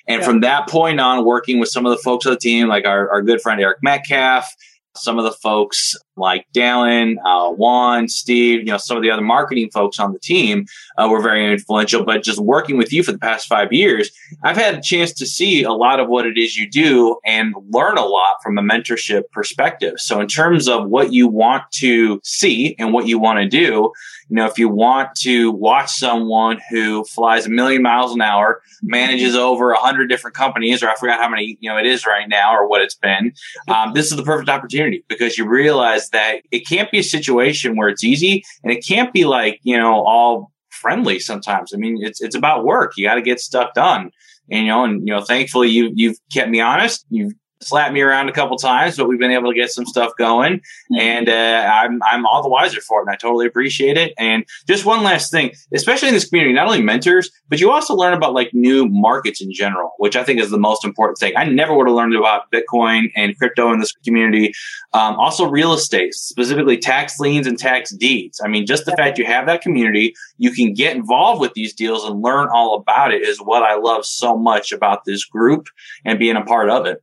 And 0.08 0.20
yeah. 0.20 0.26
from 0.26 0.40
that 0.40 0.68
point 0.68 1.00
on, 1.00 1.24
working 1.24 1.60
with 1.60 1.68
some 1.68 1.86
of 1.86 1.90
the 1.90 2.02
folks 2.02 2.26
on 2.26 2.32
the 2.32 2.38
team, 2.38 2.68
like 2.68 2.84
our, 2.84 3.10
our 3.10 3.22
good 3.22 3.40
friend 3.40 3.60
Eric 3.60 3.78
Metcalf, 3.82 4.52
some 4.94 5.18
of 5.18 5.24
the 5.24 5.32
folks 5.32 5.96
like 6.16 6.46
Dallin, 6.54 7.16
uh, 7.24 7.50
Juan, 7.50 8.08
Steve, 8.08 8.60
you 8.60 8.66
know, 8.66 8.76
some 8.76 8.96
of 8.96 9.02
the 9.02 9.10
other 9.10 9.22
marketing 9.22 9.70
folks 9.72 9.98
on 9.98 10.12
the 10.12 10.18
team 10.18 10.66
uh, 10.98 11.08
were 11.10 11.22
very 11.22 11.50
influential. 11.50 12.04
But 12.04 12.22
just 12.22 12.38
working 12.38 12.76
with 12.76 12.92
you 12.92 13.02
for 13.02 13.12
the 13.12 13.18
past 13.18 13.46
five 13.46 13.72
years, 13.72 14.10
I've 14.42 14.56
had 14.56 14.74
a 14.74 14.82
chance 14.82 15.12
to 15.14 15.26
see 15.26 15.62
a 15.62 15.72
lot 15.72 16.00
of 16.00 16.08
what 16.08 16.26
it 16.26 16.36
is 16.36 16.56
you 16.56 16.68
do 16.68 17.16
and 17.24 17.54
learn 17.70 17.96
a 17.96 18.04
lot 18.04 18.36
from 18.42 18.58
a 18.58 18.62
mentorship 18.62 19.22
perspective. 19.32 19.94
So 19.96 20.20
in 20.20 20.28
terms 20.28 20.68
of 20.68 20.88
what 20.88 21.12
you 21.12 21.26
want 21.28 21.64
to 21.72 22.20
see 22.22 22.76
and 22.78 22.92
what 22.92 23.06
you 23.06 23.18
want 23.18 23.38
to 23.38 23.48
do, 23.48 23.92
you 24.32 24.36
know, 24.36 24.46
if 24.46 24.58
you 24.58 24.66
want 24.66 25.14
to 25.16 25.50
watch 25.52 25.90
someone 25.90 26.58
who 26.70 27.04
flies 27.04 27.44
a 27.44 27.50
million 27.50 27.82
miles 27.82 28.14
an 28.14 28.22
hour, 28.22 28.62
manages 28.82 29.36
over 29.36 29.72
a 29.72 29.78
hundred 29.78 30.06
different 30.06 30.34
companies, 30.34 30.82
or 30.82 30.88
I 30.88 30.94
forgot 30.94 31.20
how 31.20 31.28
many, 31.28 31.58
you 31.60 31.68
know, 31.68 31.76
it 31.76 31.84
is 31.84 32.06
right 32.06 32.26
now 32.26 32.56
or 32.56 32.66
what 32.66 32.80
it's 32.80 32.94
been, 32.94 33.34
um, 33.68 33.92
this 33.92 34.10
is 34.10 34.16
the 34.16 34.22
perfect 34.22 34.48
opportunity 34.48 35.04
because 35.06 35.36
you 35.36 35.46
realize 35.46 36.08
that 36.10 36.36
it 36.50 36.66
can't 36.66 36.90
be 36.90 36.98
a 36.98 37.04
situation 37.04 37.76
where 37.76 37.90
it's 37.90 38.02
easy 38.02 38.42
and 38.64 38.72
it 38.72 38.82
can't 38.86 39.12
be 39.12 39.26
like, 39.26 39.60
you 39.64 39.76
know, 39.76 40.02
all 40.02 40.50
friendly 40.70 41.18
sometimes. 41.18 41.74
I 41.74 41.76
mean, 41.76 41.98
it's, 42.00 42.22
it's 42.22 42.34
about 42.34 42.64
work. 42.64 42.94
You 42.96 43.06
got 43.06 43.16
to 43.16 43.22
get 43.22 43.38
stuff 43.38 43.74
done. 43.74 44.12
And, 44.50 44.64
you 44.64 44.72
know, 44.72 44.84
and, 44.84 45.06
you 45.06 45.12
know, 45.12 45.20
thankfully 45.20 45.68
you, 45.68 45.92
you've 45.94 46.16
kept 46.32 46.48
me 46.48 46.58
honest. 46.58 47.04
You've 47.10 47.34
slapped 47.64 47.92
me 47.92 48.00
around 48.00 48.28
a 48.28 48.32
couple 48.32 48.56
times, 48.56 48.96
but 48.96 49.08
we've 49.08 49.18
been 49.18 49.30
able 49.30 49.50
to 49.50 49.56
get 49.56 49.70
some 49.70 49.86
stuff 49.86 50.12
going, 50.18 50.54
mm-hmm. 50.54 50.98
and 50.98 51.28
uh, 51.28 51.70
I'm 51.72 52.00
I'm 52.02 52.26
all 52.26 52.42
the 52.42 52.48
wiser 52.48 52.80
for 52.80 53.00
it, 53.00 53.02
and 53.02 53.10
I 53.10 53.16
totally 53.16 53.46
appreciate 53.46 53.96
it. 53.96 54.12
And 54.18 54.44
just 54.66 54.84
one 54.84 55.02
last 55.02 55.30
thing, 55.30 55.52
especially 55.74 56.08
in 56.08 56.14
this 56.14 56.28
community, 56.28 56.54
not 56.54 56.66
only 56.66 56.82
mentors, 56.82 57.30
but 57.48 57.60
you 57.60 57.70
also 57.70 57.94
learn 57.94 58.14
about 58.14 58.34
like 58.34 58.50
new 58.52 58.86
markets 58.88 59.40
in 59.40 59.52
general, 59.52 59.92
which 59.98 60.16
I 60.16 60.24
think 60.24 60.40
is 60.40 60.50
the 60.50 60.58
most 60.58 60.84
important 60.84 61.18
thing. 61.18 61.32
I 61.36 61.44
never 61.44 61.76
would 61.76 61.86
have 61.86 61.96
learned 61.96 62.14
about 62.14 62.50
Bitcoin 62.52 63.10
and 63.16 63.36
crypto 63.38 63.72
in 63.72 63.80
this 63.80 63.92
community. 64.04 64.52
Um, 64.92 65.16
also, 65.16 65.48
real 65.48 65.72
estate, 65.72 66.14
specifically 66.14 66.78
tax 66.78 67.18
liens 67.18 67.46
and 67.46 67.58
tax 67.58 67.94
deeds. 67.94 68.40
I 68.44 68.48
mean, 68.48 68.66
just 68.66 68.84
the 68.84 68.92
fact 68.92 69.18
you 69.18 69.26
have 69.26 69.46
that 69.46 69.62
community, 69.62 70.14
you 70.38 70.50
can 70.50 70.74
get 70.74 70.96
involved 70.96 71.40
with 71.40 71.54
these 71.54 71.72
deals 71.74 72.04
and 72.04 72.22
learn 72.22 72.48
all 72.52 72.76
about 72.76 73.12
it 73.12 73.22
is 73.22 73.38
what 73.38 73.62
I 73.62 73.76
love 73.76 74.04
so 74.04 74.36
much 74.36 74.72
about 74.72 75.04
this 75.04 75.24
group 75.24 75.68
and 76.04 76.18
being 76.18 76.36
a 76.36 76.44
part 76.44 76.70
of 76.70 76.86
it. 76.86 77.02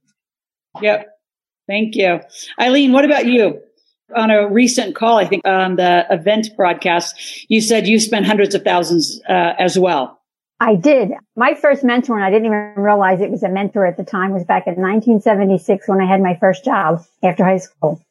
Yep. 0.81 1.07
Thank 1.67 1.95
you. 1.95 2.19
Eileen, 2.59 2.91
what 2.91 3.05
about 3.05 3.25
you? 3.25 3.61
On 4.15 4.31
a 4.31 4.49
recent 4.49 4.95
call, 4.95 5.19
I 5.19 5.25
think 5.25 5.45
on 5.45 5.75
the 5.75 6.05
event 6.09 6.49
broadcast, 6.57 7.45
you 7.47 7.61
said 7.61 7.87
you 7.87 7.99
spent 7.99 8.25
hundreds 8.25 8.55
of 8.55 8.63
thousands 8.63 9.21
uh, 9.29 9.53
as 9.59 9.77
well. 9.77 10.19
I 10.59 10.75
did. 10.75 11.11
My 11.35 11.53
first 11.53 11.83
mentor, 11.83 12.15
and 12.15 12.25
I 12.25 12.31
didn't 12.31 12.47
even 12.47 12.73
realize 12.75 13.21
it 13.21 13.29
was 13.29 13.43
a 13.43 13.49
mentor 13.49 13.85
at 13.85 13.97
the 13.97 14.03
time, 14.03 14.31
was 14.31 14.43
back 14.43 14.67
in 14.67 14.73
1976 14.75 15.87
when 15.87 16.01
I 16.01 16.05
had 16.05 16.21
my 16.21 16.35
first 16.35 16.65
job 16.65 17.05
after 17.23 17.45
high 17.45 17.59
school. 17.59 18.03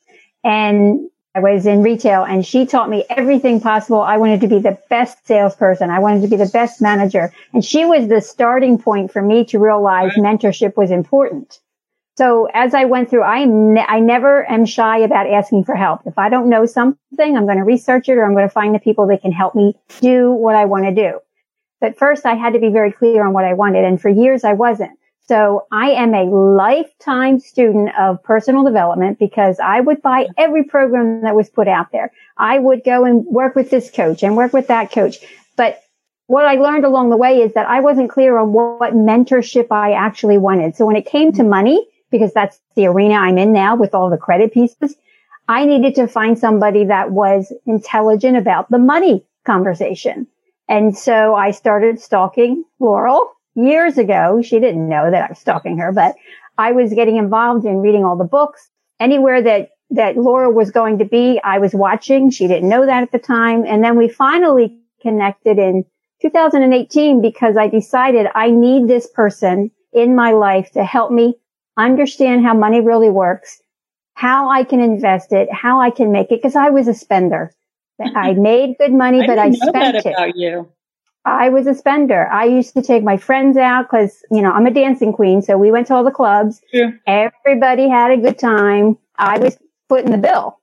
And 0.44 1.10
I 1.34 1.40
was 1.40 1.66
in 1.66 1.82
retail 1.82 2.24
and 2.24 2.44
she 2.44 2.64
taught 2.64 2.88
me 2.88 3.04
everything 3.10 3.60
possible. 3.60 4.00
I 4.00 4.16
wanted 4.16 4.40
to 4.40 4.48
be 4.48 4.60
the 4.60 4.78
best 4.88 5.26
salesperson. 5.26 5.90
I 5.90 5.98
wanted 5.98 6.22
to 6.22 6.28
be 6.28 6.36
the 6.36 6.50
best 6.52 6.80
manager. 6.80 7.32
And 7.52 7.64
she 7.64 7.84
was 7.84 8.08
the 8.08 8.20
starting 8.20 8.78
point 8.78 9.12
for 9.12 9.20
me 9.20 9.44
to 9.46 9.58
realize 9.58 10.12
mentorship 10.12 10.76
was 10.76 10.90
important. 10.90 11.60
So 12.18 12.48
as 12.52 12.74
I 12.74 12.86
went 12.86 13.10
through, 13.10 13.22
I, 13.22 13.44
ne- 13.44 13.86
I 13.86 14.00
never 14.00 14.44
am 14.50 14.66
shy 14.66 14.98
about 14.98 15.30
asking 15.30 15.62
for 15.62 15.76
help. 15.76 16.00
If 16.04 16.18
I 16.18 16.28
don't 16.28 16.48
know 16.48 16.66
something, 16.66 16.98
I'm 17.36 17.44
going 17.44 17.58
to 17.58 17.62
research 17.62 18.08
it 18.08 18.14
or 18.14 18.24
I'm 18.24 18.32
going 18.32 18.48
to 18.48 18.52
find 18.52 18.74
the 18.74 18.80
people 18.80 19.06
that 19.06 19.22
can 19.22 19.30
help 19.30 19.54
me 19.54 19.76
do 20.00 20.32
what 20.32 20.56
I 20.56 20.64
want 20.64 20.86
to 20.86 20.92
do. 20.92 21.20
But 21.80 21.96
first 21.96 22.26
I 22.26 22.34
had 22.34 22.54
to 22.54 22.58
be 22.58 22.70
very 22.70 22.90
clear 22.90 23.24
on 23.24 23.34
what 23.34 23.44
I 23.44 23.54
wanted. 23.54 23.84
And 23.84 24.00
for 24.00 24.08
years 24.08 24.42
I 24.42 24.54
wasn't. 24.54 24.98
So 25.28 25.68
I 25.70 25.90
am 25.90 26.12
a 26.12 26.24
lifetime 26.24 27.38
student 27.38 27.96
of 27.96 28.20
personal 28.24 28.64
development 28.64 29.20
because 29.20 29.60
I 29.60 29.78
would 29.78 30.02
buy 30.02 30.26
every 30.36 30.64
program 30.64 31.20
that 31.22 31.36
was 31.36 31.48
put 31.48 31.68
out 31.68 31.92
there. 31.92 32.10
I 32.36 32.58
would 32.58 32.82
go 32.82 33.04
and 33.04 33.24
work 33.26 33.54
with 33.54 33.70
this 33.70 33.92
coach 33.92 34.24
and 34.24 34.36
work 34.36 34.52
with 34.52 34.66
that 34.66 34.90
coach. 34.90 35.18
But 35.56 35.80
what 36.26 36.46
I 36.46 36.54
learned 36.54 36.84
along 36.84 37.10
the 37.10 37.16
way 37.16 37.42
is 37.42 37.52
that 37.52 37.68
I 37.68 37.78
wasn't 37.78 38.10
clear 38.10 38.38
on 38.38 38.52
what 38.52 38.92
mentorship 38.92 39.68
I 39.70 39.92
actually 39.92 40.38
wanted. 40.38 40.74
So 40.74 40.84
when 40.84 40.96
it 40.96 41.06
came 41.06 41.30
to 41.34 41.44
money, 41.44 41.86
because 42.10 42.32
that's 42.32 42.60
the 42.74 42.86
arena 42.86 43.14
I'm 43.14 43.38
in 43.38 43.52
now 43.52 43.76
with 43.76 43.94
all 43.94 44.10
the 44.10 44.16
credit 44.16 44.52
pieces, 44.52 44.96
I 45.48 45.64
needed 45.64 45.94
to 45.96 46.06
find 46.06 46.38
somebody 46.38 46.84
that 46.84 47.10
was 47.10 47.52
intelligent 47.66 48.36
about 48.36 48.70
the 48.70 48.78
money 48.78 49.24
conversation. 49.46 50.26
And 50.68 50.96
so 50.96 51.34
I 51.34 51.50
started 51.52 52.00
stalking 52.00 52.64
Loral 52.80 53.28
years 53.54 53.96
ago. 53.96 54.42
She 54.42 54.60
didn't 54.60 54.88
know 54.88 55.10
that 55.10 55.24
I 55.24 55.28
was 55.30 55.38
stalking 55.38 55.78
her, 55.78 55.90
but 55.92 56.14
I 56.58 56.72
was 56.72 56.92
getting 56.92 57.16
involved 57.16 57.64
in 57.64 57.78
reading 57.78 58.04
all 58.04 58.16
the 58.16 58.24
books. 58.24 58.68
Anywhere 59.00 59.40
that, 59.42 59.70
that 59.90 60.16
Laura 60.16 60.50
was 60.50 60.70
going 60.70 60.98
to 60.98 61.04
be, 61.04 61.40
I 61.42 61.58
was 61.58 61.72
watching. 61.72 62.30
She 62.30 62.46
didn't 62.46 62.68
know 62.68 62.84
that 62.84 63.02
at 63.02 63.12
the 63.12 63.18
time. 63.18 63.64
And 63.64 63.82
then 63.82 63.96
we 63.96 64.08
finally 64.08 64.78
connected 65.00 65.58
in 65.58 65.84
2018 66.20 67.22
because 67.22 67.56
I 67.56 67.68
decided 67.68 68.26
I 68.34 68.50
need 68.50 68.86
this 68.86 69.08
person 69.08 69.70
in 69.92 70.14
my 70.14 70.32
life 70.32 70.70
to 70.72 70.84
help 70.84 71.10
me 71.10 71.36
understand 71.78 72.44
how 72.44 72.54
money 72.54 72.80
really 72.80 73.10
works 73.10 73.62
how 74.18 74.48
I 74.48 74.64
can 74.64 74.80
invest 74.80 75.32
it, 75.32 75.48
how 75.52 75.80
I 75.80 75.90
can 75.90 76.10
make 76.10 76.32
it, 76.32 76.42
because 76.42 76.56
I 76.56 76.70
was 76.70 76.88
a 76.88 76.94
spender. 76.94 77.54
I 78.16 78.32
made 78.32 78.76
good 78.76 78.92
money, 78.92 79.24
but 79.24 79.38
I, 79.38 79.46
I 79.46 79.50
spent 79.52 80.04
it. 80.04 80.16
I 81.24 81.50
was 81.50 81.68
a 81.68 81.74
spender. 81.74 82.26
I 82.26 82.46
used 82.46 82.74
to 82.74 82.82
take 82.82 83.04
my 83.04 83.16
friends 83.16 83.56
out 83.56 83.84
because, 83.88 84.24
you 84.32 84.42
know, 84.42 84.50
I'm 84.50 84.66
a 84.66 84.72
dancing 84.72 85.12
queen. 85.12 85.40
So 85.40 85.56
we 85.56 85.70
went 85.70 85.86
to 85.86 85.94
all 85.94 86.02
the 86.02 86.10
clubs. 86.10 86.60
Yeah. 86.72 86.90
Everybody 87.06 87.88
had 87.88 88.10
a 88.10 88.16
good 88.16 88.40
time. 88.40 88.98
I 89.16 89.38
was 89.38 89.56
footing 89.88 90.10
the 90.10 90.18
bill, 90.18 90.58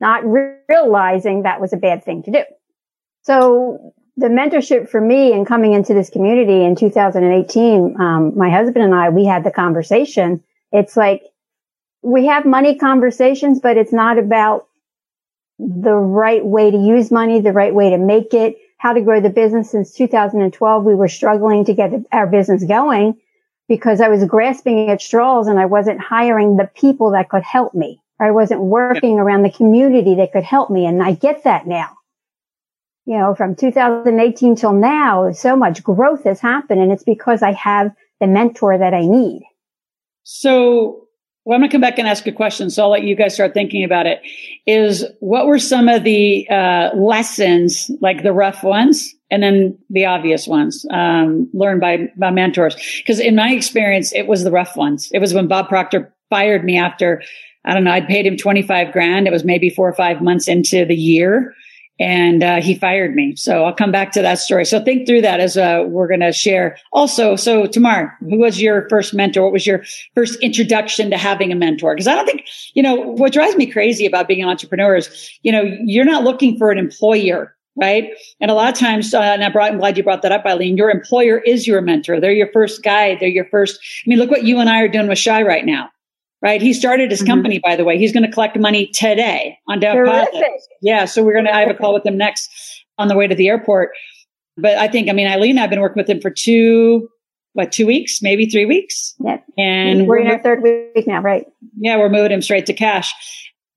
not 0.00 0.24
realizing 0.24 1.42
that 1.42 1.60
was 1.60 1.72
a 1.72 1.76
bad 1.76 2.02
thing 2.02 2.24
to 2.24 2.32
do. 2.32 2.42
So 3.22 3.94
the 4.16 4.26
mentorship 4.26 4.88
for 4.88 5.00
me 5.00 5.32
and 5.32 5.46
coming 5.46 5.74
into 5.74 5.94
this 5.94 6.10
community 6.10 6.64
in 6.64 6.74
2018, 6.74 8.00
um, 8.00 8.36
my 8.36 8.50
husband 8.50 8.84
and 8.84 8.96
I, 8.96 9.10
we 9.10 9.26
had 9.26 9.44
the 9.44 9.52
conversation. 9.52 10.42
It's 10.72 10.96
like, 10.96 11.22
we 12.02 12.26
have 12.26 12.44
money 12.44 12.76
conversations, 12.76 13.60
but 13.60 13.76
it's 13.76 13.92
not 13.92 14.18
about 14.18 14.66
the 15.58 15.94
right 15.94 16.44
way 16.44 16.70
to 16.70 16.76
use 16.76 17.10
money, 17.10 17.40
the 17.40 17.52
right 17.52 17.74
way 17.74 17.90
to 17.90 17.98
make 17.98 18.34
it, 18.34 18.56
how 18.78 18.92
to 18.92 19.00
grow 19.00 19.20
the 19.20 19.30
business. 19.30 19.70
Since 19.70 19.92
2012, 19.94 20.84
we 20.84 20.94
were 20.94 21.08
struggling 21.08 21.64
to 21.64 21.74
get 21.74 21.92
our 22.12 22.26
business 22.26 22.64
going 22.64 23.18
because 23.68 24.00
I 24.00 24.08
was 24.08 24.24
grasping 24.24 24.90
at 24.90 25.02
straws 25.02 25.48
and 25.48 25.58
I 25.58 25.66
wasn't 25.66 26.00
hiring 26.00 26.56
the 26.56 26.70
people 26.74 27.12
that 27.12 27.28
could 27.28 27.42
help 27.42 27.74
me. 27.74 28.00
I 28.20 28.30
wasn't 28.30 28.60
working 28.60 29.18
around 29.18 29.42
the 29.42 29.50
community 29.50 30.14
that 30.16 30.32
could 30.32 30.44
help 30.44 30.70
me. 30.70 30.86
And 30.86 31.02
I 31.02 31.12
get 31.12 31.44
that 31.44 31.66
now. 31.66 31.96
You 33.04 33.18
know, 33.18 33.34
from 33.34 33.54
2018 33.54 34.56
till 34.56 34.72
now, 34.72 35.32
so 35.32 35.56
much 35.56 35.82
growth 35.82 36.24
has 36.24 36.40
happened 36.40 36.80
and 36.80 36.92
it's 36.92 37.04
because 37.04 37.42
I 37.42 37.52
have 37.52 37.92
the 38.20 38.26
mentor 38.26 38.78
that 38.78 38.94
I 38.94 39.02
need. 39.02 39.42
So 40.28 41.06
well, 41.44 41.54
I'm 41.54 41.60
going 41.60 41.70
to 41.70 41.74
come 41.74 41.80
back 41.80 42.00
and 42.00 42.08
ask 42.08 42.26
a 42.26 42.32
question, 42.32 42.68
so 42.70 42.82
I'll 42.82 42.90
let 42.90 43.04
you 43.04 43.14
guys 43.14 43.32
start 43.32 43.54
thinking 43.54 43.84
about 43.84 44.06
it. 44.06 44.20
Is 44.66 45.04
what 45.20 45.46
were 45.46 45.60
some 45.60 45.88
of 45.88 46.02
the 46.02 46.44
uh, 46.50 46.90
lessons, 46.96 47.88
like 48.00 48.24
the 48.24 48.32
rough 48.32 48.64
ones, 48.64 49.14
and 49.30 49.44
then 49.44 49.78
the 49.88 50.06
obvious 50.06 50.48
ones, 50.48 50.84
um, 50.90 51.48
learned 51.54 51.80
by 51.80 52.08
by 52.16 52.32
mentors? 52.32 52.74
Because 52.98 53.20
in 53.20 53.36
my 53.36 53.52
experience, 53.52 54.12
it 54.12 54.26
was 54.26 54.42
the 54.42 54.50
rough 54.50 54.76
ones. 54.76 55.08
It 55.14 55.20
was 55.20 55.32
when 55.32 55.46
Bob 55.46 55.68
Proctor 55.68 56.12
fired 56.28 56.64
me 56.64 56.76
after 56.76 57.22
I 57.64 57.72
don't 57.74 57.84
know, 57.84 57.92
I'd 57.92 58.08
paid 58.08 58.26
him 58.26 58.36
25 58.36 58.92
grand. 58.92 59.28
It 59.28 59.32
was 59.32 59.44
maybe 59.44 59.70
four 59.70 59.88
or 59.88 59.94
five 59.94 60.20
months 60.20 60.48
into 60.48 60.84
the 60.84 60.96
year 60.96 61.54
and 61.98 62.42
uh, 62.42 62.60
he 62.60 62.74
fired 62.74 63.14
me. 63.14 63.34
So 63.36 63.64
I'll 63.64 63.74
come 63.74 63.90
back 63.90 64.12
to 64.12 64.22
that 64.22 64.38
story. 64.38 64.64
So 64.64 64.82
think 64.82 65.06
through 65.06 65.22
that 65.22 65.40
as 65.40 65.56
uh, 65.56 65.84
we're 65.86 66.08
going 66.08 66.20
to 66.20 66.32
share. 66.32 66.76
Also, 66.92 67.36
so 67.36 67.66
Tamar, 67.66 68.16
who 68.20 68.38
was 68.38 68.60
your 68.60 68.88
first 68.88 69.14
mentor? 69.14 69.42
What 69.42 69.52
was 69.52 69.66
your 69.66 69.82
first 70.14 70.38
introduction 70.40 71.10
to 71.10 71.16
having 71.16 71.52
a 71.52 71.56
mentor? 71.56 71.94
Because 71.94 72.06
I 72.06 72.14
don't 72.14 72.26
think 72.26 72.46
you 72.74 72.82
know 72.82 72.94
what 72.94 73.32
drives 73.32 73.56
me 73.56 73.66
crazy 73.66 74.06
about 74.06 74.28
being 74.28 74.42
an 74.42 74.48
entrepreneur 74.48 74.96
is 74.96 75.30
you 75.42 75.52
know 75.52 75.62
you're 75.84 76.04
not 76.04 76.24
looking 76.24 76.58
for 76.58 76.70
an 76.70 76.78
employer. 76.78 77.52
Right. 77.78 78.14
And 78.40 78.50
a 78.50 78.54
lot 78.54 78.72
of 78.72 78.78
times, 78.78 79.12
uh, 79.12 79.20
and 79.20 79.44
I 79.44 79.50
brought, 79.50 79.70
I'm 79.70 79.76
glad 79.76 79.98
you 79.98 80.02
brought 80.02 80.22
that 80.22 80.32
up, 80.32 80.46
Eileen. 80.46 80.78
Your 80.78 80.88
employer 80.88 81.40
is 81.40 81.66
your 81.66 81.82
mentor. 81.82 82.18
They're 82.18 82.32
your 82.32 82.50
first 82.50 82.82
guide. 82.82 83.18
They're 83.20 83.28
your 83.28 83.44
first. 83.50 83.78
I 84.06 84.08
mean, 84.08 84.18
look 84.18 84.30
what 84.30 84.44
you 84.44 84.60
and 84.60 84.70
I 84.70 84.80
are 84.80 84.88
doing 84.88 85.08
with 85.08 85.18
Shy 85.18 85.42
right 85.42 85.66
now 85.66 85.90
right? 86.42 86.60
He 86.60 86.72
started 86.72 87.10
his 87.10 87.20
mm-hmm. 87.20 87.28
company, 87.28 87.58
by 87.58 87.76
the 87.76 87.84
way. 87.84 87.98
He's 87.98 88.12
going 88.12 88.24
to 88.24 88.30
collect 88.30 88.58
money 88.58 88.88
today 88.88 89.58
on 89.68 89.80
Deposit. 89.80 90.44
Yeah. 90.82 91.04
So 91.04 91.22
we're 91.22 91.32
going 91.32 91.46
to, 91.46 91.54
I 91.54 91.60
have 91.60 91.70
a 91.70 91.74
call 91.74 91.94
with 91.94 92.04
him 92.04 92.16
next 92.16 92.48
on 92.98 93.08
the 93.08 93.16
way 93.16 93.26
to 93.26 93.34
the 93.34 93.48
airport. 93.48 93.90
But 94.56 94.78
I 94.78 94.88
think, 94.88 95.08
I 95.08 95.12
mean, 95.12 95.26
Eileen, 95.26 95.58
I've 95.58 95.70
been 95.70 95.80
working 95.80 96.00
with 96.00 96.08
him 96.08 96.20
for 96.20 96.30
two, 96.30 97.08
what, 97.52 97.72
two 97.72 97.86
weeks, 97.86 98.22
maybe 98.22 98.46
three 98.46 98.66
weeks. 98.66 99.14
Yeah. 99.18 99.38
And 99.58 100.06
we're, 100.06 100.16
we're 100.16 100.18
in 100.18 100.26
our 100.28 100.42
third 100.42 100.62
week 100.62 101.06
now, 101.06 101.20
right? 101.20 101.46
Yeah. 101.78 101.98
We're 101.98 102.08
moving 102.08 102.32
him 102.32 102.42
straight 102.42 102.66
to 102.66 102.72
cash. 102.72 103.12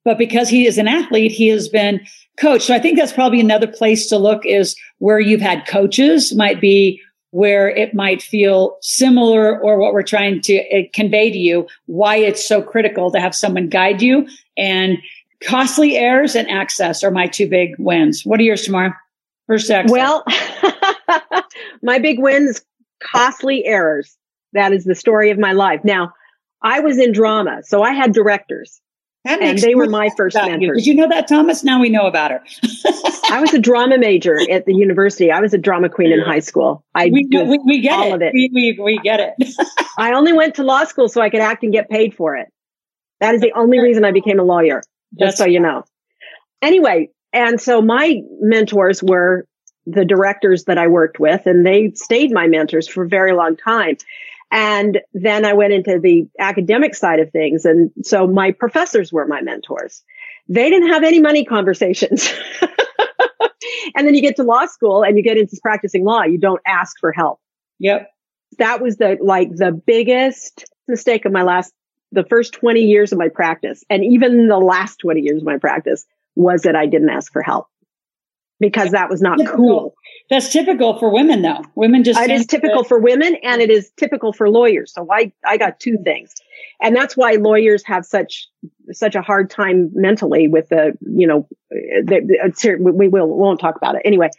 But 0.06 0.18
because 0.18 0.50
he 0.50 0.66
is 0.66 0.78
an 0.78 0.88
athlete, 0.88 1.32
he 1.32 1.48
has 1.50 1.68
been 1.68 2.00
coached. 2.40 2.68
So 2.68 2.74
I 2.74 2.80
think 2.80 2.98
that's 2.98 3.12
probably 3.12 3.42
another 3.42 3.68
place 3.68 4.08
to 4.08 4.18
look 4.18 4.46
is 4.46 4.76
where 5.00 5.20
you've 5.20 5.42
had 5.42 5.68
coaches 5.68 6.34
might 6.34 6.62
be 6.62 7.02
where 7.32 7.70
it 7.70 7.94
might 7.94 8.22
feel 8.22 8.78
similar 8.82 9.60
or 9.60 9.78
what 9.78 9.94
we're 9.94 10.02
trying 10.02 10.42
to 10.42 10.60
uh, 10.70 10.84
convey 10.94 11.30
to 11.32 11.38
you, 11.38 11.68
why 11.86 12.16
it's 12.16 12.48
so 12.48 12.62
critical 12.62 13.12
to 13.12 13.20
have 13.20 13.36
someone 13.36 13.70
guide 13.70 14.02
you. 14.02 14.28
And 14.58 14.98
costly 15.44 15.96
errors 15.96 16.36
and 16.36 16.50
access 16.50 17.04
are 17.04 17.12
my 17.12 17.28
two 17.28 17.48
big 17.48 17.76
wins. 17.78 18.26
What 18.26 18.40
are 18.40 18.44
yours, 18.44 18.64
Tamar? 18.64 18.98
First 19.48 19.70
access. 19.70 19.92
Well, 19.92 20.24
my 21.84 22.00
big 22.00 22.20
win 22.20 22.44
is 22.44 22.64
costly 23.00 23.66
errors. 23.66 24.16
That 24.54 24.74
is 24.74 24.84
the 24.84 24.96
story 24.96 25.30
of 25.30 25.38
my 25.38 25.54
life. 25.54 25.82
Now, 25.84 26.14
I 26.62 26.80
was 26.80 26.98
in 26.98 27.14
drama, 27.14 27.62
so 27.64 27.84
I 27.84 27.94
had 27.94 28.14
directors. 28.14 28.82
And 29.26 29.58
they 29.60 29.76
were 29.76 29.88
my 29.88 30.10
first 30.16 30.36
mentors. 30.36 30.62
You. 30.62 30.74
Did 30.76 30.86
you 30.86 30.96
know 30.96 31.10
that, 31.10 31.28
Thomas? 31.28 31.64
Now 31.64 31.80
we 31.82 31.90
know 31.90 32.08
about 32.08 32.32
her. 32.32 32.42
I 33.30 33.40
was 33.42 33.54
a 33.54 33.60
drama 33.60 33.98
major 33.98 34.40
at 34.50 34.66
the 34.66 34.74
university. 34.74 35.32
I 35.32 35.42
was 35.42 35.54
a 35.54 35.58
drama 35.58 35.90
queen 35.90 36.12
in 36.12 36.22
high 36.22 36.40
school. 36.40 36.84
I 36.96 37.10
we, 37.12 37.28
we, 37.32 37.60
we 37.66 37.82
get 37.82 38.00
all 38.00 38.08
it. 38.08 38.16
of 38.16 38.22
it. 38.22 38.34
We, 38.34 38.50
we, 38.54 38.80
we 38.82 38.98
get 39.00 39.20
it. 39.20 39.56
I 39.98 40.14
only 40.14 40.34
went 40.34 40.56
to 40.56 40.64
law 40.64 40.86
school 40.86 41.10
so 41.10 41.22
I 41.22 41.30
could 41.30 41.42
act 41.42 41.64
and 41.64 41.74
get 41.74 41.90
paid 41.90 42.16
for 42.16 42.36
it. 42.36 42.48
That 43.20 43.36
is 43.36 43.42
the 43.42 43.52
only 43.54 43.80
reason 43.80 44.06
I 44.06 44.12
became 44.12 44.40
a 44.40 44.44
lawyer, 44.44 44.82
just 45.20 45.20
That's 45.20 45.38
so 45.38 45.46
you 45.46 45.60
know. 45.60 45.84
Anyway, 46.62 47.10
and 47.34 47.60
so 47.60 47.82
my 47.82 48.22
mentors 48.40 49.04
were 49.04 49.46
the 49.86 50.06
directors 50.06 50.66
that 50.66 50.78
I 50.78 50.88
worked 50.88 51.20
with, 51.20 51.46
and 51.46 51.66
they 51.66 51.92
stayed 51.96 52.32
my 52.32 52.48
mentors 52.48 52.88
for 52.88 53.04
a 53.04 53.08
very 53.08 53.34
long 53.34 53.58
time. 53.58 53.98
And 54.52 55.00
then 55.14 55.46
I 55.46 55.54
went 55.54 55.74
into 55.74 56.00
the 56.00 56.28
academic 56.40 56.96
side 56.96 57.20
of 57.20 57.32
things. 57.32 57.66
And 57.66 57.92
so 58.04 58.26
my 58.26 58.52
professors 58.52 59.14
were 59.14 59.28
my 59.28 59.42
mentors. 59.42 60.04
They 60.48 60.70
didn't 60.70 60.90
have 60.90 61.04
any 61.04 61.22
money 61.22 61.46
conversations. 61.46 62.34
and 63.96 64.08
then 64.08 64.16
you 64.16 64.22
get 64.22 64.36
to 64.38 64.44
law 64.44 64.66
school 64.66 65.04
and 65.04 65.18
you 65.18 65.24
get 65.24 65.38
into 65.38 65.58
practicing 65.62 66.04
law. 66.04 66.24
You 66.24 66.40
don't 66.40 66.62
ask 66.66 67.00
for 67.00 67.12
help. 67.12 67.40
Yep. 67.80 68.10
That 68.58 68.82
was 68.82 68.98
the, 68.98 69.18
like 69.22 69.56
the 69.56 69.72
biggest 69.72 70.66
mistake 70.88 71.26
of 71.26 71.32
my 71.32 71.44
last, 71.44 71.72
the 72.12 72.24
first 72.24 72.54
20 72.54 72.82
years 72.82 73.12
of 73.12 73.20
my 73.20 73.30
practice. 73.30 73.84
And 73.90 74.04
even 74.04 74.48
the 74.48 74.58
last 74.58 74.98
20 74.98 75.22
years 75.22 75.42
of 75.42 75.46
my 75.46 75.60
practice 75.60 76.06
was 76.36 76.64
that 76.64 76.76
I 76.76 76.88
didn't 76.88 77.10
ask 77.10 77.32
for 77.32 77.44
help 77.44 77.68
because 78.60 78.92
that 78.92 79.10
was 79.10 79.22
not 79.22 79.38
typical. 79.38 79.58
cool. 79.58 79.96
That's 80.30 80.52
typical 80.52 81.00
for 81.00 81.12
women 81.12 81.42
though. 81.42 81.64
Women 81.76 82.04
just 82.04 82.20
It 82.20 82.30
is 82.30 82.46
typical 82.46 82.84
for 82.84 83.00
women 83.00 83.36
and 83.42 83.62
it 83.62 83.72
is 83.72 83.92
typical 83.98 84.32
for 84.32 84.50
lawyers. 84.50 84.94
So 84.94 85.08
I 85.12 85.32
I 85.46 85.58
got 85.58 85.80
two 85.80 85.98
things. 86.04 86.36
And 86.82 86.96
that's 86.96 87.18
why 87.18 87.34
lawyers 87.34 87.84
have 87.86 88.06
such 88.06 88.48
such 88.92 89.16
a 89.16 89.22
hard 89.22 89.50
time 89.50 89.92
mentally 89.94 90.48
with 90.48 90.70
the, 90.70 90.94
you 91.02 91.28
know, 91.28 91.48
the, 91.70 92.22
the, 92.26 92.74
uh, 92.74 92.78
we 92.80 93.08
will 93.08 93.28
won't 93.28 93.60
talk 93.60 93.76
about 93.76 93.96
it. 93.96 94.02
Anyway, 94.06 94.30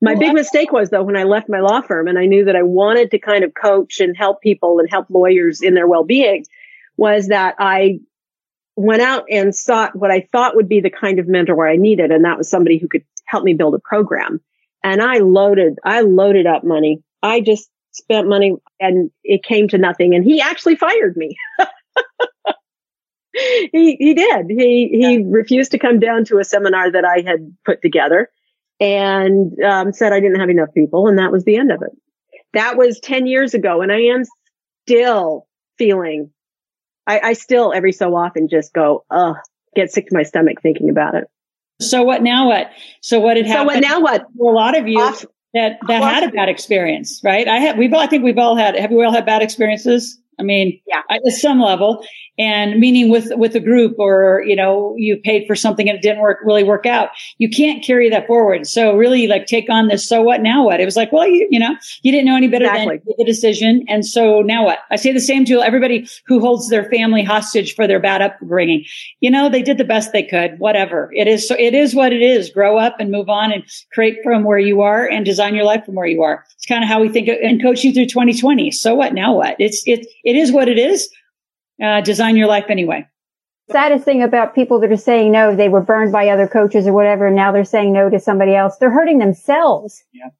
my 0.00 0.12
well, 0.12 0.20
big 0.20 0.34
mistake 0.34 0.72
was 0.72 0.90
though 0.90 1.02
when 1.02 1.16
I 1.16 1.24
left 1.24 1.48
my 1.48 1.60
law 1.60 1.80
firm 1.80 2.06
and 2.06 2.18
I 2.18 2.26
knew 2.26 2.44
that 2.44 2.56
I 2.56 2.62
wanted 2.62 3.10
to 3.10 3.18
kind 3.18 3.42
of 3.42 3.52
coach 3.54 3.98
and 4.00 4.16
help 4.16 4.40
people 4.40 4.78
and 4.78 4.88
help 4.88 5.06
lawyers 5.10 5.62
in 5.62 5.74
their 5.74 5.88
well-being 5.88 6.46
was 6.96 7.28
that 7.28 7.56
I 7.58 8.00
went 8.76 9.02
out 9.02 9.24
and 9.30 9.54
sought 9.54 9.96
what 9.96 10.10
I 10.10 10.26
thought 10.32 10.56
would 10.56 10.68
be 10.68 10.80
the 10.80 10.90
kind 10.90 11.18
of 11.18 11.28
mentor 11.28 11.54
where 11.54 11.68
I 11.68 11.76
needed. 11.76 12.10
And 12.10 12.24
that 12.24 12.38
was 12.38 12.48
somebody 12.48 12.78
who 12.78 12.88
could 12.88 13.04
help 13.30 13.44
me 13.44 13.54
build 13.54 13.74
a 13.74 13.78
program. 13.78 14.40
And 14.82 15.00
I 15.00 15.18
loaded, 15.18 15.78
I 15.84 16.00
loaded 16.00 16.46
up 16.46 16.64
money. 16.64 17.02
I 17.22 17.40
just 17.40 17.70
spent 17.92 18.28
money 18.28 18.56
and 18.80 19.10
it 19.24 19.42
came 19.42 19.68
to 19.68 19.78
nothing. 19.78 20.14
And 20.14 20.24
he 20.24 20.40
actually 20.40 20.76
fired 20.76 21.16
me. 21.16 21.36
he, 23.34 23.96
he 23.98 24.14
did. 24.14 24.46
He, 24.48 24.88
he 24.88 25.18
yeah. 25.18 25.24
refused 25.26 25.72
to 25.72 25.78
come 25.78 26.00
down 26.00 26.24
to 26.26 26.38
a 26.38 26.44
seminar 26.44 26.90
that 26.90 27.04
I 27.04 27.22
had 27.26 27.54
put 27.64 27.82
together 27.82 28.30
and 28.80 29.52
um, 29.62 29.92
said 29.92 30.12
I 30.12 30.20
didn't 30.20 30.40
have 30.40 30.50
enough 30.50 30.72
people. 30.74 31.06
And 31.06 31.18
that 31.18 31.32
was 31.32 31.44
the 31.44 31.56
end 31.56 31.70
of 31.70 31.82
it. 31.82 31.92
That 32.52 32.76
was 32.76 32.98
10 33.00 33.26
years 33.26 33.54
ago. 33.54 33.82
And 33.82 33.92
I 33.92 34.00
am 34.00 34.22
still 34.86 35.46
feeling. 35.78 36.30
I, 37.06 37.20
I 37.20 37.32
still 37.34 37.72
every 37.72 37.92
so 37.92 38.16
often 38.16 38.48
just 38.48 38.72
go, 38.72 39.04
ugh, 39.10 39.36
get 39.76 39.92
sick 39.92 40.08
to 40.08 40.16
my 40.16 40.22
stomach 40.22 40.62
thinking 40.62 40.90
about 40.90 41.14
it. 41.14 41.24
So 41.80 42.02
what 42.02 42.22
now? 42.22 42.48
What? 42.48 42.70
So 43.00 43.20
what 43.20 43.36
had 43.36 43.46
happened? 43.46 43.70
So 43.70 43.74
what 43.74 43.80
now? 43.80 44.00
What? 44.00 44.22
A 44.22 44.42
lot 44.42 44.78
of 44.78 44.86
you 44.86 45.00
Off, 45.00 45.24
that 45.54 45.78
that 45.88 46.02
had 46.02 46.24
a 46.24 46.32
bad 46.32 46.48
experience, 46.48 47.20
right? 47.24 47.48
I 47.48 47.58
have. 47.58 47.76
We've. 47.76 47.92
All, 47.92 48.00
I 48.00 48.06
think 48.06 48.22
we've 48.22 48.38
all 48.38 48.56
had. 48.56 48.76
Have 48.76 48.90
we 48.90 49.04
all 49.04 49.12
had 49.12 49.26
bad 49.26 49.42
experiences? 49.42 50.18
I 50.40 50.42
mean, 50.42 50.80
yeah. 50.86 51.02
at 51.10 51.20
some 51.32 51.60
level 51.60 52.04
and 52.40 52.80
meaning 52.80 53.10
with, 53.10 53.30
with 53.36 53.54
a 53.54 53.60
group 53.60 53.96
or, 53.98 54.42
you 54.46 54.56
know, 54.56 54.94
you 54.96 55.18
paid 55.18 55.46
for 55.46 55.54
something 55.54 55.88
and 55.90 55.98
it 55.98 56.00
didn't 56.00 56.22
work, 56.22 56.38
really 56.42 56.64
work 56.64 56.86
out. 56.86 57.10
You 57.36 57.50
can't 57.50 57.84
carry 57.84 58.08
that 58.08 58.26
forward. 58.26 58.66
So 58.66 58.96
really 58.96 59.26
like 59.26 59.44
take 59.44 59.68
on 59.68 59.88
this. 59.88 60.08
So 60.08 60.22
what? 60.22 60.40
Now 60.40 60.64
what? 60.64 60.80
It 60.80 60.86
was 60.86 60.96
like, 60.96 61.12
well, 61.12 61.28
you, 61.28 61.46
you 61.50 61.58
know, 61.58 61.76
you 62.02 62.10
didn't 62.10 62.24
know 62.24 62.36
any 62.36 62.48
better 62.48 62.64
exactly. 62.64 62.96
than 63.04 63.14
the 63.18 63.24
decision. 63.26 63.84
And 63.88 64.06
so 64.06 64.40
now 64.40 64.64
what? 64.64 64.78
I 64.90 64.96
say 64.96 65.12
the 65.12 65.20
same 65.20 65.44
to 65.44 65.60
everybody 65.60 66.08
who 66.26 66.40
holds 66.40 66.70
their 66.70 66.88
family 66.88 67.22
hostage 67.22 67.74
for 67.74 67.86
their 67.86 68.00
bad 68.00 68.22
upbringing. 68.22 68.86
You 69.20 69.30
know, 69.30 69.50
they 69.50 69.62
did 69.62 69.76
the 69.76 69.84
best 69.84 70.12
they 70.12 70.22
could, 70.22 70.58
whatever 70.58 71.10
it 71.14 71.28
is. 71.28 71.46
So 71.46 71.54
it 71.58 71.74
is 71.74 71.94
what 71.94 72.10
it 72.10 72.22
is. 72.22 72.48
Grow 72.48 72.78
up 72.78 72.96
and 72.98 73.10
move 73.10 73.28
on 73.28 73.52
and 73.52 73.64
create 73.92 74.16
from 74.24 74.44
where 74.44 74.58
you 74.58 74.80
are 74.80 75.06
and 75.06 75.26
design 75.26 75.54
your 75.54 75.64
life 75.64 75.84
from 75.84 75.94
where 75.94 76.06
you 76.06 76.22
are. 76.22 76.46
It's 76.54 76.64
kind 76.64 76.82
of 76.82 76.88
how 76.88 77.00
we 77.00 77.10
think 77.10 77.28
and 77.28 77.60
coach 77.60 77.84
you 77.84 77.92
through 77.92 78.06
2020. 78.06 78.70
So 78.70 78.94
what? 78.94 79.12
Now 79.12 79.34
what? 79.34 79.56
It's, 79.58 79.82
it, 79.84 80.06
it 80.24 80.29
is 80.36 80.52
what 80.52 80.68
it 80.68 80.78
is 80.78 81.08
uh, 81.82 82.00
design 82.00 82.36
your 82.36 82.48
life 82.48 82.66
anyway. 82.68 83.06
Saddest 83.70 84.04
thing 84.04 84.22
about 84.22 84.54
people 84.54 84.80
that 84.80 84.90
are 84.90 84.96
saying 84.96 85.30
no, 85.30 85.54
they 85.54 85.68
were 85.68 85.80
burned 85.80 86.12
by 86.12 86.28
other 86.28 86.48
coaches 86.48 86.86
or 86.86 86.92
whatever, 86.92 87.28
and 87.28 87.36
now 87.36 87.52
they're 87.52 87.64
saying 87.64 87.92
no 87.92 88.10
to 88.10 88.18
somebody 88.18 88.54
else. 88.54 88.76
They're 88.78 88.90
hurting 88.90 89.18
themselves. 89.18 90.02
Yeah. 90.12 90.30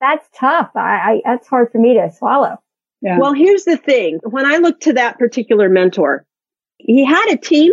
That's 0.00 0.26
tough. 0.34 0.70
I, 0.74 0.80
I 0.80 1.22
that's 1.24 1.46
hard 1.46 1.70
for 1.70 1.78
me 1.78 1.94
to 1.94 2.10
swallow. 2.10 2.56
Yeah. 3.02 3.18
Well, 3.18 3.34
here's 3.34 3.64
the 3.64 3.76
thing. 3.76 4.20
When 4.22 4.46
I 4.46 4.56
looked 4.56 4.84
to 4.84 4.94
that 4.94 5.18
particular 5.18 5.68
mentor, 5.68 6.24
he 6.78 7.04
had 7.04 7.32
a 7.32 7.36
team, 7.36 7.72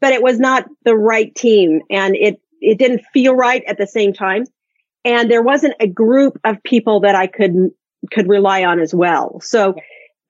but 0.00 0.12
it 0.12 0.22
was 0.22 0.38
not 0.38 0.68
the 0.84 0.96
right 0.96 1.34
team 1.34 1.82
and 1.90 2.16
it, 2.16 2.40
it 2.60 2.78
didn't 2.78 3.02
feel 3.12 3.34
right 3.34 3.62
at 3.66 3.78
the 3.78 3.86
same 3.86 4.12
time. 4.12 4.44
And 5.04 5.30
there 5.30 5.42
wasn't 5.42 5.74
a 5.80 5.86
group 5.86 6.38
of 6.44 6.62
people 6.62 7.00
that 7.00 7.14
I 7.14 7.26
could, 7.26 7.70
could 8.10 8.28
rely 8.28 8.64
on 8.64 8.80
as 8.80 8.94
well. 8.94 9.40
So 9.40 9.74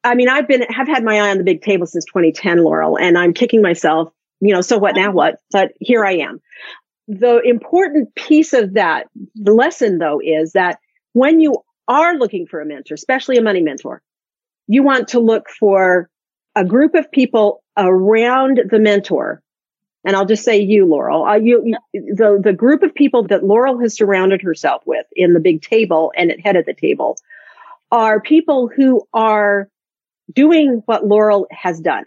I 0.02 0.14
mean, 0.14 0.28
I've 0.28 0.48
been, 0.48 0.62
have 0.62 0.88
had 0.88 1.04
my 1.04 1.18
eye 1.18 1.30
on 1.30 1.38
the 1.38 1.44
big 1.44 1.62
table 1.62 1.86
since 1.86 2.04
2010, 2.06 2.58
Loral, 2.58 3.00
and 3.00 3.18
I'm 3.18 3.34
kicking 3.34 3.60
myself, 3.60 4.12
you 4.40 4.54
know, 4.54 4.62
so 4.62 4.78
what 4.78 4.96
now 4.96 5.12
what? 5.12 5.40
But 5.50 5.72
here 5.78 6.04
I 6.04 6.16
am. 6.18 6.40
The 7.06 7.40
important 7.40 8.14
piece 8.14 8.52
of 8.52 8.74
that, 8.74 9.08
the 9.34 9.52
lesson 9.52 9.98
though, 9.98 10.20
is 10.22 10.52
that 10.52 10.78
when 11.12 11.40
you 11.40 11.56
are 11.88 12.14
looking 12.16 12.46
for 12.46 12.60
a 12.60 12.66
mentor, 12.66 12.94
especially 12.94 13.36
a 13.36 13.42
money 13.42 13.60
mentor, 13.60 14.00
you 14.68 14.82
want 14.82 15.08
to 15.08 15.18
look 15.18 15.50
for 15.50 16.08
a 16.54 16.64
group 16.64 16.94
of 16.94 17.10
people 17.10 17.62
around 17.76 18.60
the 18.70 18.78
mentor. 18.78 19.42
And 20.04 20.16
I'll 20.16 20.26
just 20.26 20.44
say 20.44 20.60
you, 20.60 20.86
Loral, 20.86 21.28
uh, 21.28 21.36
you, 21.36 21.76
the, 21.92 22.40
the 22.42 22.52
group 22.52 22.82
of 22.82 22.94
people 22.94 23.24
that 23.24 23.42
Loral 23.42 23.82
has 23.82 23.96
surrounded 23.96 24.40
herself 24.40 24.82
with 24.86 25.04
in 25.14 25.34
the 25.34 25.40
big 25.40 25.60
table 25.60 26.12
and 26.16 26.30
at 26.30 26.40
head 26.40 26.56
of 26.56 26.64
the 26.64 26.74
table 26.74 27.18
are 27.90 28.20
people 28.20 28.68
who 28.68 29.06
are 29.12 29.68
doing 30.32 30.82
what 30.86 31.04
Loral 31.04 31.46
has 31.50 31.80
done 31.80 32.04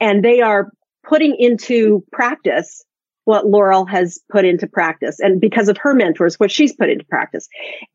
and 0.00 0.24
they 0.24 0.40
are 0.40 0.70
putting 1.06 1.36
into 1.38 2.04
practice 2.12 2.84
what 3.24 3.46
Loral 3.46 3.88
has 3.88 4.18
put 4.30 4.44
into 4.44 4.66
practice 4.66 5.18
and 5.18 5.40
because 5.40 5.68
of 5.68 5.78
her 5.78 5.94
mentors, 5.94 6.38
what 6.38 6.50
she's 6.50 6.74
put 6.74 6.90
into 6.90 7.04
practice. 7.06 7.48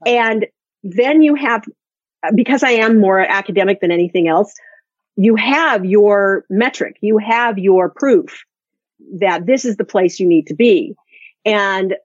And 0.06 0.48
then 0.84 1.22
you 1.22 1.36
have, 1.36 1.64
because 2.34 2.64
I 2.64 2.72
am 2.72 3.00
more 3.00 3.20
academic 3.20 3.80
than 3.80 3.92
anything 3.92 4.28
else, 4.28 4.54
you 5.16 5.36
have 5.36 5.86
your 5.86 6.46
metric, 6.50 6.98
you 7.02 7.18
have 7.18 7.60
your 7.60 7.90
proof 7.90 8.44
that 9.20 9.46
this 9.46 9.66
is 9.66 9.78
the 9.78 9.86
place 9.86 10.20
you 10.20 10.28
need 10.28 10.48
to 10.48 10.56
be. 10.56 10.96
And 11.46 11.96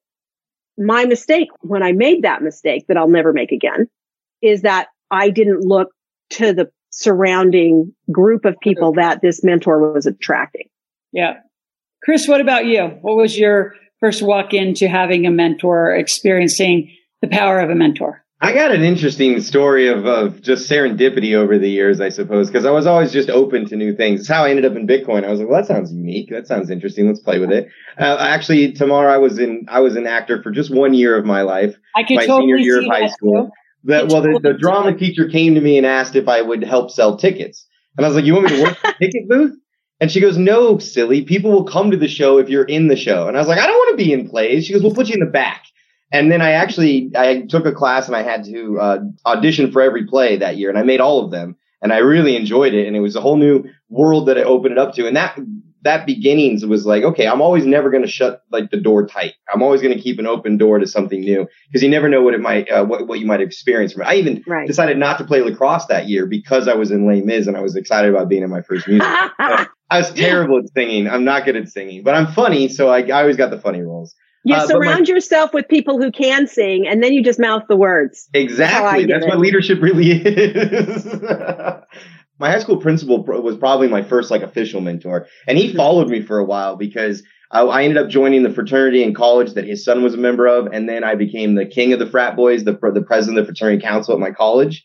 my 0.76 1.04
mistake 1.04 1.48
when 1.60 1.82
I 1.82 1.92
made 1.92 2.22
that 2.22 2.42
mistake 2.42 2.86
that 2.88 2.96
I'll 2.96 3.08
never 3.08 3.32
make 3.32 3.52
again 3.52 3.88
is 4.42 4.62
that 4.62 4.88
I 5.10 5.30
didn't 5.30 5.60
look 5.60 5.90
to 6.30 6.52
the 6.52 6.70
surrounding 6.94 7.92
group 8.10 8.44
of 8.44 8.54
people 8.60 8.92
that 8.92 9.20
this 9.20 9.42
mentor 9.42 9.92
was 9.92 10.06
attracting. 10.06 10.68
Yeah. 11.12 11.34
Chris, 12.02 12.28
what 12.28 12.40
about 12.40 12.66
you? 12.66 12.82
What 13.02 13.16
was 13.16 13.36
your 13.36 13.74
first 13.98 14.22
walk 14.22 14.54
into 14.54 14.88
having 14.88 15.26
a 15.26 15.30
mentor, 15.30 15.94
experiencing 15.94 16.94
the 17.20 17.28
power 17.28 17.58
of 17.58 17.70
a 17.70 17.74
mentor? 17.74 18.24
I 18.40 18.52
got 18.52 18.72
an 18.72 18.82
interesting 18.82 19.40
story 19.40 19.88
of, 19.88 20.06
of 20.06 20.42
just 20.42 20.70
serendipity 20.70 21.34
over 21.34 21.58
the 21.58 21.68
years, 21.68 22.00
I 22.00 22.10
suppose, 22.10 22.48
because 22.48 22.66
I 22.66 22.70
was 22.70 22.86
always 22.86 23.10
just 23.10 23.30
open 23.30 23.66
to 23.68 23.76
new 23.76 23.96
things. 23.96 24.20
It's 24.20 24.28
how 24.28 24.44
I 24.44 24.50
ended 24.50 24.66
up 24.66 24.76
in 24.76 24.86
Bitcoin. 24.86 25.24
I 25.24 25.30
was 25.30 25.40
like, 25.40 25.48
well, 25.48 25.62
that 25.62 25.66
sounds 25.66 25.92
unique. 25.92 26.30
That 26.30 26.46
sounds 26.46 26.68
interesting. 26.68 27.06
Let's 27.06 27.20
play 27.20 27.38
with 27.38 27.50
it. 27.50 27.68
Uh, 27.98 28.18
actually, 28.20 28.72
tomorrow 28.72 29.12
I 29.12 29.18
was 29.18 29.38
in, 29.38 29.66
I 29.68 29.80
was 29.80 29.96
an 29.96 30.06
actor 30.06 30.42
for 30.42 30.50
just 30.50 30.72
one 30.72 30.94
year 30.94 31.16
of 31.16 31.24
my 31.24 31.42
life. 31.42 31.74
I 31.96 32.02
can 32.02 32.16
my 32.16 32.26
totally 32.26 32.52
senior 32.52 32.56
year 32.58 32.80
of 32.80 32.86
high 32.86 33.06
school. 33.06 33.46
Too. 33.46 33.52
That 33.84 34.08
well, 34.08 34.22
the, 34.22 34.40
the 34.42 34.54
drama 34.54 34.96
teacher 34.96 35.28
came 35.28 35.54
to 35.54 35.60
me 35.60 35.76
and 35.76 35.86
asked 35.86 36.16
if 36.16 36.28
I 36.28 36.40
would 36.40 36.64
help 36.64 36.90
sell 36.90 37.16
tickets, 37.16 37.66
and 37.96 38.04
I 38.04 38.08
was 38.08 38.16
like, 38.16 38.24
"You 38.24 38.34
want 38.34 38.50
me 38.50 38.56
to 38.56 38.62
work 38.62 38.78
the 38.82 38.94
ticket 39.00 39.28
booth?" 39.28 39.56
And 40.00 40.10
she 40.10 40.20
goes, 40.20 40.38
"No, 40.38 40.78
silly. 40.78 41.22
People 41.22 41.52
will 41.52 41.64
come 41.64 41.90
to 41.90 41.96
the 41.96 42.08
show 42.08 42.38
if 42.38 42.48
you're 42.48 42.64
in 42.64 42.88
the 42.88 42.96
show." 42.96 43.28
And 43.28 43.36
I 43.36 43.40
was 43.40 43.48
like, 43.48 43.58
"I 43.58 43.66
don't 43.66 43.76
want 43.76 43.98
to 43.98 44.04
be 44.04 44.12
in 44.12 44.28
plays." 44.28 44.66
She 44.66 44.72
goes, 44.72 44.82
"We'll 44.82 44.94
put 44.94 45.08
you 45.08 45.14
in 45.14 45.20
the 45.20 45.26
back." 45.26 45.64
And 46.12 46.30
then 46.30 46.40
I 46.40 46.52
actually 46.52 47.10
I 47.16 47.42
took 47.42 47.66
a 47.66 47.72
class 47.72 48.06
and 48.06 48.16
I 48.16 48.22
had 48.22 48.44
to 48.44 48.78
uh, 48.80 48.98
audition 49.26 49.70
for 49.70 49.82
every 49.82 50.06
play 50.06 50.36
that 50.36 50.56
year, 50.56 50.70
and 50.70 50.78
I 50.78 50.82
made 50.82 51.00
all 51.00 51.24
of 51.24 51.30
them, 51.30 51.56
and 51.82 51.92
I 51.92 51.98
really 51.98 52.36
enjoyed 52.36 52.72
it. 52.72 52.86
And 52.86 52.96
it 52.96 53.00
was 53.00 53.16
a 53.16 53.20
whole 53.20 53.36
new 53.36 53.64
world 53.90 54.28
that 54.28 54.38
it 54.38 54.46
opened 54.46 54.72
it 54.72 54.78
up 54.78 54.94
to, 54.94 55.06
and 55.06 55.16
that 55.16 55.38
that 55.84 56.06
beginnings 56.06 56.64
was 56.64 56.86
like, 56.86 57.04
okay, 57.04 57.26
I'm 57.26 57.42
always 57.42 57.66
never 57.66 57.90
going 57.90 58.02
to 58.02 58.08
shut 58.08 58.42
like 58.50 58.70
the 58.70 58.78
door 58.78 59.06
tight. 59.06 59.34
I'm 59.52 59.62
always 59.62 59.82
going 59.82 59.94
to 59.94 60.00
keep 60.00 60.18
an 60.18 60.26
open 60.26 60.56
door 60.56 60.78
to 60.78 60.86
something 60.86 61.20
new 61.20 61.46
because 61.68 61.82
you 61.82 61.90
never 61.90 62.08
know 62.08 62.22
what 62.22 62.32
it 62.32 62.40
might, 62.40 62.70
uh, 62.70 62.84
what, 62.84 63.06
what 63.06 63.20
you 63.20 63.26
might 63.26 63.42
experience 63.42 63.92
from 63.92 64.02
it. 64.02 64.06
I 64.06 64.14
even 64.14 64.42
right. 64.46 64.66
decided 64.66 64.96
not 64.96 65.18
to 65.18 65.24
play 65.24 65.42
lacrosse 65.42 65.86
that 65.86 66.08
year 66.08 66.26
because 66.26 66.68
I 66.68 66.74
was 66.74 66.90
in 66.90 67.06
Les 67.06 67.20
Mis 67.20 67.46
and 67.46 67.56
I 67.56 67.60
was 67.60 67.76
excited 67.76 68.10
about 68.10 68.30
being 68.30 68.42
in 68.42 68.50
my 68.50 68.62
first 68.62 68.88
music. 68.88 69.06
I 69.38 69.68
was 69.98 70.10
terrible 70.12 70.58
at 70.58 70.72
singing. 70.74 71.06
I'm 71.08 71.24
not 71.24 71.44
good 71.44 71.56
at 71.56 71.68
singing, 71.68 72.02
but 72.02 72.14
I'm 72.14 72.32
funny. 72.32 72.68
So 72.68 72.88
I, 72.88 73.00
I 73.00 73.20
always 73.20 73.36
got 73.36 73.50
the 73.50 73.60
funny 73.60 73.82
roles. 73.82 74.14
You 74.44 74.54
uh, 74.56 74.66
surround 74.66 75.08
my, 75.08 75.14
yourself 75.14 75.52
with 75.52 75.68
people 75.68 75.98
who 75.98 76.10
can 76.10 76.46
sing 76.46 76.86
and 76.86 77.02
then 77.02 77.12
you 77.12 77.22
just 77.22 77.38
mouth 77.38 77.62
the 77.68 77.76
words. 77.76 78.28
Exactly. 78.32 79.04
That's, 79.04 79.24
That's 79.24 79.30
what 79.30 79.38
leadership 79.38 79.82
really 79.82 80.10
is 80.12 81.04
my 82.44 82.50
high 82.50 82.58
school 82.58 82.76
principal 82.76 83.24
was 83.24 83.56
probably 83.56 83.88
my 83.88 84.02
first 84.02 84.30
like 84.30 84.42
official 84.42 84.82
mentor, 84.82 85.26
and 85.48 85.56
he 85.56 85.70
hmm. 85.70 85.78
followed 85.78 86.10
me 86.10 86.20
for 86.20 86.38
a 86.38 86.44
while 86.44 86.76
because 86.76 87.22
I, 87.50 87.62
I, 87.62 87.82
ended 87.84 87.96
up 87.96 88.10
joining 88.10 88.42
the 88.42 88.52
fraternity 88.52 89.02
in 89.02 89.14
college 89.14 89.54
that 89.54 89.64
his 89.64 89.82
son 89.82 90.02
was 90.02 90.12
a 90.12 90.18
member 90.18 90.46
of, 90.46 90.66
and 90.66 90.86
then 90.86 91.04
I 91.04 91.14
became 91.14 91.54
the 91.54 91.64
king 91.64 91.94
of 91.94 92.00
the 92.00 92.06
frat 92.06 92.36
boys, 92.36 92.64
the 92.64 92.78
the 92.92 93.00
president 93.00 93.38
of 93.38 93.46
the 93.46 93.48
fraternity 93.48 93.82
council 93.82 94.12
at 94.12 94.20
my 94.20 94.30
college, 94.30 94.84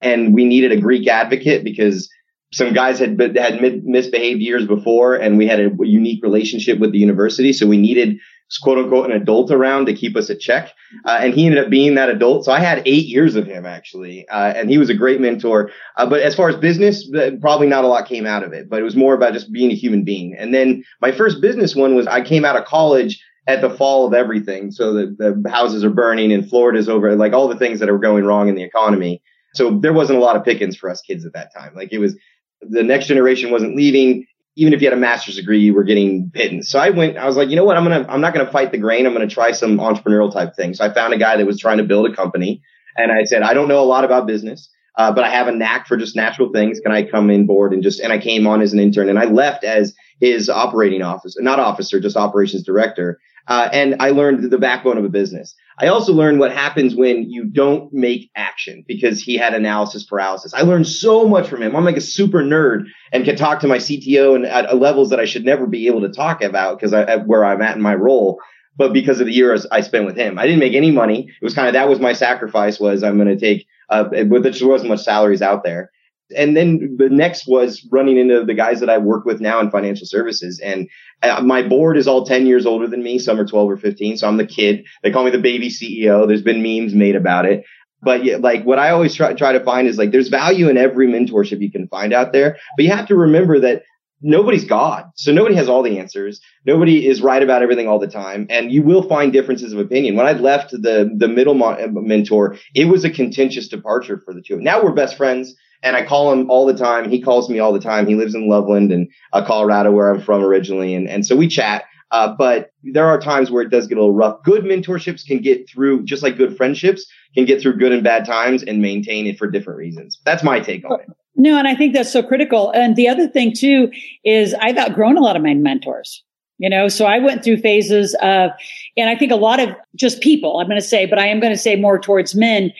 and 0.00 0.32
we 0.32 0.44
needed 0.44 0.70
a 0.70 0.80
Greek 0.80 1.08
advocate 1.08 1.64
because 1.64 2.08
some 2.52 2.72
guys 2.72 3.00
had 3.00 3.20
had 3.36 3.60
misbehaved 3.60 4.40
years 4.40 4.64
before, 4.64 5.16
and 5.16 5.36
we 5.36 5.48
had 5.48 5.58
a 5.58 5.72
unique 5.80 6.22
relationship 6.22 6.78
with 6.78 6.92
the 6.92 6.98
university, 6.98 7.52
so 7.52 7.66
we 7.66 7.76
needed 7.76 8.20
quote 8.58 8.78
unquote 8.78 9.06
an 9.06 9.12
adult 9.12 9.50
around 9.50 9.86
to 9.86 9.94
keep 9.94 10.16
us 10.16 10.30
at 10.30 10.40
check. 10.40 10.74
Uh, 11.04 11.18
and 11.20 11.34
he 11.34 11.46
ended 11.46 11.62
up 11.62 11.70
being 11.70 11.94
that 11.94 12.08
adult. 12.08 12.44
So 12.44 12.52
I 12.52 12.60
had 12.60 12.82
eight 12.86 13.06
years 13.06 13.36
of 13.36 13.46
him 13.46 13.66
actually. 13.66 14.28
Uh, 14.28 14.52
and 14.56 14.68
he 14.68 14.78
was 14.78 14.90
a 14.90 14.94
great 14.94 15.20
mentor. 15.20 15.70
Uh, 15.96 16.06
but 16.06 16.20
as 16.20 16.34
far 16.34 16.48
as 16.48 16.56
business, 16.56 17.08
probably 17.40 17.66
not 17.66 17.84
a 17.84 17.88
lot 17.88 18.08
came 18.08 18.26
out 18.26 18.42
of 18.42 18.52
it, 18.52 18.68
but 18.68 18.80
it 18.80 18.82
was 18.82 18.96
more 18.96 19.14
about 19.14 19.32
just 19.32 19.52
being 19.52 19.70
a 19.70 19.74
human 19.74 20.04
being. 20.04 20.34
And 20.36 20.52
then 20.52 20.84
my 21.00 21.12
first 21.12 21.40
business 21.40 21.76
one 21.76 21.94
was 21.94 22.06
I 22.06 22.22
came 22.22 22.44
out 22.44 22.56
of 22.56 22.64
college 22.64 23.22
at 23.46 23.60
the 23.60 23.70
fall 23.70 24.06
of 24.06 24.14
everything. 24.14 24.70
So 24.70 24.92
the, 24.92 25.42
the 25.42 25.50
houses 25.50 25.84
are 25.84 25.90
burning 25.90 26.32
and 26.32 26.48
Florida's 26.48 26.88
over, 26.88 27.16
like 27.16 27.32
all 27.32 27.48
the 27.48 27.56
things 27.56 27.80
that 27.80 27.88
are 27.88 27.98
going 27.98 28.24
wrong 28.24 28.48
in 28.48 28.54
the 28.54 28.62
economy. 28.62 29.22
So 29.54 29.78
there 29.78 29.92
wasn't 29.92 30.18
a 30.18 30.22
lot 30.22 30.36
of 30.36 30.44
pickings 30.44 30.76
for 30.76 30.90
us 30.90 31.00
kids 31.00 31.24
at 31.24 31.32
that 31.32 31.52
time. 31.52 31.74
Like 31.74 31.92
it 31.92 31.98
was, 31.98 32.16
the 32.60 32.82
next 32.82 33.06
generation 33.06 33.50
wasn't 33.50 33.74
leaving 33.74 34.26
even 34.56 34.72
if 34.72 34.80
you 34.80 34.88
had 34.88 34.96
a 34.96 35.00
master's 35.00 35.36
degree, 35.36 35.60
you 35.60 35.74
were 35.74 35.84
getting 35.84 36.30
pittance. 36.30 36.70
So 36.70 36.78
I 36.78 36.90
went, 36.90 37.16
I 37.16 37.26
was 37.26 37.36
like, 37.36 37.48
you 37.48 37.56
know 37.56 37.64
what? 37.64 37.76
I'm 37.76 37.84
going 37.84 38.04
to, 38.04 38.10
I'm 38.10 38.20
not 38.20 38.34
going 38.34 38.44
to 38.44 38.52
fight 38.52 38.72
the 38.72 38.78
grain. 38.78 39.06
I'm 39.06 39.14
going 39.14 39.26
to 39.26 39.32
try 39.32 39.52
some 39.52 39.78
entrepreneurial 39.78 40.32
type 40.32 40.54
things. 40.56 40.78
So 40.78 40.84
I 40.84 40.92
found 40.92 41.14
a 41.14 41.18
guy 41.18 41.36
that 41.36 41.46
was 41.46 41.58
trying 41.58 41.78
to 41.78 41.84
build 41.84 42.10
a 42.10 42.14
company 42.14 42.62
and 42.96 43.12
I 43.12 43.24
said, 43.24 43.42
I 43.42 43.54
don't 43.54 43.68
know 43.68 43.80
a 43.80 43.86
lot 43.86 44.04
about 44.04 44.26
business. 44.26 44.68
Uh, 44.96 45.12
but 45.12 45.24
I 45.24 45.30
have 45.30 45.46
a 45.46 45.52
knack 45.52 45.86
for 45.86 45.96
just 45.96 46.16
natural 46.16 46.52
things. 46.52 46.80
Can 46.80 46.92
I 46.92 47.04
come 47.04 47.30
in 47.30 47.46
board 47.46 47.72
and 47.72 47.82
just, 47.82 48.00
and 48.00 48.12
I 48.12 48.18
came 48.18 48.46
on 48.46 48.60
as 48.60 48.72
an 48.72 48.80
intern 48.80 49.08
and 49.08 49.18
I 49.18 49.24
left 49.24 49.64
as 49.64 49.94
his 50.18 50.50
operating 50.50 51.00
officer, 51.00 51.40
not 51.40 51.60
officer, 51.60 52.00
just 52.00 52.16
operations 52.16 52.64
director. 52.64 53.18
Uh, 53.46 53.68
and 53.72 53.96
I 54.00 54.10
learned 54.10 54.50
the 54.50 54.58
backbone 54.58 54.98
of 54.98 55.04
a 55.04 55.08
business. 55.08 55.54
I 55.80 55.86
also 55.86 56.12
learned 56.12 56.40
what 56.40 56.52
happens 56.52 56.94
when 56.94 57.30
you 57.30 57.44
don't 57.44 57.90
make 57.90 58.30
action 58.36 58.84
because 58.86 59.22
he 59.22 59.36
had 59.36 59.54
analysis 59.54 60.04
paralysis. 60.04 60.52
I 60.52 60.60
learned 60.60 60.86
so 60.86 61.26
much 61.26 61.48
from 61.48 61.62
him. 61.62 61.74
I'm 61.74 61.86
like 61.86 61.96
a 61.96 62.02
super 62.02 62.42
nerd 62.42 62.84
and 63.12 63.24
can 63.24 63.36
talk 63.36 63.60
to 63.60 63.66
my 63.66 63.78
CTO 63.78 64.34
and 64.34 64.44
at 64.44 64.76
levels 64.76 65.08
that 65.08 65.20
I 65.20 65.24
should 65.24 65.44
never 65.44 65.66
be 65.66 65.86
able 65.86 66.02
to 66.02 66.10
talk 66.10 66.42
about 66.42 66.78
because 66.78 66.92
I, 66.92 67.16
where 67.16 67.46
I'm 67.46 67.62
at 67.62 67.76
in 67.76 67.82
my 67.82 67.94
role. 67.94 68.40
But 68.76 68.92
because 68.92 69.20
of 69.20 69.26
the 69.26 69.32
years 69.32 69.66
I 69.70 69.80
spent 69.80 70.04
with 70.04 70.16
him, 70.16 70.38
I 70.38 70.46
didn't 70.46 70.60
make 70.60 70.74
any 70.74 70.90
money. 70.90 71.28
It 71.28 71.44
was 71.44 71.54
kind 71.54 71.66
of, 71.66 71.72
that 71.72 71.88
was 71.88 71.98
my 71.98 72.12
sacrifice 72.12 72.78
was 72.78 73.02
I'm 73.02 73.16
going 73.16 73.28
to 73.28 73.38
take, 73.38 73.66
uh, 73.88 74.04
there 74.04 74.26
wasn't 74.26 74.88
much 74.88 75.02
salaries 75.02 75.42
out 75.42 75.64
there. 75.64 75.90
And 76.36 76.56
then 76.56 76.96
the 76.98 77.08
next 77.08 77.46
was 77.46 77.86
running 77.90 78.16
into 78.16 78.44
the 78.44 78.54
guys 78.54 78.80
that 78.80 78.90
I 78.90 78.98
work 78.98 79.24
with 79.24 79.40
now 79.40 79.60
in 79.60 79.70
financial 79.70 80.06
services. 80.06 80.60
And 80.60 80.88
uh, 81.22 81.42
my 81.42 81.62
board 81.62 81.96
is 81.96 82.06
all 82.06 82.24
10 82.24 82.46
years 82.46 82.66
older 82.66 82.86
than 82.86 83.02
me. 83.02 83.18
Some 83.18 83.38
are 83.38 83.46
12 83.46 83.70
or 83.70 83.76
15. 83.76 84.16
So 84.16 84.28
I'm 84.28 84.36
the 84.36 84.46
kid. 84.46 84.86
They 85.02 85.10
call 85.10 85.24
me 85.24 85.30
the 85.30 85.38
baby 85.38 85.68
CEO. 85.68 86.26
There's 86.26 86.42
been 86.42 86.62
memes 86.62 86.94
made 86.94 87.16
about 87.16 87.46
it. 87.46 87.64
But 88.02 88.24
yeah, 88.24 88.36
like 88.36 88.64
what 88.64 88.78
I 88.78 88.90
always 88.90 89.14
try, 89.14 89.34
try 89.34 89.52
to 89.52 89.64
find 89.64 89.86
is 89.86 89.98
like 89.98 90.10
there's 90.10 90.28
value 90.28 90.68
in 90.68 90.78
every 90.78 91.06
mentorship 91.06 91.60
you 91.60 91.70
can 91.70 91.86
find 91.88 92.12
out 92.12 92.32
there. 92.32 92.56
But 92.76 92.84
you 92.84 92.90
have 92.92 93.06
to 93.08 93.16
remember 93.16 93.60
that 93.60 93.82
nobody's 94.22 94.64
God. 94.64 95.10
So 95.14 95.32
nobody 95.32 95.54
has 95.56 95.68
all 95.68 95.82
the 95.82 95.98
answers. 95.98 96.40
Nobody 96.66 97.06
is 97.06 97.22
right 97.22 97.42
about 97.42 97.62
everything 97.62 97.88
all 97.88 97.98
the 97.98 98.06
time. 98.06 98.46
And 98.50 98.70
you 98.70 98.82
will 98.82 99.02
find 99.02 99.32
differences 99.32 99.72
of 99.72 99.78
opinion. 99.78 100.16
When 100.16 100.26
I 100.26 100.32
left 100.32 100.70
the, 100.72 101.10
the 101.14 101.28
middle 101.28 101.54
mo- 101.54 101.76
mentor, 101.88 102.56
it 102.74 102.86
was 102.86 103.04
a 103.04 103.10
contentious 103.10 103.68
departure 103.68 104.18
for 104.24 104.34
the 104.34 104.42
two. 104.42 104.60
Now 104.60 104.82
we're 104.82 104.92
best 104.92 105.16
friends 105.16 105.54
and 105.82 105.96
I 105.96 106.04
call 106.04 106.32
him 106.32 106.50
all 106.50 106.66
the 106.66 106.74
time. 106.76 107.08
He 107.08 107.20
calls 107.20 107.48
me 107.48 107.58
all 107.58 107.72
the 107.72 107.80
time. 107.80 108.06
He 108.06 108.14
lives 108.14 108.34
in 108.34 108.48
Loveland 108.48 108.92
and 108.92 109.08
uh, 109.32 109.44
Colorado, 109.44 109.92
where 109.92 110.10
I'm 110.10 110.20
from 110.20 110.42
originally. 110.42 110.94
And, 110.94 111.08
and 111.08 111.26
so 111.26 111.36
we 111.36 111.48
chat. 111.48 111.84
Uh, 112.10 112.34
but 112.36 112.72
there 112.82 113.06
are 113.06 113.20
times 113.20 113.50
where 113.50 113.62
it 113.62 113.70
does 113.70 113.86
get 113.86 113.96
a 113.96 114.00
little 114.00 114.14
rough. 114.14 114.42
Good 114.42 114.64
mentorships 114.64 115.24
can 115.24 115.40
get 115.40 115.68
through, 115.68 116.04
just 116.04 116.22
like 116.22 116.36
good 116.36 116.56
friendships 116.56 117.06
can 117.34 117.44
get 117.44 117.62
through 117.62 117.76
good 117.76 117.92
and 117.92 118.02
bad 118.02 118.24
times 118.24 118.64
and 118.64 118.82
maintain 118.82 119.26
it 119.26 119.38
for 119.38 119.48
different 119.48 119.78
reasons. 119.78 120.18
That's 120.24 120.42
my 120.42 120.58
take 120.58 120.84
on 120.84 121.00
it. 121.00 121.06
No, 121.36 121.56
and 121.56 121.68
I 121.68 121.76
think 121.76 121.94
that's 121.94 122.12
so 122.12 122.22
critical. 122.22 122.70
And 122.72 122.96
the 122.96 123.08
other 123.08 123.28
thing 123.28 123.54
too 123.54 123.90
is 124.24 124.54
I've 124.54 124.76
outgrown 124.76 125.16
a 125.16 125.20
lot 125.20 125.36
of 125.36 125.42
my 125.42 125.54
mentors. 125.54 126.24
You 126.58 126.68
know, 126.68 126.88
so 126.88 127.06
I 127.06 127.18
went 127.18 127.42
through 127.42 127.56
phases 127.56 128.14
of, 128.20 128.50
and 128.94 129.08
I 129.08 129.16
think 129.16 129.32
a 129.32 129.36
lot 129.36 129.60
of 129.60 129.70
just 129.96 130.20
people, 130.20 130.58
I'm 130.58 130.66
going 130.66 130.78
to 130.78 130.86
say, 130.86 131.06
but 131.06 131.18
I 131.18 131.26
am 131.26 131.40
going 131.40 131.54
to 131.54 131.58
say 131.58 131.74
more 131.74 131.98
towards 131.98 132.34
men. 132.34 132.70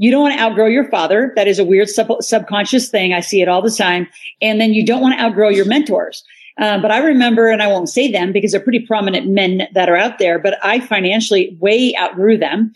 You 0.00 0.10
don't 0.10 0.22
want 0.22 0.34
to 0.34 0.40
outgrow 0.40 0.66
your 0.66 0.88
father. 0.88 1.32
That 1.36 1.46
is 1.46 1.58
a 1.58 1.64
weird 1.64 1.88
sub- 1.88 2.22
subconscious 2.22 2.88
thing. 2.88 3.12
I 3.12 3.20
see 3.20 3.42
it 3.42 3.48
all 3.48 3.62
the 3.62 3.70
time. 3.70 4.08
And 4.40 4.60
then 4.60 4.72
you 4.72 4.84
don't 4.84 5.02
want 5.02 5.18
to 5.18 5.22
outgrow 5.22 5.50
your 5.50 5.66
mentors. 5.66 6.24
Uh, 6.58 6.80
but 6.80 6.90
I 6.90 6.98
remember, 6.98 7.48
and 7.48 7.62
I 7.62 7.68
won't 7.68 7.88
say 7.88 8.10
them 8.10 8.32
because 8.32 8.52
they're 8.52 8.60
pretty 8.60 8.86
prominent 8.86 9.28
men 9.28 9.68
that 9.74 9.88
are 9.88 9.96
out 9.96 10.18
there, 10.18 10.38
but 10.38 10.58
I 10.64 10.80
financially 10.80 11.56
way 11.60 11.94
outgrew 11.96 12.38
them 12.38 12.72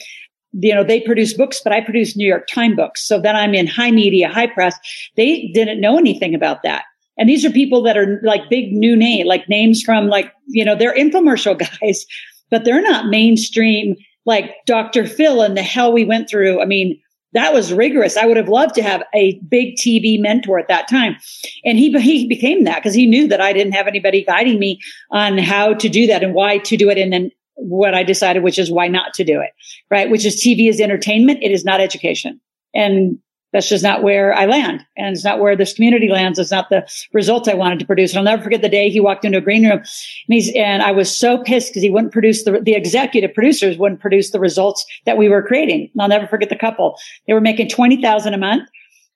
you 0.61 0.75
know, 0.75 0.85
they 0.85 1.01
produce 1.01 1.35
books, 1.35 1.61
but 1.63 1.73
I 1.73 1.81
produce 1.81 2.17
New 2.17 2.27
York 2.27 2.47
Times 2.47 2.77
books. 2.77 3.05
So 3.05 3.21
then 3.21 3.35
I'm 3.35 3.55
in 3.55 3.67
high 3.67 3.91
media, 3.91 4.29
high 4.29 4.47
press. 4.47 4.79
They 5.17 5.51
didn't 5.53 5.81
know 5.81 5.99
anything 5.99 6.35
about 6.35 6.63
that. 6.63 6.85
And 7.19 7.29
these 7.29 7.45
are 7.45 7.51
people 7.51 7.83
that 7.83 7.97
are 7.97 8.21
like 8.23 8.49
big 8.51 8.73
new 8.73 8.97
name, 8.97 9.27
like 9.27 9.49
names 9.49 9.83
from 9.83 10.09
like, 10.09 10.33
you 10.47 10.65
know, 10.65 10.77
they're 10.77 10.95
infomercial 10.95 11.59
guys, 11.81 12.07
but 12.51 12.65
they're 12.65 12.83
not 12.83 13.07
mainstream 13.07 13.97
like 14.27 14.55
Dr. 14.67 15.07
Phil 15.07 15.43
and 15.43 15.57
the 15.57 15.63
hell 15.63 15.93
we 15.93 16.05
went 16.05 16.29
through. 16.29 16.63
I 16.63 16.67
mean, 16.67 17.01
that 17.35 17.53
was 17.53 17.73
rigorous. 17.73 18.17
I 18.17 18.27
would 18.27 18.37
have 18.37 18.49
loved 18.49 18.75
to 18.77 18.83
have 18.83 19.03
a 19.13 19.39
big 19.49 19.75
TV 19.77 20.21
mentor 20.21 20.59
at 20.59 20.69
that 20.69 20.89
time. 20.89 21.17
And 21.65 21.79
he, 21.79 21.93
he 22.01 22.27
became 22.27 22.65
that 22.65 22.77
because 22.77 22.95
he 22.95 23.07
knew 23.07 23.29
that 23.29 23.41
I 23.41 23.53
didn't 23.53 23.73
have 23.75 23.87
anybody 23.87 24.25
guiding 24.25 24.59
me 24.59 24.81
on 25.11 25.39
how 25.39 25.75
to 25.75 25.89
do 25.89 26.07
that 26.07 26.23
and 26.23 26.33
why 26.33 26.59
to 26.59 26.77
do 26.77 26.89
it 26.89 26.97
and 26.97 27.13
then 27.13 27.31
what 27.57 27.95
I 27.95 28.03
decided, 28.03 28.43
which 28.43 28.59
is 28.59 28.71
why 28.71 28.89
not 28.89 29.15
to 29.15 29.25
do 29.25 29.41
it, 29.41 29.51
right? 29.91 30.11
Which 30.11 30.25
is 30.25 30.43
TV 30.43 30.69
is 30.69 30.81
entertainment. 30.81 31.41
It 31.43 31.51
is 31.51 31.65
not 31.65 31.81
education. 31.81 32.41
And 32.75 33.19
that's 33.55 33.69
just 33.69 33.85
not 33.85 34.03
where 34.03 34.35
I 34.35 34.47
land. 34.47 34.85
And 34.97 35.15
it's 35.15 35.23
not 35.23 35.39
where 35.39 35.55
this 35.55 35.75
community 35.75 36.09
lands. 36.09 36.41
It's 36.41 36.51
not 36.51 36.71
the 36.71 36.85
results 37.13 37.49
I 37.49 37.55
wanted 37.55 37.79
to 37.79 37.87
produce. 37.87 38.11
And 38.11 38.19
I'll 38.19 38.25
never 38.25 38.43
forget 38.43 38.63
the 38.63 38.69
day 38.69 38.91
he 38.91 38.99
walked 38.99 39.25
into 39.25 39.39
a 39.39 39.41
green 39.41 39.63
room 39.63 39.79
and 39.79 39.85
he's, 40.27 40.53
and 40.57 40.83
I 40.83 40.91
was 40.91 41.17
so 41.17 41.39
pissed 41.39 41.71
because 41.71 41.85
he 41.85 41.89
wouldn't 41.89 42.13
produce 42.13 42.43
the, 42.43 42.61
the 42.61 42.75
executive 42.75 43.33
producers 43.33 43.79
wouldn't 43.79 44.01
produce 44.01 44.33
the 44.33 44.41
results 44.41 44.85
that 45.07 45.17
we 45.17 45.29
were 45.29 45.41
creating. 45.41 45.89
And 45.93 46.03
I'll 46.03 46.09
never 46.09 46.27
forget 46.27 46.49
the 46.49 46.57
couple. 46.57 46.99
They 47.29 47.33
were 47.33 47.41
making 47.41 47.69
20,000 47.69 48.35
a 48.35 48.39
month. 48.39 48.69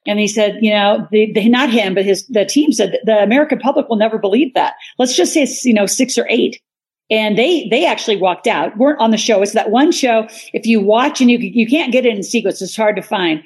And 0.07 0.21
he 0.21 0.29
said, 0.29 0.59
you 0.61 0.71
know, 0.71 1.09
the, 1.11 1.33
the, 1.33 1.49
not 1.49 1.69
him, 1.69 1.95
but 1.95 2.05
his, 2.05 2.25
the 2.29 2.45
team 2.45 2.71
said 2.71 2.97
the 3.05 3.21
American 3.21 3.59
public 3.59 3.89
will 3.89 3.97
never 3.97 4.19
believe 4.19 4.55
that. 4.55 4.75
Let's 4.99 5.17
just 5.17 5.35
say 5.35 5.43
it's, 5.43 5.65
you 5.65 5.75
know, 5.75 5.87
six 5.87 6.17
or 6.17 6.29
eight 6.31 6.63
and 7.11 7.39
they 7.39 7.67
they 7.71 7.87
actually 7.87 8.19
walked 8.19 8.47
out 8.47 8.77
weren't 8.77 9.01
on 9.01 9.11
the 9.11 9.17
show 9.17 9.41
it's 9.41 9.55
that 9.55 9.71
one 9.71 9.91
show 9.91 10.29
if 10.53 10.67
you 10.67 10.79
watch 10.79 11.23
and 11.23 11.31
you 11.31 11.39
you 11.39 11.67
can't 11.67 11.91
get 11.91 12.05
it 12.05 12.15
in 12.15 12.23
sequence 12.23 12.61
it's 12.61 12.77
hard 12.77 12.97
to 12.97 13.01
find 13.01 13.43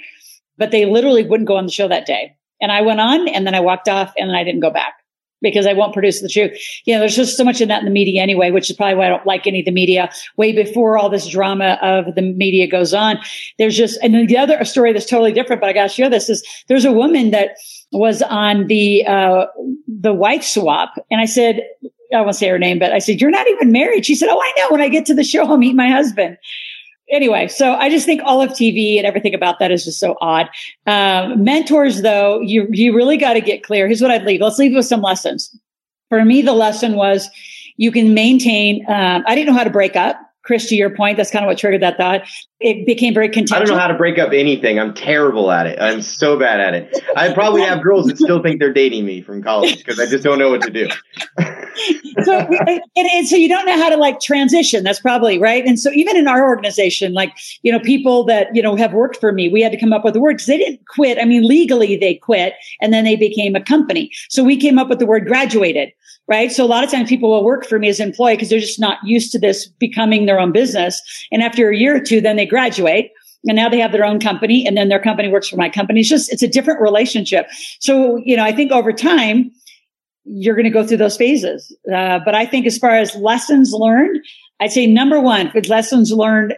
but 0.62 0.70
they 0.70 0.84
literally 0.84 1.26
wouldn't 1.26 1.48
go 1.48 1.56
on 1.56 1.66
the 1.66 1.72
show 1.72 1.88
that 1.88 2.06
day 2.06 2.32
and 2.60 2.70
i 2.70 2.80
went 2.80 3.00
on 3.00 3.26
and 3.26 3.44
then 3.44 3.52
i 3.52 3.58
walked 3.58 3.88
off 3.88 4.12
and 4.16 4.30
then 4.30 4.36
i 4.36 4.44
didn't 4.44 4.60
go 4.60 4.70
back 4.70 4.94
because 5.40 5.66
i 5.66 5.72
won't 5.72 5.92
produce 5.92 6.20
the 6.20 6.28
truth 6.28 6.56
you 6.84 6.94
know 6.94 7.00
there's 7.00 7.16
just 7.16 7.36
so 7.36 7.42
much 7.42 7.60
of 7.60 7.66
that 7.66 7.80
in 7.80 7.84
the 7.84 7.90
media 7.90 8.22
anyway 8.22 8.52
which 8.52 8.70
is 8.70 8.76
probably 8.76 8.94
why 8.94 9.06
i 9.06 9.08
don't 9.08 9.26
like 9.26 9.44
any 9.44 9.58
of 9.58 9.64
the 9.64 9.72
media 9.72 10.08
way 10.36 10.52
before 10.52 10.96
all 10.96 11.10
this 11.10 11.26
drama 11.26 11.80
of 11.82 12.14
the 12.14 12.22
media 12.22 12.68
goes 12.68 12.94
on 12.94 13.18
there's 13.58 13.76
just 13.76 13.98
and 14.04 14.14
then 14.14 14.24
the 14.28 14.38
other 14.38 14.64
story 14.64 14.92
that's 14.92 15.10
totally 15.10 15.32
different 15.32 15.60
but 15.60 15.68
i 15.68 15.72
gotta 15.72 15.88
share 15.88 16.08
this 16.08 16.30
is 16.30 16.46
there's 16.68 16.84
a 16.84 16.92
woman 16.92 17.32
that 17.32 17.56
was 17.90 18.22
on 18.22 18.68
the 18.68 19.04
uh 19.04 19.46
the 19.88 20.14
wife 20.14 20.44
swap 20.44 20.94
and 21.10 21.20
i 21.20 21.24
said 21.24 21.60
I 22.14 22.20
won't 22.20 22.36
say 22.36 22.48
her 22.48 22.58
name, 22.58 22.78
but 22.78 22.92
I 22.92 22.98
said, 22.98 23.22
You're 23.22 23.30
not 23.30 23.48
even 23.48 23.72
married. 23.72 24.04
She 24.04 24.14
said, 24.14 24.28
Oh, 24.30 24.38
I 24.38 24.52
know. 24.58 24.66
When 24.70 24.82
I 24.82 24.88
get 24.88 25.06
to 25.06 25.14
the 25.14 25.24
show, 25.24 25.46
I'll 25.46 25.56
meet 25.56 25.74
my 25.74 25.88
husband. 25.88 26.36
Anyway, 27.12 27.46
so 27.46 27.74
I 27.74 27.90
just 27.90 28.06
think 28.06 28.22
all 28.24 28.40
of 28.40 28.50
TV 28.50 28.96
and 28.96 29.06
everything 29.06 29.34
about 29.34 29.58
that 29.58 29.70
is 29.70 29.84
just 29.84 30.00
so 30.00 30.16
odd. 30.22 30.48
Um, 30.86 31.44
mentors, 31.44 32.00
though, 32.00 32.40
you 32.40 32.66
you 32.70 32.96
really 32.96 33.18
got 33.18 33.34
to 33.34 33.42
get 33.42 33.62
clear. 33.62 33.86
Here's 33.86 34.00
what 34.00 34.10
I'd 34.10 34.24
leave. 34.24 34.40
Let's 34.40 34.58
leave 34.58 34.74
with 34.74 34.86
some 34.86 35.02
lessons. 35.02 35.54
For 36.08 36.24
me, 36.24 36.40
the 36.40 36.54
lesson 36.54 36.94
was 36.94 37.28
you 37.76 37.92
can 37.92 38.14
maintain. 38.14 38.84
Um, 38.88 39.24
I 39.26 39.34
didn't 39.34 39.48
know 39.52 39.58
how 39.58 39.64
to 39.64 39.70
break 39.70 39.94
up. 39.94 40.18
Chris, 40.44 40.66
to 40.66 40.74
your 40.74 40.90
point, 40.90 41.16
that's 41.16 41.30
kind 41.30 41.44
of 41.44 41.48
what 41.48 41.58
triggered 41.58 41.82
that 41.82 41.96
thought. 41.96 42.22
It 42.58 42.84
became 42.84 43.14
very 43.14 43.28
contentious. 43.28 43.52
I 43.52 43.58
don't 43.60 43.68
know 43.68 43.78
how 43.78 43.88
to 43.88 43.94
break 43.94 44.18
up 44.18 44.32
anything. 44.32 44.78
I'm 44.78 44.94
terrible 44.94 45.50
at 45.50 45.66
it. 45.66 45.80
I'm 45.80 46.02
so 46.02 46.38
bad 46.38 46.60
at 46.60 46.74
it. 46.74 47.02
I 47.16 47.32
probably 47.32 47.62
have 47.62 47.82
girls 47.82 48.06
that 48.06 48.18
still 48.18 48.42
think 48.42 48.60
they're 48.60 48.72
dating 48.72 49.04
me 49.04 49.22
from 49.22 49.42
college 49.42 49.78
because 49.78 50.00
I 50.00 50.06
just 50.06 50.24
don't 50.24 50.38
know 50.38 50.50
what 50.50 50.62
to 50.62 50.70
do. 50.70 50.88
so, 52.24 52.38
and, 52.38 52.80
and, 52.96 53.28
so 53.28 53.36
you 53.36 53.48
don't 53.48 53.66
know 53.66 53.76
how 53.76 53.88
to 53.88 53.96
like 53.96 54.20
transition. 54.20 54.84
That's 54.84 55.00
probably 55.00 55.38
right. 55.38 55.64
And 55.64 55.78
so 55.78 55.90
even 55.92 56.16
in 56.16 56.28
our 56.28 56.44
organization, 56.44 57.14
like, 57.14 57.32
you 57.62 57.72
know, 57.72 57.80
people 57.80 58.24
that, 58.24 58.54
you 58.54 58.62
know, 58.62 58.76
have 58.76 58.92
worked 58.92 59.18
for 59.18 59.32
me, 59.32 59.48
we 59.48 59.60
had 59.60 59.72
to 59.72 59.78
come 59.78 59.92
up 59.92 60.04
with 60.04 60.14
the 60.14 60.20
word 60.20 60.34
because 60.34 60.46
they 60.46 60.58
didn't 60.58 60.86
quit. 60.88 61.18
I 61.20 61.24
mean, 61.24 61.46
legally 61.46 61.96
they 61.96 62.14
quit 62.14 62.54
and 62.80 62.92
then 62.92 63.04
they 63.04 63.16
became 63.16 63.54
a 63.54 63.62
company. 63.62 64.10
So 64.28 64.42
we 64.44 64.56
came 64.56 64.78
up 64.78 64.88
with 64.88 64.98
the 64.98 65.06
word 65.06 65.26
graduated 65.26 65.92
right? 66.32 66.50
So 66.50 66.64
a 66.64 66.66
lot 66.66 66.82
of 66.82 66.90
times 66.90 67.10
people 67.10 67.30
will 67.30 67.44
work 67.44 67.66
for 67.66 67.78
me 67.78 67.90
as 67.90 68.00
an 68.00 68.08
employee 68.08 68.36
because 68.36 68.48
they're 68.48 68.58
just 68.58 68.80
not 68.80 68.96
used 69.04 69.32
to 69.32 69.38
this 69.38 69.66
becoming 69.66 70.24
their 70.24 70.40
own 70.40 70.50
business. 70.50 70.98
And 71.30 71.42
after 71.42 71.68
a 71.68 71.76
year 71.76 71.94
or 71.94 72.00
two, 72.00 72.22
then 72.22 72.36
they 72.36 72.46
graduate 72.46 73.12
and 73.46 73.54
now 73.54 73.68
they 73.68 73.78
have 73.80 73.92
their 73.92 74.06
own 74.06 74.18
company 74.18 74.66
and 74.66 74.74
then 74.74 74.88
their 74.88 74.98
company 74.98 75.28
works 75.28 75.50
for 75.50 75.56
my 75.56 75.68
company. 75.68 76.00
It's 76.00 76.08
just, 76.08 76.32
it's 76.32 76.42
a 76.42 76.48
different 76.48 76.80
relationship. 76.80 77.48
So, 77.80 78.16
you 78.24 78.34
know, 78.34 78.44
I 78.44 78.52
think 78.52 78.72
over 78.72 78.94
time, 78.94 79.52
you're 80.24 80.54
going 80.54 80.64
to 80.64 80.70
go 80.70 80.86
through 80.86 80.96
those 80.96 81.18
phases. 81.18 81.76
Uh, 81.92 82.18
but 82.24 82.34
I 82.34 82.46
think 82.46 82.64
as 82.64 82.78
far 82.78 82.92
as 82.92 83.14
lessons 83.14 83.74
learned, 83.74 84.24
I'd 84.58 84.72
say 84.72 84.86
number 84.86 85.20
one, 85.20 85.50
with 85.54 85.68
lessons 85.68 86.12
learned, 86.12 86.54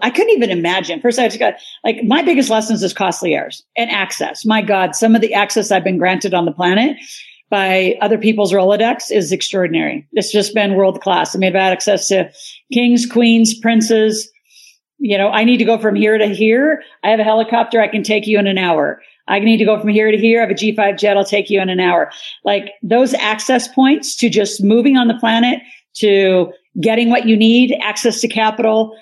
I 0.00 0.08
couldn't 0.08 0.30
even 0.30 0.48
imagine. 0.48 1.02
First, 1.02 1.18
I 1.18 1.26
just 1.26 1.38
got 1.38 1.54
like 1.84 2.02
my 2.04 2.22
biggest 2.22 2.48
lessons 2.48 2.82
is 2.82 2.94
costly 2.94 3.34
errors 3.34 3.62
and 3.76 3.90
access. 3.90 4.46
My 4.46 4.62
God, 4.62 4.94
some 4.94 5.14
of 5.14 5.20
the 5.20 5.34
access 5.34 5.70
I've 5.70 5.84
been 5.84 5.98
granted 5.98 6.32
on 6.32 6.46
the 6.46 6.52
planet 6.52 6.96
by 7.50 7.96
other 8.00 8.18
people's 8.18 8.52
Rolodex 8.52 9.10
is 9.10 9.32
extraordinary. 9.32 10.06
It's 10.12 10.32
just 10.32 10.54
been 10.54 10.74
world 10.74 11.00
class. 11.00 11.34
I 11.34 11.38
mean, 11.38 11.48
I've 11.48 11.60
had 11.60 11.72
access 11.72 12.08
to 12.08 12.30
kings, 12.72 13.06
queens, 13.06 13.58
princes. 13.58 14.30
You 14.98 15.16
know, 15.16 15.28
I 15.28 15.44
need 15.44 15.58
to 15.58 15.64
go 15.64 15.78
from 15.78 15.94
here 15.94 16.18
to 16.18 16.26
here. 16.26 16.82
I 17.04 17.10
have 17.10 17.20
a 17.20 17.24
helicopter. 17.24 17.80
I 17.80 17.88
can 17.88 18.02
take 18.02 18.26
you 18.26 18.38
in 18.38 18.46
an 18.46 18.58
hour. 18.58 19.00
I 19.28 19.38
need 19.38 19.58
to 19.58 19.64
go 19.64 19.78
from 19.78 19.90
here 19.90 20.10
to 20.10 20.18
here. 20.18 20.40
I 20.40 20.42
have 20.42 20.50
a 20.50 20.54
G5 20.54 20.98
jet. 20.98 21.16
I'll 21.16 21.24
take 21.24 21.50
you 21.50 21.60
in 21.60 21.68
an 21.68 21.80
hour. 21.80 22.10
Like 22.44 22.72
those 22.82 23.14
access 23.14 23.68
points 23.68 24.16
to 24.16 24.28
just 24.28 24.62
moving 24.62 24.96
on 24.96 25.08
the 25.08 25.14
planet 25.14 25.60
to 25.94 26.52
getting 26.80 27.10
what 27.10 27.26
you 27.26 27.36
need, 27.36 27.76
access 27.80 28.20
to 28.20 28.28
capital, 28.28 28.96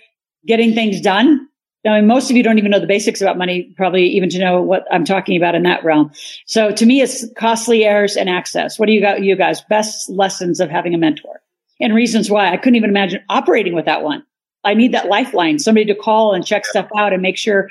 getting 0.47 0.75
things 0.75 1.01
done 1.01 1.49
I 1.87 2.01
mean, 2.01 2.07
most 2.07 2.31
of 2.31 2.37
you 2.37 2.43
don't 2.43 2.59
even 2.59 2.71
know 2.71 2.81
the 2.81 2.87
basics 2.87 3.21
about 3.21 3.39
money, 3.39 3.73
probably 3.77 4.05
even 4.09 4.29
to 4.31 4.39
know 4.39 4.61
what 4.61 4.87
I'm 4.91 5.05
talking 5.05 5.37
about 5.37 5.55
in 5.55 5.63
that 5.65 5.85
realm. 5.85 6.11
So 6.47 6.71
to 6.73 6.87
me, 6.87 7.01
it's 7.01 7.25
costly 7.37 7.85
errors 7.85 8.17
and 8.17 8.29
access. 8.29 8.79
What 8.79 8.87
do 8.87 8.93
you 8.93 9.01
got, 9.01 9.23
you 9.23 9.37
guys? 9.37 9.61
Best 9.63 10.11
lessons 10.11 10.61
of 10.61 10.71
having 10.71 10.95
a 10.95 10.99
mentor 10.99 11.41
and 11.81 11.95
reasons 11.95 12.31
why 12.31 12.53
I 12.53 12.57
couldn't 12.57 12.77
even 12.77 12.91
imagine 12.91 13.23
operating 13.29 13.75
without 13.75 14.03
one. 14.03 14.25
I 14.65 14.75
need 14.75 14.93
that 14.95 15.07
lifeline, 15.07 15.59
somebody 15.59 15.87
to 15.87 15.95
call 15.95 16.35
and 16.35 16.45
check 16.45 16.67
stuff 16.67 16.89
out 16.97 17.13
and 17.13 17.23
make 17.23 17.37
sure, 17.37 17.71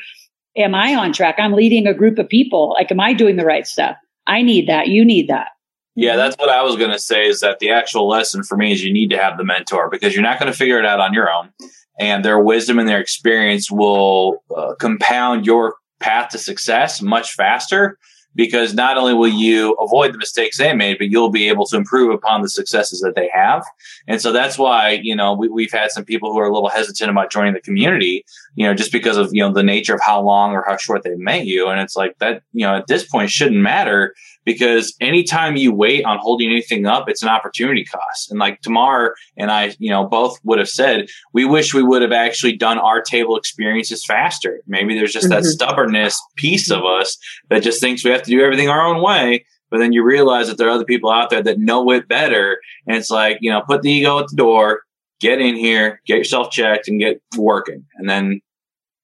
am 0.55 0.73
I 0.73 0.95
on 0.95 1.11
track? 1.11 1.35
I'm 1.37 1.53
leading 1.53 1.87
a 1.87 1.93
group 1.93 2.17
of 2.17 2.29
people. 2.29 2.71
Like, 2.71 2.91
am 2.91 2.99
I 2.99 3.13
doing 3.13 3.35
the 3.35 3.45
right 3.45 3.67
stuff? 3.67 3.97
I 4.27 4.41
need 4.41 4.69
that. 4.69 4.87
You 4.87 5.03
need 5.03 5.27
that. 5.27 5.49
Yeah, 5.95 6.15
that's 6.15 6.35
what 6.37 6.49
I 6.49 6.61
was 6.61 6.75
going 6.75 6.91
to 6.91 6.99
say 6.99 7.27
is 7.27 7.39
that 7.39 7.59
the 7.59 7.71
actual 7.71 8.07
lesson 8.07 8.43
for 8.43 8.57
me 8.57 8.73
is 8.73 8.83
you 8.83 8.93
need 8.93 9.11
to 9.11 9.17
have 9.17 9.37
the 9.37 9.45
mentor 9.45 9.89
because 9.89 10.13
you're 10.13 10.23
not 10.23 10.39
going 10.39 10.51
to 10.51 10.57
figure 10.57 10.79
it 10.79 10.85
out 10.85 10.99
on 10.99 11.13
your 11.13 11.31
own 11.31 11.51
and 11.99 12.23
their 12.23 12.39
wisdom 12.39 12.79
and 12.79 12.87
their 12.87 12.99
experience 12.99 13.71
will 13.71 14.43
uh, 14.55 14.75
compound 14.75 15.45
your 15.45 15.75
path 15.99 16.29
to 16.29 16.37
success 16.37 17.01
much 17.01 17.31
faster 17.33 17.97
because 18.35 18.73
not 18.73 18.97
only 18.97 19.13
will 19.13 19.29
you 19.29 19.73
avoid 19.75 20.13
the 20.13 20.17
mistakes 20.17 20.57
they 20.57 20.73
made, 20.73 20.97
but 20.97 21.07
you'll 21.07 21.29
be 21.29 21.47
able 21.47 21.65
to 21.65 21.77
improve 21.77 22.13
upon 22.13 22.41
the 22.41 22.49
successes 22.49 22.99
that 22.99 23.15
they 23.15 23.29
have. 23.33 23.65
And 24.07 24.21
so 24.21 24.33
that's 24.33 24.57
why, 24.57 24.99
you 25.01 25.15
know, 25.15 25.33
we, 25.33 25.47
we've 25.47 25.71
had 25.71 25.91
some 25.91 26.03
people 26.03 26.33
who 26.33 26.39
are 26.39 26.47
a 26.47 26.53
little 26.53 26.69
hesitant 26.69 27.09
about 27.09 27.31
joining 27.31 27.53
the 27.53 27.61
community, 27.61 28.25
you 28.55 28.67
know, 28.67 28.73
just 28.73 28.91
because 28.91 29.15
of, 29.15 29.29
you 29.31 29.41
know, 29.41 29.53
the 29.53 29.63
nature 29.63 29.95
of 29.95 30.01
how 30.01 30.21
long 30.21 30.51
or 30.51 30.65
how 30.67 30.75
short 30.75 31.03
they've 31.03 31.17
met 31.17 31.45
you. 31.45 31.69
And 31.69 31.79
it's 31.79 31.95
like 31.95 32.17
that, 32.19 32.41
you 32.51 32.65
know, 32.65 32.75
at 32.75 32.87
this 32.87 33.07
point 33.07 33.29
shouldn't 33.29 33.61
matter 33.61 34.13
because 34.45 34.95
anytime 35.01 35.57
you 35.57 35.73
wait 35.73 36.05
on 36.05 36.19
holding 36.19 36.49
anything 36.49 36.85
up, 36.85 37.09
it's 37.09 37.23
an 37.23 37.29
opportunity 37.29 37.83
cost. 37.83 38.29
And 38.29 38.39
like 38.39 38.61
Tamar 38.61 39.15
and 39.35 39.51
I, 39.51 39.75
you 39.79 39.89
know, 39.89 40.05
both 40.05 40.39
would 40.43 40.59
have 40.59 40.69
said, 40.69 41.07
we 41.33 41.45
wish 41.45 41.73
we 41.73 41.83
would 41.83 42.03
have 42.03 42.11
actually 42.11 42.55
done 42.55 42.77
our 42.77 43.01
table 43.01 43.35
experiences 43.35 44.05
faster. 44.05 44.61
Maybe 44.67 44.95
there's 44.95 45.11
just 45.11 45.29
mm-hmm. 45.29 45.41
that 45.41 45.45
stubbornness 45.45 46.21
piece 46.35 46.71
of 46.71 46.85
us 46.85 47.17
that 47.49 47.63
just 47.63 47.81
thinks 47.81 48.05
we 48.05 48.11
have 48.11 48.23
to 48.23 48.31
do 48.31 48.41
everything 48.41 48.69
our 48.69 48.85
own 48.85 49.01
way. 49.01 49.45
But 49.71 49.79
then 49.79 49.91
you 49.91 50.03
realize 50.03 50.47
that 50.47 50.57
there 50.57 50.67
are 50.67 50.71
other 50.75 50.85
people 50.85 51.11
out 51.11 51.31
there 51.31 51.41
that 51.41 51.57
know 51.57 51.91
it 51.91 52.07
better. 52.07 52.61
And 52.87 52.95
it's 52.95 53.09
like, 53.09 53.39
you 53.41 53.49
know, 53.49 53.61
put 53.61 53.81
the 53.81 53.91
ego 53.91 54.19
at 54.19 54.27
the 54.29 54.35
door, 54.35 54.83
get 55.19 55.41
in 55.41 55.55
here, 55.55 56.01
get 56.05 56.17
yourself 56.17 56.51
checked 56.51 56.87
and 56.87 56.99
get 56.99 57.19
working. 57.35 57.83
And 57.95 58.07
then 58.07 58.41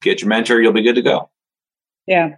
get 0.02 0.22
your 0.22 0.30
mentor. 0.30 0.62
You'll 0.62 0.72
be 0.72 0.84
good 0.84 0.96
to 0.96 1.02
go. 1.02 1.32
Yeah. 2.06 2.36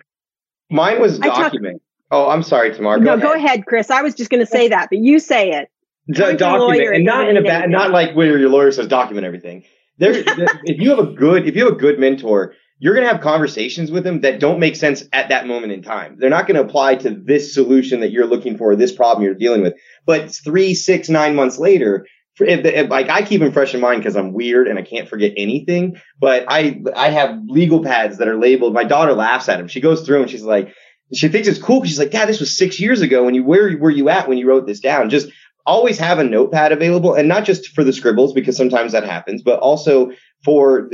Mine 0.69 1.01
was 1.01 1.19
document. 1.19 1.81
Oh, 2.13 2.29
I'm 2.29 2.43
sorry, 2.43 2.71
Tamar. 2.71 2.99
Go 2.99 3.05
no, 3.05 3.13
ahead. 3.13 3.23
go 3.23 3.33
ahead, 3.33 3.65
Chris. 3.65 3.89
I 3.89 4.03
was 4.03 4.13
just 4.13 4.29
going 4.29 4.39
to 4.39 4.45
say 4.45 4.67
that, 4.67 4.89
but 4.91 4.99
you 4.99 5.17
say 5.17 5.49
it. 5.49 5.69
D- 6.13 6.35
document, 6.35 6.95
and 6.95 7.05
not 7.05 7.27
in 7.27 7.37
a 7.37 7.41
bad, 7.41 7.71
not 7.71 7.89
like 7.89 8.13
where 8.13 8.37
your 8.37 8.49
lawyer 8.49 8.71
says 8.71 8.87
document 8.87 9.25
everything. 9.25 9.63
There, 9.99 10.11
if 10.15 10.81
you 10.81 10.89
have 10.89 10.97
a 10.97 11.05
good, 11.05 11.47
if 11.47 11.55
you 11.55 11.65
have 11.65 11.73
a 11.73 11.77
good 11.77 11.99
mentor, 11.99 12.55
you're 12.79 12.95
going 12.95 13.05
to 13.05 13.13
have 13.13 13.21
conversations 13.21 13.91
with 13.91 14.03
them 14.03 14.21
that 14.21 14.39
don't 14.39 14.59
make 14.59 14.75
sense 14.75 15.03
at 15.13 15.29
that 15.29 15.45
moment 15.45 15.71
in 15.71 15.83
time. 15.83 16.15
They're 16.17 16.31
not 16.31 16.47
going 16.47 16.55
to 16.55 16.67
apply 16.67 16.95
to 16.95 17.11
this 17.11 17.53
solution 17.53 17.99
that 17.99 18.11
you're 18.11 18.25
looking 18.25 18.57
for, 18.57 18.75
this 18.75 18.91
problem 18.91 19.23
you're 19.23 19.35
dealing 19.35 19.61
with. 19.61 19.75
But 20.07 20.33
three, 20.33 20.73
six, 20.73 21.09
nine 21.09 21.35
months 21.35 21.59
later, 21.59 22.07
if, 22.39 22.65
if, 22.65 22.89
like 22.89 23.09
I 23.09 23.21
keep 23.21 23.41
them 23.41 23.51
fresh 23.51 23.75
in 23.75 23.81
mind 23.81 24.01
because 24.01 24.15
I'm 24.15 24.33
weird 24.33 24.67
and 24.67 24.79
I 24.79 24.81
can't 24.81 25.07
forget 25.07 25.33
anything. 25.37 26.01
But 26.19 26.45
I 26.47 26.81
I 26.95 27.11
have 27.11 27.39
legal 27.45 27.83
pads 27.83 28.17
that 28.17 28.27
are 28.27 28.39
labeled. 28.39 28.73
My 28.73 28.83
daughter 28.83 29.13
laughs 29.13 29.47
at 29.47 29.57
them. 29.57 29.67
She 29.67 29.79
goes 29.79 30.03
through 30.03 30.23
and 30.23 30.31
she's 30.31 30.41
like, 30.41 30.73
she 31.17 31.27
thinks 31.27 31.47
it's 31.47 31.59
cool 31.59 31.79
because 31.79 31.89
she's 31.89 31.99
like, 31.99 32.11
Dad, 32.11 32.27
this 32.27 32.39
was 32.39 32.57
six 32.57 32.79
years 32.79 33.01
ago. 33.01 33.23
When 33.25 33.35
you 33.35 33.43
where 33.43 33.77
were 33.77 33.91
you 33.91 34.09
at 34.09 34.27
when 34.27 34.37
you 34.37 34.47
wrote 34.47 34.65
this 34.65 34.79
down? 34.79 35.09
Just 35.09 35.29
always 35.65 35.97
have 35.97 36.19
a 36.19 36.23
notepad 36.23 36.71
available, 36.71 37.13
and 37.13 37.27
not 37.27 37.45
just 37.45 37.69
for 37.69 37.83
the 37.83 37.93
scribbles 37.93 38.33
because 38.33 38.57
sometimes 38.57 38.91
that 38.91 39.05
happens, 39.05 39.41
but 39.41 39.59
also 39.59 40.11
for 40.43 40.89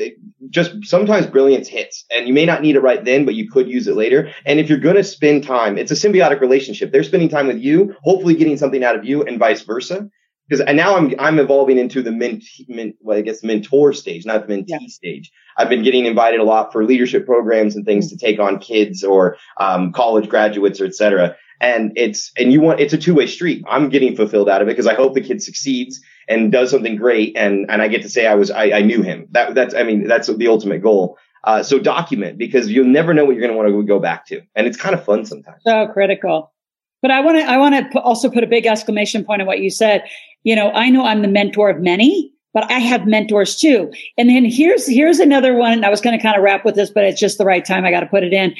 just 0.49 0.85
sometimes 0.85 1.25
brilliance 1.25 1.67
hits 1.67 2.05
and 2.11 2.27
you 2.27 2.33
may 2.33 2.45
not 2.45 2.61
need 2.61 2.75
it 2.75 2.81
right 2.81 3.03
then, 3.03 3.25
but 3.25 3.33
you 3.33 3.49
could 3.49 3.67
use 3.67 3.87
it 3.87 3.95
later. 3.95 4.31
And 4.45 4.59
if 4.59 4.69
you're 4.69 4.77
going 4.77 4.95
to 4.95 5.03
spend 5.03 5.43
time, 5.43 5.77
it's 5.77 5.91
a 5.91 5.95
symbiotic 5.95 6.39
relationship. 6.39 6.91
They're 6.91 7.03
spending 7.03 7.29
time 7.29 7.47
with 7.47 7.57
you, 7.57 7.95
hopefully 8.03 8.35
getting 8.35 8.57
something 8.57 8.83
out 8.83 8.95
of 8.95 9.05
you 9.05 9.23
and 9.23 9.39
vice 9.39 9.61
versa 9.61 10.09
because 10.49 10.65
and 10.65 10.75
now 10.75 10.95
I'm 10.95 11.13
I'm 11.19 11.39
evolving 11.39 11.77
into 11.77 12.01
the 12.01 12.11
ment, 12.11 12.43
ment 12.67 12.95
well, 13.01 13.17
I 13.17 13.21
guess 13.21 13.43
mentor 13.43 13.93
stage, 13.93 14.25
not 14.25 14.47
the 14.47 14.53
mentee 14.53 14.65
yeah. 14.67 14.79
stage. 14.87 15.31
I've 15.57 15.69
been 15.69 15.83
getting 15.83 16.05
invited 16.05 16.39
a 16.39 16.43
lot 16.43 16.71
for 16.71 16.83
leadership 16.83 17.25
programs 17.25 17.75
and 17.75 17.85
things 17.85 18.09
to 18.09 18.17
take 18.17 18.39
on 18.39 18.59
kids 18.59 19.03
or 19.03 19.37
um, 19.59 19.91
college 19.91 20.29
graduates 20.29 20.79
or 20.79 20.85
et 20.85 20.95
cetera. 20.95 21.35
And 21.61 21.91
it's 21.95 22.31
and 22.37 22.53
you 22.53 22.61
want 22.61 22.79
it's 22.79 22.93
a 22.93 22.97
two 22.97 23.13
way 23.13 23.27
street. 23.27 23.63
I'm 23.67 23.89
getting 23.89 24.15
fulfilled 24.15 24.49
out 24.49 24.61
of 24.61 24.67
it 24.67 24.71
because 24.71 24.87
I 24.87 24.95
hope 24.95 25.13
the 25.13 25.21
kid 25.21 25.43
succeeds 25.43 26.01
and 26.27 26.51
does 26.51 26.71
something 26.71 26.95
great, 26.95 27.35
and 27.35 27.65
and 27.69 27.81
I 27.81 27.87
get 27.89 28.01
to 28.03 28.09
say 28.09 28.25
I 28.25 28.35
was 28.35 28.49
I, 28.49 28.71
I 28.71 28.81
knew 28.81 29.01
him. 29.01 29.27
That 29.31 29.55
that's 29.55 29.75
I 29.75 29.83
mean 29.83 30.07
that's 30.07 30.27
the 30.27 30.47
ultimate 30.47 30.81
goal. 30.81 31.17
Uh, 31.43 31.63
so 31.63 31.79
document 31.79 32.37
because 32.37 32.69
you'll 32.69 32.85
never 32.85 33.13
know 33.13 33.23
what 33.23 33.31
you're 33.31 33.41
going 33.41 33.51
to 33.51 33.57
want 33.57 33.69
to 33.69 33.83
go 33.83 33.99
back 33.99 34.25
to, 34.27 34.41
and 34.55 34.67
it's 34.67 34.77
kind 34.77 34.93
of 34.93 35.03
fun 35.03 35.25
sometimes. 35.25 35.61
So 35.65 35.87
critical. 35.87 36.53
But 37.01 37.11
I 37.11 37.21
want 37.21 37.37
to 37.37 37.43
I 37.45 37.57
want 37.57 37.91
to 37.91 37.99
also 37.99 38.29
put 38.29 38.43
a 38.43 38.47
big 38.47 38.65
exclamation 38.65 39.23
point 39.23 39.41
on 39.41 39.47
what 39.47 39.59
you 39.59 39.69
said. 39.69 40.03
You 40.43 40.55
know, 40.55 40.71
I 40.71 40.89
know 40.89 41.05
I'm 41.05 41.21
the 41.21 41.27
mentor 41.27 41.69
of 41.69 41.79
many, 41.79 42.33
but 42.53 42.69
I 42.71 42.79
have 42.79 43.05
mentors 43.05 43.55
too. 43.55 43.91
And 44.17 44.29
then 44.29 44.45
here's 44.45 44.87
here's 44.87 45.19
another 45.19 45.53
one. 45.53 45.73
And 45.73 45.85
I 45.85 45.89
was 45.89 46.01
going 46.01 46.17
to 46.17 46.21
kind 46.21 46.35
of 46.35 46.43
wrap 46.43 46.65
with 46.65 46.75
this, 46.75 46.89
but 46.89 47.03
it's 47.03 47.19
just 47.19 47.37
the 47.37 47.45
right 47.45 47.63
time. 47.63 47.85
I 47.85 47.91
got 47.91 47.99
to 48.01 48.07
put 48.07 48.23
it 48.23 48.33
in. 48.33 48.55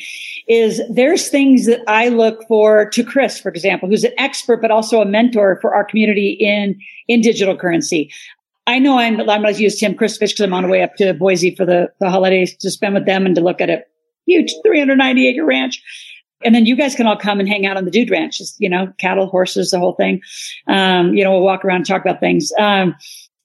Is 0.47 0.82
there's 0.89 1.30
things 1.30 1.65
that 1.65 1.82
I 1.88 2.09
look 2.09 2.43
for 2.47 2.89
to 2.89 3.03
Chris, 3.03 3.39
for 3.39 3.49
example, 3.49 3.89
who's 3.89 4.03
an 4.03 4.13
expert 4.17 4.61
but 4.61 4.71
also 4.71 5.01
a 5.01 5.05
mentor 5.05 5.57
for 5.61 5.73
our 5.73 5.84
community 5.84 6.38
in 6.39 6.80
in 7.07 7.21
digital 7.21 7.57
currency. 7.57 8.11
I 8.67 8.77
know 8.77 8.99
I'm 8.99 9.19
I'm 9.21 9.41
going 9.41 9.53
to 9.53 9.61
use 9.61 9.80
Tim 9.80 9.95
Chris 9.95 10.17
Fish 10.17 10.34
because 10.34 10.45
I'm 10.45 10.53
on 10.53 10.63
the 10.63 10.69
way 10.69 10.84
up 10.84 10.95
to 10.97 11.13
Boise 11.13 11.55
for 11.55 11.65
the, 11.65 11.91
the 11.99 12.09
holidays 12.09 12.55
to 12.57 12.69
spend 12.69 12.93
with 12.93 13.05
them 13.05 13.25
and 13.25 13.34
to 13.36 13.41
look 13.41 13.61
at 13.61 13.69
a 13.69 13.84
huge 14.27 14.53
390 14.63 15.27
acre 15.27 15.45
ranch. 15.45 15.82
And 16.43 16.55
then 16.55 16.65
you 16.65 16.75
guys 16.75 16.95
can 16.95 17.05
all 17.05 17.17
come 17.17 17.39
and 17.39 17.49
hang 17.49 17.65
out 17.65 17.77
on 17.77 17.85
the 17.85 17.91
dude 17.91 18.09
ranch, 18.09 18.37
just, 18.37 18.55
you 18.59 18.69
know, 18.69 18.93
cattle, 18.97 19.27
horses, 19.27 19.71
the 19.71 19.79
whole 19.79 19.93
thing. 19.93 20.21
Um, 20.67 21.13
you 21.13 21.23
know, 21.23 21.31
we'll 21.31 21.41
walk 21.41 21.65
around 21.65 21.77
and 21.77 21.85
talk 21.85 22.01
about 22.01 22.19
things. 22.19 22.51
Um, 22.57 22.95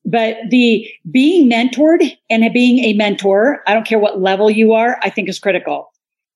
but 0.04 0.36
the 0.50 0.88
being 1.10 1.50
mentored 1.50 2.16
and 2.28 2.52
being 2.52 2.84
a 2.84 2.92
mentor, 2.92 3.62
I 3.66 3.74
don't 3.74 3.86
care 3.86 3.98
what 3.98 4.20
level 4.20 4.50
you 4.50 4.72
are, 4.74 4.98
I 5.02 5.10
think 5.10 5.28
is 5.28 5.38
critical. 5.38 5.90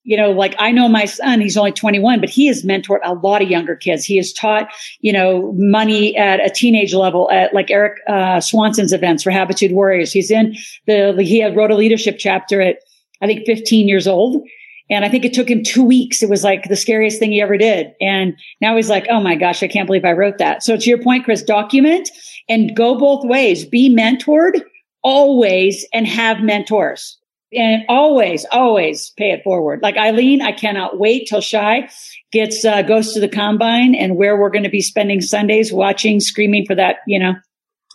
You 0.04 0.16
know, 0.16 0.30
like 0.30 0.54
I 0.59 0.72
know 0.72 0.88
my 0.88 1.04
son, 1.04 1.42
he's 1.42 1.56
only 1.59 1.72
21, 1.72 2.20
but 2.20 2.30
he 2.30 2.46
has 2.46 2.62
mentored 2.62 3.00
a 3.04 3.12
lot 3.12 3.42
of 3.42 3.50
younger 3.50 3.76
kids. 3.76 4.06
He 4.06 4.16
has 4.16 4.32
taught, 4.32 4.70
you 5.00 5.12
know, 5.12 5.52
money 5.59 6.16
at 6.16 6.40
a 6.40 6.48
teenage 6.48 6.94
level 6.94 7.30
at 7.30 7.52
like 7.52 7.70
Eric 7.70 7.98
uh, 8.09 8.40
Swanson's 8.40 8.94
events 8.94 9.22
for 9.22 9.30
Habitude 9.30 9.72
Warriors. 9.72 10.11
He's 10.11 10.30
in 10.30 10.56
the, 10.86 11.14
he 11.20 11.40
had 11.40 11.54
wrote 11.54 11.70
a 11.70 11.76
leadership 11.76 12.16
chapter 12.18 12.62
at, 12.62 12.78
I 13.20 13.26
think 13.26 13.44
15 13.44 13.86
years 13.86 14.06
old 14.06 14.42
and 14.91 15.05
I 15.05 15.09
think 15.09 15.24
it 15.24 15.34
took 15.34 15.51
him 15.51 15.62
two 15.62 15.84
weeks. 15.84 16.22
It 16.22 16.30
was 16.30 16.45
like 16.45 16.68
the 16.68 16.76
scariest 16.76 17.18
thing 17.18 17.32
he 17.32 17.43
ever 17.43 17.57
did. 17.57 17.93
And 18.01 18.36
now 18.61 18.76
he's 18.76 18.89
like, 18.89 19.07
Oh 19.11 19.20
my 19.20 19.34
gosh, 19.34 19.62
I 19.62 19.68
can't 19.68 19.86
believe 19.86 20.05
I 20.05 20.12
wrote 20.12 20.39
that. 20.39 20.62
So 20.62 20.76
to 20.76 20.89
your 20.89 21.03
point, 21.03 21.24
Chris, 21.24 21.43
document 21.43 22.09
and 22.49 22.74
go 22.74 22.99
both 22.99 23.24
ways. 23.24 23.64
Be 23.64 23.95
mentored 23.95 24.62
always 25.03 25.86
and 25.93 26.07
have 26.07 26.41
mentors 26.41 27.18
and 27.53 27.82
always, 27.89 28.45
always 28.51 29.11
pay 29.16 29.30
it 29.30 29.43
forward. 29.43 29.80
Like 29.82 29.97
Eileen, 29.97 30.43
I 30.43 30.53
cannot 30.53 30.99
wait 30.99 31.28
till 31.28 31.41
Shy 31.41 31.89
gets, 32.32 32.64
uh, 32.64 32.82
goes 32.82 33.12
to 33.14 33.20
the 33.20 33.28
combine 33.28 33.95
and 33.95 34.16
where 34.16 34.39
we're 34.39 34.51
going 34.51 34.64
to 34.64 34.70
be 34.70 34.82
spending 34.82 35.20
Sundays 35.20 35.72
watching, 35.72 36.20
screaming 36.20 36.66
for 36.66 36.74
that, 36.74 36.97
you 37.07 37.18
know, 37.18 37.34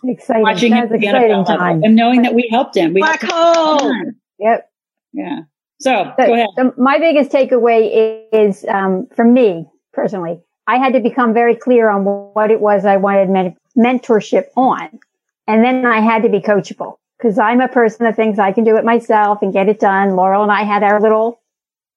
exciting. 0.04 0.42
watching 0.42 0.70
That's 0.72 0.90
him 0.90 1.02
exciting 1.02 1.44
time. 1.44 1.82
and 1.82 1.94
knowing 1.94 2.22
that 2.22 2.34
we 2.34 2.48
helped 2.50 2.76
him. 2.76 2.94
We 2.94 3.00
Black 3.00 3.22
hole. 3.22 3.92
Yep. 4.38 4.68
Yeah. 5.12 5.40
So 5.84 6.12
the, 6.16 6.26
go 6.26 6.32
ahead. 6.32 6.78
My 6.78 6.98
biggest 6.98 7.30
takeaway 7.30 8.24
is, 8.32 8.64
um, 8.68 9.06
for 9.14 9.24
me 9.24 9.66
personally, 9.92 10.40
I 10.66 10.78
had 10.78 10.94
to 10.94 11.00
become 11.00 11.34
very 11.34 11.54
clear 11.54 11.90
on 11.90 12.04
what 12.04 12.50
it 12.50 12.60
was 12.60 12.86
I 12.86 12.96
wanted 12.96 13.28
men- 13.28 13.56
mentorship 13.76 14.46
on. 14.56 14.98
And 15.46 15.62
then 15.62 15.84
I 15.84 16.00
had 16.00 16.22
to 16.22 16.30
be 16.30 16.40
coachable 16.40 16.94
because 17.18 17.38
I'm 17.38 17.60
a 17.60 17.68
person 17.68 18.04
that 18.04 18.16
thinks 18.16 18.38
I 18.38 18.52
can 18.52 18.64
do 18.64 18.78
it 18.78 18.84
myself 18.84 19.42
and 19.42 19.52
get 19.52 19.68
it 19.68 19.78
done. 19.78 20.10
Loral 20.10 20.42
and 20.42 20.50
I 20.50 20.62
had 20.62 20.82
our 20.82 21.02
little 21.02 21.42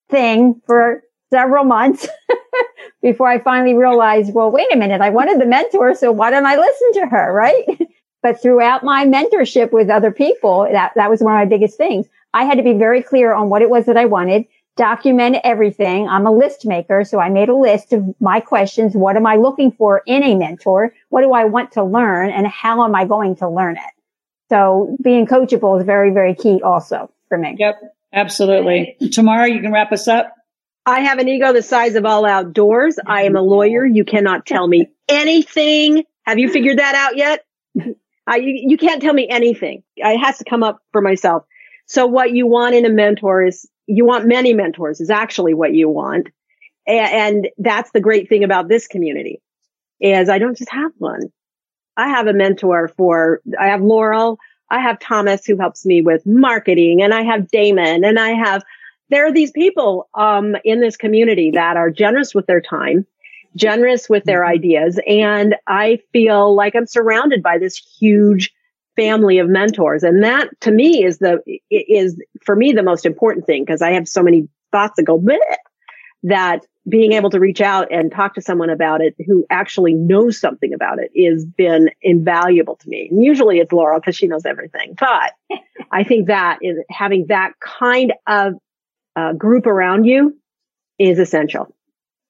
thing 0.09 0.61
for 0.65 1.03
several 1.31 1.63
months 1.63 2.09
before 3.01 3.29
I 3.29 3.39
finally 3.39 3.73
realized, 3.73 4.33
well, 4.33 4.51
wait 4.51 4.67
a 4.73 4.75
minute. 4.75 4.99
I 4.99 5.11
wanted 5.11 5.39
the 5.39 5.45
mentor. 5.45 5.95
So 5.95 6.11
why 6.11 6.29
don't 6.29 6.45
I 6.45 6.57
listen 6.57 6.93
to 6.93 7.07
her? 7.07 7.31
Right. 7.33 7.65
but 8.21 8.41
throughout 8.41 8.83
my 8.83 9.05
mentorship 9.05 9.71
with 9.71 9.89
other 9.89 10.11
people, 10.11 10.67
that, 10.71 10.93
that 10.95 11.09
was 11.09 11.21
one 11.21 11.33
of 11.33 11.37
my 11.37 11.45
biggest 11.45 11.77
things. 11.77 12.07
I 12.33 12.43
had 12.43 12.57
to 12.57 12.63
be 12.63 12.73
very 12.73 13.01
clear 13.01 13.33
on 13.33 13.49
what 13.49 13.61
it 13.61 13.69
was 13.69 13.85
that 13.85 13.97
I 13.97 14.05
wanted, 14.05 14.45
document 14.75 15.37
everything. 15.43 16.07
I'm 16.07 16.25
a 16.25 16.31
list 16.31 16.65
maker. 16.65 17.03
So 17.03 17.19
I 17.19 17.29
made 17.29 17.49
a 17.49 17.55
list 17.55 17.93
of 17.93 18.03
my 18.21 18.39
questions. 18.39 18.95
What 18.95 19.15
am 19.15 19.25
I 19.25 19.35
looking 19.35 19.71
for 19.71 20.03
in 20.05 20.23
a 20.23 20.35
mentor? 20.35 20.93
What 21.09 21.21
do 21.21 21.33
I 21.33 21.45
want 21.45 21.73
to 21.73 21.83
learn 21.83 22.29
and 22.29 22.47
how 22.47 22.83
am 22.85 22.95
I 22.95 23.05
going 23.05 23.37
to 23.37 23.49
learn 23.49 23.77
it? 23.77 23.93
So 24.49 24.95
being 25.01 25.25
coachable 25.25 25.79
is 25.79 25.85
very, 25.85 26.11
very 26.11 26.35
key 26.35 26.61
also 26.61 27.11
for 27.27 27.37
me. 27.37 27.55
Yep. 27.57 27.81
Absolutely. 28.13 28.95
Tamara, 29.11 29.49
you 29.49 29.61
can 29.61 29.71
wrap 29.71 29.91
us 29.91 30.07
up. 30.07 30.33
I 30.85 31.01
have 31.01 31.19
an 31.19 31.27
ego 31.27 31.51
the 31.51 31.61
size 31.61 31.95
of 31.95 32.05
all 32.05 32.25
outdoors. 32.25 32.97
I 33.05 33.23
am 33.23 33.35
a 33.35 33.41
lawyer. 33.41 33.85
You 33.85 34.05
cannot 34.05 34.45
tell 34.45 34.65
me 34.65 34.87
anything. 35.09 36.05
Have 36.23 36.39
you 36.39 36.49
figured 36.49 36.79
that 36.79 36.95
out 36.95 37.17
yet? 37.17 37.45
I, 38.27 38.35
you, 38.37 38.69
you 38.69 38.77
can't 38.77 39.01
tell 39.01 39.13
me 39.13 39.27
anything. 39.29 39.83
It 39.95 40.17
has 40.17 40.37
to 40.39 40.43
come 40.43 40.61
up 40.61 40.79
for 40.91 41.01
myself. 41.01 41.45
So 41.85 42.05
what 42.05 42.31
you 42.31 42.45
want 42.45 42.75
in 42.75 42.85
a 42.85 42.89
mentor 42.89 43.45
is 43.45 43.67
you 43.87 44.05
want 44.05 44.25
many 44.25 44.53
mentors 44.53 44.99
is 44.99 45.09
actually 45.09 45.53
what 45.53 45.73
you 45.73 45.87
want. 45.87 46.27
And 46.85 47.47
that's 47.57 47.91
the 47.91 48.01
great 48.01 48.29
thing 48.29 48.43
about 48.43 48.67
this 48.67 48.87
community 48.87 49.41
is 49.99 50.29
I 50.29 50.39
don't 50.39 50.57
just 50.57 50.71
have 50.71 50.91
one. 50.97 51.31
I 51.95 52.09
have 52.09 52.27
a 52.27 52.33
mentor 52.33 52.89
for, 52.95 53.41
I 53.59 53.67
have 53.67 53.81
Loral. 53.81 54.37
I 54.69 54.79
have 54.79 54.99
Thomas 54.99 55.45
who 55.45 55.57
helps 55.57 55.85
me 55.85 56.01
with 56.01 56.25
marketing 56.25 57.01
and 57.01 57.13
I 57.13 57.23
have 57.23 57.49
Damon 57.49 58.03
and 58.03 58.19
I 58.19 58.31
have, 58.31 58.63
there 59.09 59.25
are 59.25 59.31
these 59.31 59.51
people, 59.51 60.09
um, 60.13 60.57
in 60.65 60.81
this 60.81 60.97
community 60.97 61.51
that 61.51 61.77
are 61.77 61.89
generous 61.89 62.35
with 62.35 62.45
their 62.45 62.59
time, 62.59 63.05
generous 63.57 64.09
with 64.09 64.23
their 64.23 64.41
mm-hmm. 64.41 64.53
ideas. 64.53 64.99
And 65.07 65.55
I 65.67 65.99
feel 66.13 66.55
like 66.55 66.75
I'm 66.75 66.87
surrounded 66.87 67.43
by 67.43 67.57
this 67.57 67.77
huge 67.99 68.53
family 68.95 69.37
of 69.37 69.49
mentors. 69.49 70.03
And 70.03 70.23
that 70.23 70.49
to 70.61 70.71
me 70.71 71.03
is 71.03 71.19
the, 71.19 71.41
is 71.69 72.19
for 72.43 72.55
me 72.55 72.71
the 72.71 72.83
most 72.83 73.05
important 73.05 73.45
thing 73.45 73.63
because 73.63 73.81
I 73.81 73.91
have 73.91 74.07
so 74.07 74.23
many 74.23 74.47
thoughts 74.71 74.93
that 74.97 75.03
go 75.03 75.19
Bleh, 75.19 75.37
that 76.23 76.65
being 76.89 77.11
able 77.11 77.29
to 77.29 77.39
reach 77.39 77.59
out 77.59 77.91
and 77.91 78.11
talk 78.11 78.33
to 78.35 78.41
someone 78.41 78.69
about 78.69 79.01
it 79.01 79.13
who 79.25 79.45
actually 79.49 79.93
knows 79.93 80.39
something 80.39 80.73
about 80.73 80.99
it 80.99 81.11
has 81.21 81.45
been 81.45 81.89
invaluable 82.01 82.75
to 82.77 82.89
me. 82.89 83.09
And 83.11 83.23
usually 83.23 83.59
it's 83.59 83.73
Loral 83.73 83.99
because 83.99 84.15
she 84.15 84.27
knows 84.27 84.45
everything, 84.45 84.95
but 84.97 85.33
I 85.91 86.03
think 86.03 86.27
that 86.27 86.59
is 86.61 86.77
having 86.89 87.27
that 87.27 87.53
kind 87.59 88.13
of 88.25 88.53
uh, 89.15 89.33
group 89.33 89.65
around 89.67 90.05
you 90.05 90.37
is 90.97 91.19
essential. 91.19 91.75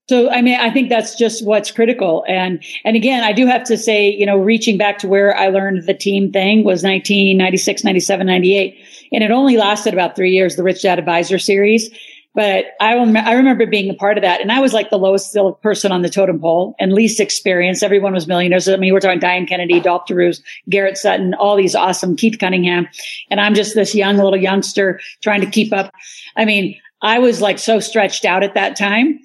So, 0.10 0.30
I 0.30 0.42
mean, 0.42 0.58
I 0.58 0.72
think 0.72 0.88
that's 0.88 1.16
just 1.16 1.46
what's 1.46 1.70
critical. 1.70 2.24
And, 2.30 2.64
and 2.86 2.96
again, 2.96 3.26
I 3.26 3.34
do 3.34 3.46
have 3.46 3.66
to 3.66 3.78
say, 3.78 4.10
you 4.10 4.26
know, 4.26 4.38
reaching 4.38 4.78
back 4.78 5.00
to 5.00 5.08
where 5.08 5.36
I 5.36 5.50
learned 5.50 5.86
the 5.86 5.94
team 5.94 6.32
thing 6.32 6.64
was 6.64 6.82
1996, 6.82 7.84
97, 7.84 8.26
98. 8.26 8.78
And 9.12 9.24
it 9.24 9.32
only 9.32 9.58
lasted 9.58 9.94
about 9.94 10.16
three 10.16 10.32
years, 10.32 10.56
the 10.56 10.64
Rich 10.64 10.84
Dad 10.84 10.98
Advisor 10.98 11.38
series. 11.38 11.90
But 12.34 12.66
I, 12.80 12.94
I 12.94 13.34
remember 13.34 13.66
being 13.66 13.90
a 13.90 13.96
part 13.96 14.18
of 14.18 14.22
that. 14.22 14.40
And 14.40 14.50
I 14.50 14.62
was 14.62 14.72
like 14.72 14.92
the 14.92 15.00
lowest 15.00 15.36
person 15.62 15.92
on 15.92 16.04
the 16.04 16.10
totem 16.10 16.40
pole 16.40 16.76
and 16.80 16.94
least 16.94 17.20
experienced. 17.20 17.84
Everyone 17.84 18.14
was 18.14 18.28
millionaires. 18.28 18.70
I 18.70 18.78
mean, 18.78 18.94
we're 18.94 19.00
talking 19.02 19.20
Diane 19.20 19.46
Kennedy, 19.46 19.82
Dolf 19.82 20.06
de 20.06 20.16
Roos, 20.16 20.42
Garrett 20.70 20.98
Sutton, 20.98 21.34
all 21.34 21.58
these 21.58 21.76
awesome, 21.76 22.16
Keith 22.16 22.38
Cunningham. 22.40 22.88
And 23.30 23.42
I'm 23.42 23.56
just 23.56 23.76
this 23.76 23.94
young 23.94 24.16
little 24.16 24.38
youngster 24.38 25.02
trying 25.22 25.42
to 25.42 25.50
keep 25.50 25.74
up. 25.74 25.92
I 26.38 26.46
mean, 26.46 26.80
I 27.02 27.20
was 27.20 27.42
like 27.42 27.60
so 27.60 27.80
stretched 27.80 28.24
out 28.24 28.44
at 28.44 28.54
that 28.54 28.78
time. 28.78 29.20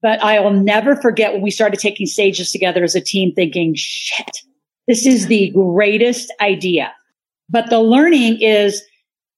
But 0.00 0.22
I'll 0.22 0.52
never 0.52 0.94
forget 0.96 1.32
when 1.32 1.42
we 1.42 1.50
started 1.50 1.80
taking 1.80 2.06
stages 2.06 2.52
together 2.52 2.84
as 2.84 2.94
a 2.94 3.00
team 3.00 3.32
thinking, 3.34 3.74
shit, 3.76 4.38
this 4.86 5.06
is 5.06 5.26
the 5.26 5.50
greatest 5.50 6.32
idea. 6.40 6.92
But 7.48 7.70
the 7.70 7.80
learning 7.80 8.40
is 8.40 8.82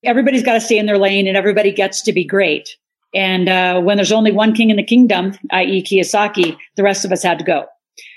everybody's 0.03 0.43
got 0.43 0.53
to 0.53 0.61
stay 0.61 0.77
in 0.77 0.85
their 0.85 0.97
lane 0.97 1.27
and 1.27 1.37
everybody 1.37 1.71
gets 1.71 2.01
to 2.03 2.13
be 2.13 2.23
great. 2.23 2.69
And 3.13 3.49
uh, 3.49 3.81
when 3.81 3.97
there's 3.97 4.11
only 4.11 4.31
one 4.31 4.53
king 4.53 4.69
in 4.69 4.77
the 4.77 4.83
kingdom, 4.83 5.37
i.e., 5.51 5.83
Kiyosaki, 5.83 6.57
the 6.75 6.83
rest 6.83 7.05
of 7.05 7.11
us 7.11 7.23
had 7.23 7.39
to 7.39 7.45
go. 7.45 7.65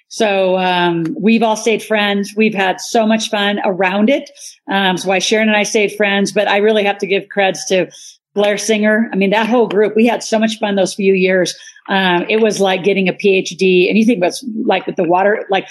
So 0.08 0.58
um, 0.58 1.06
we've 1.18 1.42
all 1.42 1.56
stayed 1.56 1.82
friends. 1.82 2.34
We've 2.36 2.54
had 2.54 2.80
so 2.80 3.06
much 3.06 3.30
fun 3.30 3.58
around 3.64 4.10
it. 4.10 4.30
Um, 4.70 4.96
so 4.96 5.08
why 5.08 5.18
Sharon 5.18 5.48
and 5.48 5.56
I 5.56 5.64
stayed 5.64 5.92
friends. 5.96 6.30
But 6.30 6.46
I 6.46 6.58
really 6.58 6.84
have 6.84 6.98
to 6.98 7.06
give 7.06 7.24
creds 7.34 7.58
to 7.68 7.90
Blair 8.34 8.58
Singer. 8.58 9.08
I 9.12 9.16
mean, 9.16 9.30
that 9.30 9.48
whole 9.48 9.68
group. 9.68 9.94
We 9.96 10.06
had 10.06 10.22
so 10.22 10.38
much 10.38 10.58
fun 10.58 10.74
those 10.74 10.94
few 10.94 11.14
years. 11.14 11.54
Um, 11.88 12.24
it 12.28 12.40
was 12.40 12.60
like 12.60 12.82
getting 12.82 13.08
a 13.08 13.12
PhD. 13.12 13.88
And 13.88 13.98
you 13.98 14.04
think 14.04 14.18
about 14.18 14.32
like 14.64 14.86
with 14.86 14.96
the 14.96 15.04
water, 15.04 15.46
like, 15.50 15.68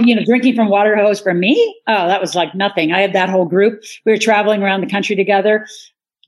you 0.00 0.14
know, 0.14 0.24
drinking 0.24 0.54
from 0.54 0.68
water 0.68 0.96
hose 0.96 1.20
for 1.20 1.34
me. 1.34 1.80
Oh, 1.86 2.08
that 2.08 2.20
was 2.20 2.34
like 2.34 2.54
nothing. 2.54 2.92
I 2.92 3.00
had 3.00 3.12
that 3.12 3.28
whole 3.28 3.44
group. 3.44 3.82
We 4.04 4.12
were 4.12 4.18
traveling 4.18 4.62
around 4.62 4.80
the 4.80 4.90
country 4.90 5.14
together. 5.14 5.66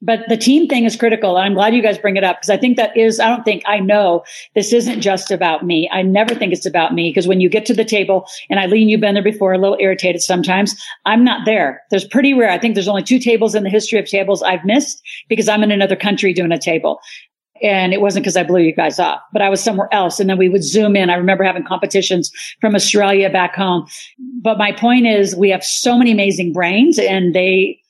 But 0.04 0.20
the 0.28 0.36
team 0.36 0.68
thing 0.68 0.84
is 0.84 0.96
critical. 0.96 1.38
And 1.38 1.46
I'm 1.46 1.54
glad 1.54 1.74
you 1.74 1.82
guys 1.82 1.96
bring 1.96 2.16
it 2.16 2.24
up 2.24 2.36
because 2.36 2.50
I 2.50 2.58
think 2.58 2.76
that 2.76 2.94
is, 2.94 3.18
I 3.18 3.28
don't 3.28 3.42
think 3.42 3.62
I 3.66 3.78
know 3.78 4.22
this 4.54 4.72
isn't 4.72 5.00
just 5.00 5.30
about 5.30 5.64
me. 5.64 5.88
I 5.90 6.02
never 6.02 6.34
think 6.34 6.52
it's 6.52 6.66
about 6.66 6.92
me 6.92 7.08
because 7.08 7.26
when 7.26 7.40
you 7.40 7.48
get 7.48 7.64
to 7.66 7.74
the 7.74 7.86
table 7.86 8.26
and 8.50 8.60
Eileen, 8.60 8.90
you've 8.90 9.00
been 9.00 9.14
there 9.14 9.22
before, 9.22 9.54
a 9.54 9.58
little 9.58 9.78
irritated 9.80 10.20
sometimes. 10.20 10.74
I'm 11.06 11.24
not 11.24 11.46
there. 11.46 11.82
There's 11.90 12.06
pretty 12.06 12.34
rare. 12.34 12.50
I 12.50 12.58
think 12.58 12.74
there's 12.74 12.88
only 12.88 13.02
two 13.02 13.18
tables 13.18 13.54
in 13.54 13.62
the 13.62 13.70
history 13.70 13.98
of 13.98 14.04
tables 14.04 14.42
I've 14.42 14.64
missed 14.64 15.02
because 15.28 15.48
I'm 15.48 15.62
in 15.62 15.70
another 15.70 15.96
country 15.96 16.34
doing 16.34 16.52
a 16.52 16.58
table. 16.58 17.00
And 17.62 17.94
it 17.94 18.02
wasn't 18.02 18.24
because 18.24 18.36
I 18.36 18.42
blew 18.42 18.60
you 18.60 18.74
guys 18.74 18.98
off, 18.98 19.20
but 19.32 19.40
I 19.40 19.48
was 19.48 19.62
somewhere 19.62 19.88
else. 19.90 20.20
And 20.20 20.28
then 20.28 20.36
we 20.36 20.50
would 20.50 20.64
zoom 20.64 20.96
in. 20.96 21.08
I 21.08 21.14
remember 21.14 21.44
having 21.44 21.64
competitions 21.64 22.30
from 22.60 22.74
Australia 22.74 23.30
back 23.30 23.54
home. 23.54 23.86
But 24.42 24.58
my 24.58 24.72
point 24.72 25.06
is 25.06 25.34
we 25.34 25.48
have 25.50 25.64
so 25.64 25.96
many 25.96 26.10
amazing 26.10 26.52
brains 26.52 26.98
and 26.98 27.34
they, 27.34 27.80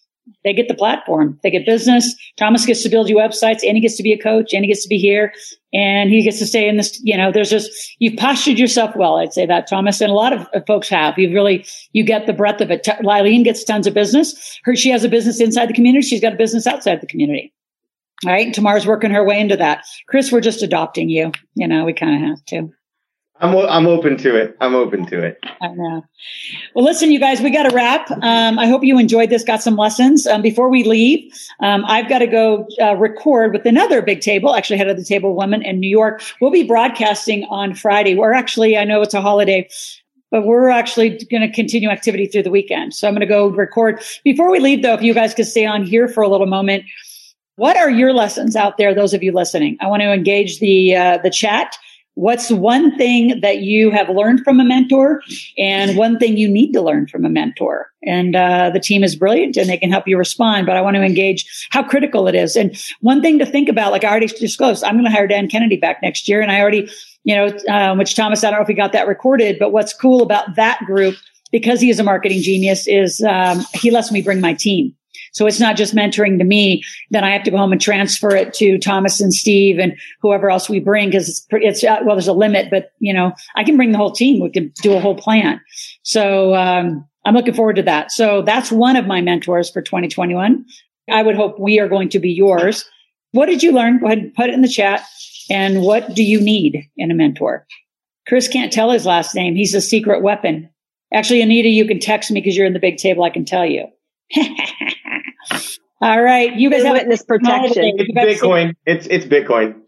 they 0.42 0.52
get 0.52 0.68
the 0.68 0.74
platform. 0.74 1.38
They 1.42 1.50
get 1.50 1.66
business. 1.66 2.14
Thomas 2.38 2.64
gets 2.66 2.82
to 2.82 2.88
build 2.88 3.08
you 3.08 3.16
websites 3.16 3.60
and 3.66 3.76
he 3.76 3.80
gets 3.80 3.96
to 3.96 4.02
be 4.02 4.12
a 4.12 4.18
coach 4.18 4.52
and 4.52 4.64
he 4.64 4.70
gets 4.70 4.82
to 4.82 4.88
be 4.88 4.98
here 4.98 5.32
and 5.72 6.10
he 6.10 6.22
gets 6.22 6.38
to 6.38 6.46
stay 6.46 6.68
in 6.68 6.76
this, 6.76 7.00
you 7.02 7.16
know, 7.16 7.32
there's 7.32 7.50
just, 7.50 7.70
you've 7.98 8.16
postured 8.16 8.58
yourself 8.58 8.94
well. 8.96 9.16
I'd 9.16 9.32
say 9.32 9.46
that, 9.46 9.66
Thomas. 9.66 10.00
And 10.00 10.10
a 10.10 10.14
lot 10.14 10.32
of 10.32 10.46
uh, 10.54 10.60
folks 10.66 10.88
have. 10.88 11.18
You've 11.18 11.34
really, 11.34 11.66
you 11.92 12.04
get 12.04 12.26
the 12.26 12.32
breadth 12.32 12.60
of 12.60 12.70
it. 12.70 12.84
Lylene 13.02 13.44
gets 13.44 13.64
tons 13.64 13.86
of 13.86 13.94
business. 13.94 14.60
Her, 14.64 14.76
she 14.76 14.90
has 14.90 15.04
a 15.04 15.08
business 15.08 15.40
inside 15.40 15.68
the 15.68 15.74
community. 15.74 16.06
She's 16.06 16.20
got 16.20 16.34
a 16.34 16.36
business 16.36 16.66
outside 16.66 17.00
the 17.00 17.06
community. 17.06 17.52
All 18.24 18.32
right. 18.32 18.54
Tamar's 18.54 18.86
working 18.86 19.10
her 19.10 19.24
way 19.24 19.40
into 19.40 19.56
that. 19.56 19.84
Chris, 20.08 20.32
we're 20.32 20.40
just 20.40 20.62
adopting 20.62 21.10
you. 21.10 21.32
You 21.54 21.68
know, 21.68 21.84
we 21.84 21.92
kind 21.92 22.22
of 22.22 22.30
have 22.30 22.44
to. 22.46 22.72
I'm 23.44 23.54
I'm 23.68 23.86
open 23.86 24.16
to 24.18 24.36
it. 24.36 24.56
I'm 24.62 24.74
open 24.74 25.04
to 25.06 25.22
it. 25.22 25.38
I 25.60 25.68
know. 25.68 26.02
Well, 26.74 26.82
listen, 26.82 27.12
you 27.12 27.20
guys, 27.20 27.42
we 27.42 27.50
got 27.50 27.68
to 27.68 27.76
wrap. 27.76 28.10
Um, 28.10 28.58
I 28.58 28.66
hope 28.66 28.82
you 28.82 28.98
enjoyed 28.98 29.28
this. 29.28 29.44
Got 29.44 29.62
some 29.62 29.76
lessons. 29.76 30.26
Um, 30.26 30.40
before 30.40 30.70
we 30.70 30.82
leave, 30.82 31.30
um, 31.60 31.84
I've 31.86 32.08
got 32.08 32.20
to 32.20 32.26
go 32.26 32.66
uh, 32.80 32.96
record 32.96 33.52
with 33.52 33.66
another 33.66 34.00
big 34.00 34.22
table. 34.22 34.54
Actually, 34.54 34.78
head 34.78 34.88
of 34.88 34.96
the 34.96 35.04
table 35.04 35.36
woman 35.36 35.60
in 35.60 35.78
New 35.78 35.90
York. 35.90 36.22
We'll 36.40 36.52
be 36.52 36.64
broadcasting 36.64 37.44
on 37.50 37.74
Friday. 37.74 38.14
We're 38.14 38.32
actually, 38.32 38.78
I 38.78 38.84
know 38.84 39.02
it's 39.02 39.12
a 39.12 39.20
holiday, 39.20 39.68
but 40.30 40.46
we're 40.46 40.70
actually 40.70 41.18
going 41.30 41.42
to 41.42 41.52
continue 41.52 41.90
activity 41.90 42.26
through 42.26 42.44
the 42.44 42.50
weekend. 42.50 42.94
So 42.94 43.06
I'm 43.06 43.12
going 43.12 43.20
to 43.20 43.26
go 43.26 43.48
record. 43.48 44.02
Before 44.24 44.50
we 44.50 44.58
leave, 44.58 44.82
though, 44.82 44.94
if 44.94 45.02
you 45.02 45.12
guys 45.12 45.34
could 45.34 45.46
stay 45.46 45.66
on 45.66 45.84
here 45.84 46.08
for 46.08 46.22
a 46.22 46.28
little 46.28 46.46
moment. 46.46 46.84
What 47.56 47.76
are 47.76 47.90
your 47.90 48.12
lessons 48.12 48.56
out 48.56 48.78
there? 48.78 48.94
Those 48.94 49.14
of 49.14 49.22
you 49.22 49.30
listening, 49.30 49.76
I 49.80 49.86
want 49.86 50.02
to 50.02 50.12
engage 50.12 50.58
the 50.58 50.96
uh, 50.96 51.18
the 51.18 51.30
chat. 51.30 51.76
What's 52.14 52.50
one 52.50 52.96
thing 52.96 53.40
that 53.40 53.58
you 53.58 53.90
have 53.90 54.08
learned 54.08 54.44
from 54.44 54.60
a 54.60 54.64
mentor, 54.64 55.20
and 55.58 55.96
one 55.96 56.18
thing 56.18 56.36
you 56.36 56.48
need 56.48 56.72
to 56.72 56.80
learn 56.80 57.08
from 57.08 57.24
a 57.24 57.28
mentor? 57.28 57.90
And 58.04 58.36
uh, 58.36 58.70
the 58.70 58.78
team 58.78 59.02
is 59.02 59.16
brilliant, 59.16 59.56
and 59.56 59.68
they 59.68 59.76
can 59.76 59.90
help 59.90 60.06
you 60.06 60.16
respond. 60.16 60.66
But 60.66 60.76
I 60.76 60.80
want 60.80 60.94
to 60.94 61.02
engage 61.02 61.68
how 61.70 61.82
critical 61.82 62.28
it 62.28 62.34
is. 62.36 62.54
And 62.54 62.76
one 63.00 63.20
thing 63.20 63.38
to 63.40 63.46
think 63.46 63.68
about, 63.68 63.90
like 63.90 64.04
I 64.04 64.10
already 64.10 64.28
disclosed, 64.28 64.84
I'm 64.84 64.94
going 64.94 65.04
to 65.04 65.10
hire 65.10 65.26
Dan 65.26 65.48
Kennedy 65.48 65.76
back 65.76 66.02
next 66.02 66.28
year, 66.28 66.40
and 66.40 66.52
I 66.52 66.60
already, 66.60 66.88
you 67.24 67.34
know, 67.34 67.46
uh, 67.68 67.96
which 67.96 68.14
Thomas, 68.14 68.44
I 68.44 68.50
don't 68.50 68.60
know 68.60 68.62
if 68.62 68.68
we 68.68 68.74
got 68.74 68.92
that 68.92 69.08
recorded, 69.08 69.58
but 69.58 69.72
what's 69.72 69.92
cool 69.92 70.22
about 70.22 70.54
that 70.54 70.80
group 70.86 71.16
because 71.54 71.80
he 71.80 71.88
is 71.88 72.00
a 72.00 72.04
marketing 72.04 72.42
genius 72.42 72.88
is 72.88 73.22
um, 73.22 73.64
he 73.74 73.92
lets 73.92 74.10
me 74.10 74.20
bring 74.20 74.40
my 74.40 74.54
team. 74.54 74.92
So 75.34 75.46
it's 75.46 75.60
not 75.60 75.76
just 75.76 75.94
mentoring 75.94 76.38
to 76.38 76.44
me. 76.44 76.82
Then 77.10 77.24
I 77.24 77.30
have 77.30 77.42
to 77.42 77.50
go 77.50 77.58
home 77.58 77.72
and 77.72 77.80
transfer 77.80 78.34
it 78.34 78.54
to 78.54 78.78
Thomas 78.78 79.20
and 79.20 79.34
Steve 79.34 79.78
and 79.78 79.96
whoever 80.20 80.50
else 80.50 80.68
we 80.68 80.80
bring 80.80 81.10
because 81.10 81.28
it's, 81.28 81.46
it's, 81.50 81.84
uh, 81.84 81.98
well, 82.04 82.16
there's 82.16 82.28
a 82.28 82.32
limit, 82.32 82.70
but 82.70 82.92
you 83.00 83.12
know, 83.12 83.32
I 83.56 83.64
can 83.64 83.76
bring 83.76 83.92
the 83.92 83.98
whole 83.98 84.12
team. 84.12 84.40
We 84.40 84.50
can 84.50 84.72
do 84.82 84.94
a 84.94 85.00
whole 85.00 85.16
plan. 85.16 85.60
So, 86.02 86.54
um, 86.54 87.06
I'm 87.24 87.34
looking 87.34 87.54
forward 87.54 87.76
to 87.76 87.82
that. 87.82 88.12
So 88.12 88.42
that's 88.42 88.70
one 88.70 88.96
of 88.96 89.06
my 89.06 89.20
mentors 89.20 89.70
for 89.70 89.80
2021. 89.80 90.64
I 91.10 91.22
would 91.22 91.36
hope 91.36 91.58
we 91.58 91.78
are 91.78 91.88
going 91.88 92.10
to 92.10 92.18
be 92.18 92.30
yours. 92.30 92.84
What 93.32 93.46
did 93.46 93.62
you 93.62 93.72
learn? 93.72 93.98
Go 93.98 94.06
ahead 94.06 94.18
and 94.18 94.34
put 94.34 94.50
it 94.50 94.54
in 94.54 94.62
the 94.62 94.68
chat. 94.68 95.02
And 95.50 95.82
what 95.82 96.14
do 96.14 96.22
you 96.22 96.40
need 96.40 96.88
in 96.96 97.10
a 97.10 97.14
mentor? 97.14 97.66
Chris 98.28 98.48
can't 98.48 98.72
tell 98.72 98.90
his 98.90 99.04
last 99.04 99.34
name. 99.34 99.54
He's 99.54 99.74
a 99.74 99.80
secret 99.80 100.22
weapon. 100.22 100.68
Actually, 101.12 101.42
Anita, 101.42 101.68
you 101.68 101.86
can 101.86 101.98
text 101.98 102.30
me 102.30 102.40
because 102.40 102.56
you're 102.56 102.66
in 102.66 102.72
the 102.72 102.78
big 102.78 102.96
table. 102.96 103.24
I 103.24 103.30
can 103.30 103.44
tell 103.44 103.66
you. 103.66 103.86
All 106.00 106.22
right, 106.22 106.54
you 106.54 106.70
guys 106.70 106.82
have 106.82 106.92
witness 106.92 107.22
protection. 107.22 107.92
It's 107.98 108.42
Bitcoin. 108.42 108.74
It's 108.84 109.06
it's 109.06 109.24
Bitcoin. 109.24 109.80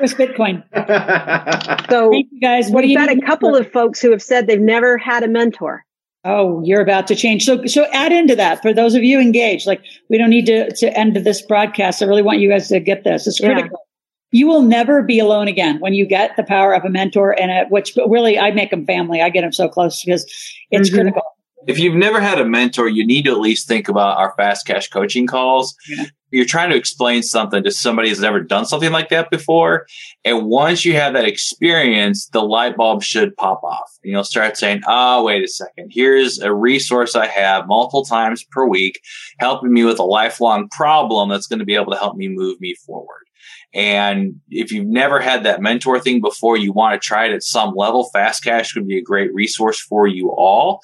It's 0.00 0.14
Bitcoin. 0.14 0.62
so 1.90 2.10
Thank 2.10 2.28
you 2.30 2.40
guys. 2.40 2.70
What 2.70 2.84
we've 2.84 2.96
got 2.96 3.10
a 3.10 3.20
couple 3.20 3.52
for? 3.52 3.60
of 3.60 3.72
folks 3.72 4.00
who 4.00 4.10
have 4.10 4.22
said 4.22 4.46
they've 4.46 4.60
never 4.60 4.96
had 4.98 5.22
a 5.22 5.28
mentor. 5.28 5.84
Oh, 6.24 6.60
you're 6.64 6.80
about 6.80 7.06
to 7.06 7.14
change. 7.14 7.44
So, 7.44 7.64
so 7.66 7.86
add 7.92 8.12
into 8.12 8.34
that 8.34 8.60
for 8.60 8.72
those 8.72 8.94
of 8.94 9.04
you 9.04 9.20
engaged. 9.20 9.66
Like, 9.66 9.80
we 10.10 10.18
don't 10.18 10.30
need 10.30 10.46
to 10.46 10.72
to 10.72 10.98
end 10.98 11.16
this 11.16 11.40
broadcast. 11.40 12.02
I 12.02 12.06
really 12.06 12.22
want 12.22 12.40
you 12.40 12.48
guys 12.48 12.68
to 12.68 12.80
get 12.80 13.04
this. 13.04 13.26
It's 13.26 13.38
critical. 13.40 13.70
Yeah. 13.70 14.40
You 14.40 14.48
will 14.48 14.62
never 14.62 15.02
be 15.02 15.20
alone 15.20 15.46
again 15.46 15.78
when 15.78 15.94
you 15.94 16.04
get 16.04 16.36
the 16.36 16.42
power 16.42 16.74
of 16.74 16.84
a 16.84 16.90
mentor 16.90 17.38
and 17.38 17.50
it, 17.50 17.70
which 17.70 17.96
really 18.08 18.38
I 18.38 18.50
make 18.50 18.70
them 18.70 18.84
family. 18.84 19.22
I 19.22 19.30
get 19.30 19.42
them 19.42 19.52
so 19.52 19.68
close 19.68 20.04
because 20.04 20.24
it's 20.70 20.88
mm-hmm. 20.88 20.96
critical 20.96 21.22
if 21.66 21.78
you've 21.78 21.94
never 21.94 22.20
had 22.20 22.40
a 22.40 22.44
mentor, 22.44 22.88
you 22.88 23.06
need 23.06 23.24
to 23.24 23.32
at 23.32 23.40
least 23.40 23.68
think 23.68 23.88
about 23.88 24.18
our 24.18 24.34
fast 24.36 24.66
cash 24.66 24.88
coaching 24.88 25.26
calls. 25.26 25.74
Yeah. 25.88 26.04
You're 26.30 26.44
trying 26.44 26.70
to 26.70 26.76
explain 26.76 27.22
something 27.22 27.62
to 27.62 27.70
somebody 27.70 28.08
who's 28.08 28.20
never 28.20 28.40
done 28.40 28.66
something 28.66 28.90
like 28.90 29.10
that 29.10 29.30
before. 29.30 29.86
And 30.24 30.46
once 30.46 30.84
you 30.84 30.94
have 30.94 31.12
that 31.12 31.24
experience, 31.24 32.26
the 32.28 32.42
light 32.42 32.76
bulb 32.76 33.02
should 33.02 33.36
pop 33.36 33.62
off. 33.62 33.90
And 34.02 34.12
you'll 34.12 34.24
start 34.24 34.56
saying, 34.56 34.82
oh, 34.88 35.24
wait 35.24 35.44
a 35.44 35.48
second. 35.48 35.90
Here's 35.92 36.40
a 36.40 36.52
resource 36.52 37.14
I 37.14 37.26
have 37.26 37.68
multiple 37.68 38.04
times 38.04 38.44
per 38.44 38.66
week 38.66 39.00
helping 39.38 39.72
me 39.72 39.84
with 39.84 40.00
a 40.00 40.04
lifelong 40.04 40.68
problem 40.68 41.28
that's 41.28 41.46
going 41.46 41.60
to 41.60 41.64
be 41.64 41.76
able 41.76 41.92
to 41.92 41.98
help 41.98 42.16
me 42.16 42.28
move 42.28 42.60
me 42.60 42.74
forward. 42.74 43.22
And 43.72 44.40
if 44.50 44.72
you've 44.72 44.86
never 44.86 45.20
had 45.20 45.44
that 45.44 45.60
mentor 45.60 46.00
thing 46.00 46.20
before, 46.20 46.56
you 46.56 46.72
want 46.72 47.00
to 47.00 47.06
try 47.06 47.26
it 47.26 47.32
at 47.32 47.42
some 47.42 47.74
level, 47.74 48.08
Fast 48.12 48.42
Cash 48.42 48.72
could 48.72 48.88
be 48.88 48.98
a 48.98 49.02
great 49.02 49.32
resource 49.34 49.80
for 49.80 50.06
you 50.06 50.30
all 50.30 50.80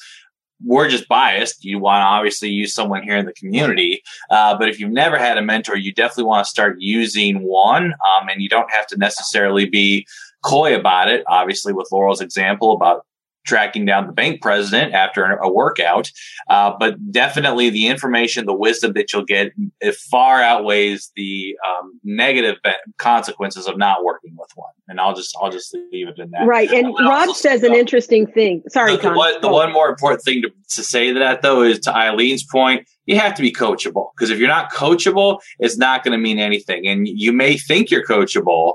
we're 0.64 0.88
just 0.88 1.08
biased. 1.08 1.64
You 1.64 1.78
want 1.78 2.00
to 2.02 2.06
obviously 2.06 2.48
use 2.48 2.74
someone 2.74 3.02
here 3.02 3.16
in 3.16 3.26
the 3.26 3.32
community. 3.32 4.02
Uh, 4.30 4.56
but 4.56 4.68
if 4.68 4.78
you've 4.78 4.92
never 4.92 5.18
had 5.18 5.38
a 5.38 5.42
mentor, 5.42 5.76
you 5.76 5.92
definitely 5.92 6.24
want 6.24 6.44
to 6.44 6.50
start 6.50 6.76
using 6.78 7.42
one. 7.42 7.86
Um, 7.92 8.28
and 8.28 8.40
you 8.40 8.48
don't 8.48 8.70
have 8.70 8.86
to 8.88 8.96
necessarily 8.96 9.66
be 9.66 10.06
coy 10.44 10.74
about 10.74 11.08
it. 11.08 11.24
Obviously, 11.26 11.72
with 11.72 11.88
Loral's 11.92 12.20
example 12.20 12.72
about 12.72 13.06
tracking 13.44 13.84
down 13.84 14.06
the 14.06 14.12
bank 14.12 14.40
president 14.40 14.94
after 14.94 15.24
a 15.24 15.50
workout. 15.50 16.10
Uh, 16.48 16.72
but 16.78 17.12
definitely 17.12 17.70
the 17.70 17.86
information, 17.86 18.46
the 18.46 18.54
wisdom 18.54 18.92
that 18.94 19.12
you'll 19.12 19.24
get, 19.24 19.52
it 19.80 19.94
far 19.94 20.40
outweighs 20.42 21.10
the 21.16 21.56
um, 21.66 21.98
negative 22.04 22.56
consequences 22.98 23.66
of 23.66 23.76
not 23.76 24.04
working 24.04 24.34
with 24.36 24.50
one. 24.54 24.72
and 24.88 25.00
I'll 25.00 25.14
just 25.14 25.36
I'll 25.40 25.50
just 25.50 25.74
leave 25.92 26.08
it 26.08 26.18
in 26.18 26.30
that. 26.30 26.46
Right, 26.46 26.70
and 26.70 26.94
Rob 27.00 27.34
says 27.34 27.62
an 27.62 27.74
interesting 27.74 28.26
thing. 28.26 28.62
Sorry, 28.68 28.96
the, 28.96 29.02
the, 29.02 29.14
one, 29.14 29.40
the 29.40 29.48
one 29.48 29.72
more 29.72 29.88
important 29.88 30.22
thing 30.22 30.42
to, 30.42 30.50
to 30.70 30.82
say 30.82 31.12
to 31.12 31.18
that 31.18 31.42
though 31.42 31.62
is 31.62 31.78
to 31.80 31.90
Eileen's 31.90 32.44
point, 32.44 32.86
you 33.06 33.18
have 33.18 33.34
to 33.34 33.42
be 33.42 33.52
coachable 33.52 34.10
because 34.16 34.30
if 34.30 34.38
you're 34.38 34.48
not 34.48 34.72
coachable, 34.72 35.40
it's 35.58 35.76
not 35.76 36.04
going 36.04 36.12
to 36.12 36.22
mean 36.22 36.38
anything. 36.38 36.86
And 36.86 37.08
you 37.08 37.32
may 37.32 37.56
think 37.56 37.90
you're 37.90 38.04
coachable. 38.04 38.74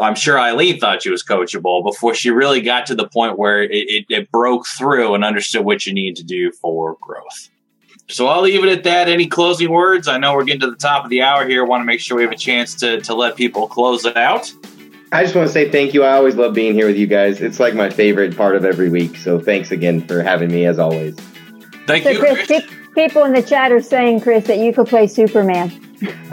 I'm 0.00 0.14
sure 0.14 0.38
Eileen 0.38 0.80
thought 0.80 1.02
she 1.02 1.10
was 1.10 1.22
coachable 1.22 1.84
before 1.84 2.14
she 2.14 2.30
really 2.30 2.62
got 2.62 2.86
to 2.86 2.94
the 2.94 3.06
point 3.06 3.38
where 3.38 3.62
it, 3.62 3.70
it, 3.70 4.06
it 4.08 4.30
broke 4.30 4.66
through 4.66 5.14
and 5.14 5.24
understood 5.24 5.64
what 5.64 5.86
you 5.86 5.92
need 5.92 6.16
to 6.16 6.24
do 6.24 6.52
for 6.52 6.96
growth. 7.00 7.50
So 8.08 8.26
I'll 8.26 8.42
leave 8.42 8.62
it 8.64 8.70
at 8.70 8.84
that. 8.84 9.08
Any 9.08 9.26
closing 9.26 9.70
words? 9.70 10.08
I 10.08 10.18
know 10.18 10.34
we're 10.34 10.44
getting 10.44 10.60
to 10.60 10.70
the 10.70 10.76
top 10.76 11.04
of 11.04 11.10
the 11.10 11.22
hour 11.22 11.46
here. 11.46 11.64
I 11.64 11.68
want 11.68 11.82
to 11.82 11.84
make 11.84 12.00
sure 12.00 12.16
we 12.16 12.22
have 12.22 12.32
a 12.32 12.36
chance 12.36 12.74
to, 12.76 13.00
to 13.02 13.14
let 13.14 13.36
people 13.36 13.66
close 13.66 14.04
it 14.04 14.16
out. 14.16 14.52
I 15.12 15.22
just 15.22 15.34
want 15.34 15.46
to 15.46 15.52
say 15.52 15.70
thank 15.70 15.94
you. 15.94 16.02
I 16.02 16.12
always 16.12 16.34
love 16.34 16.54
being 16.54 16.74
here 16.74 16.86
with 16.86 16.96
you 16.96 17.06
guys. 17.06 17.40
It's 17.40 17.60
like 17.60 17.74
my 17.74 17.88
favorite 17.88 18.36
part 18.36 18.56
of 18.56 18.64
every 18.64 18.88
week. 18.88 19.16
So 19.16 19.38
thanks 19.38 19.70
again 19.70 20.06
for 20.06 20.22
having 20.22 20.50
me 20.50 20.66
as 20.66 20.78
always. 20.78 21.14
Thank 21.86 22.04
so 22.04 22.10
you. 22.10 22.18
Chris, 22.18 22.46
Chris. 22.46 22.64
people 22.94 23.24
in 23.24 23.32
the 23.32 23.42
chat 23.42 23.70
are 23.70 23.80
saying, 23.80 24.20
Chris, 24.20 24.46
that 24.48 24.58
you 24.58 24.72
could 24.72 24.86
play 24.86 25.06
Superman. 25.06 25.83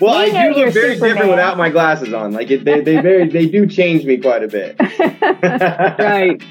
well, 0.00 0.14
I 0.14 0.30
do 0.30 0.60
look 0.60 0.74
very 0.74 0.94
Superman. 0.94 1.14
different 1.14 1.30
without 1.30 1.56
my 1.56 1.70
glasses 1.70 2.12
on. 2.12 2.32
Like 2.32 2.50
it, 2.50 2.64
they, 2.64 2.80
they 2.80 3.00
very, 3.00 3.28
they 3.28 3.46
do 3.46 3.66
change 3.66 4.04
me 4.04 4.18
quite 4.18 4.42
a 4.42 4.48
bit. 4.48 4.76
right. 5.42 6.42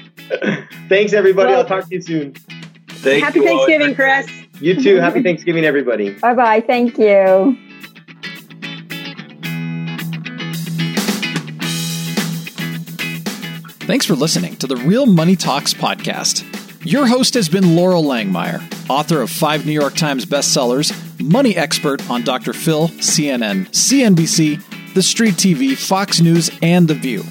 Thanks, 0.88 1.12
everybody. 1.12 1.50
Well, 1.50 1.60
I'll 1.60 1.66
talk 1.66 1.88
to 1.88 1.94
you 1.94 2.00
soon. 2.00 2.34
Thank 2.88 3.24
Happy 3.24 3.40
you 3.40 3.44
Thanksgiving, 3.46 3.88
all. 3.90 3.94
Chris. 3.94 4.30
You 4.60 4.80
too. 4.80 4.96
Happy 4.96 5.22
Thanksgiving, 5.22 5.64
everybody. 5.64 6.10
Bye 6.14 6.34
bye. 6.34 6.60
Thank 6.60 6.98
you. 6.98 7.58
Thanks 13.86 14.06
for 14.06 14.14
listening 14.14 14.56
to 14.56 14.66
the 14.66 14.76
Real 14.76 15.04
Money 15.04 15.36
Talks 15.36 15.74
podcast. 15.74 16.42
Your 16.86 17.06
host 17.06 17.34
has 17.34 17.48
been 17.50 17.64
Loral 17.64 18.04
Langemeier, 18.04 18.62
author 18.88 19.20
of 19.20 19.30
five 19.30 19.66
New 19.66 19.72
York 19.72 19.94
Times 19.94 20.24
bestsellers, 20.24 20.90
money 21.24 21.56
expert 21.56 22.08
on 22.10 22.22
Dr. 22.22 22.52
Phil, 22.52 22.88
CNN, 22.88 23.68
CNBC, 23.70 24.94
The 24.94 25.02
Street 25.02 25.34
TV, 25.34 25.76
Fox 25.76 26.20
News, 26.20 26.50
and 26.62 26.86
The 26.86 26.94
View. 26.94 27.22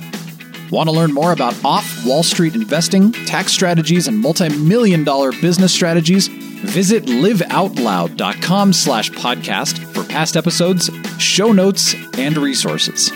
Want 0.72 0.89
to 0.89 0.96
learn 0.96 1.14
more 1.14 1.32
about 1.32 1.54
off 1.64 2.04
Wall 2.06 2.24
Street 2.24 2.56
investing, 2.56 3.12
tax 3.12 3.52
strategies, 3.54 4.08
and 4.08 4.20
multi-million 4.20 5.04
dollar 5.04 5.32
business 5.32 5.72
strategies? 5.72 6.28
Visit 6.28 7.06
liveoutloud.com 7.06 8.74
slash 8.74 9.12
podcast 9.12 9.78
for 9.94 10.04
past 10.04 10.36
episodes, 10.36 10.89
show 11.20 11.52
notes, 11.52 11.94
and 12.18 12.38
resources. 12.38 13.12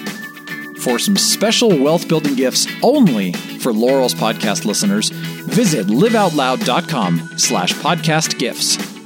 For 0.83 0.99
some 0.99 1.17
special 1.17 1.69
wealth 1.81 2.07
building 2.07 2.35
gifts 2.35 2.67
only 2.83 3.33
for 3.33 3.73
Loral's 3.73 4.13
podcast 4.13 4.65
listeners, 4.65 5.09
visit 5.09 5.87
liveoutloud.com 5.87 7.37
slash 7.37 7.73
podcast 7.73 8.37
gifts. 8.37 8.96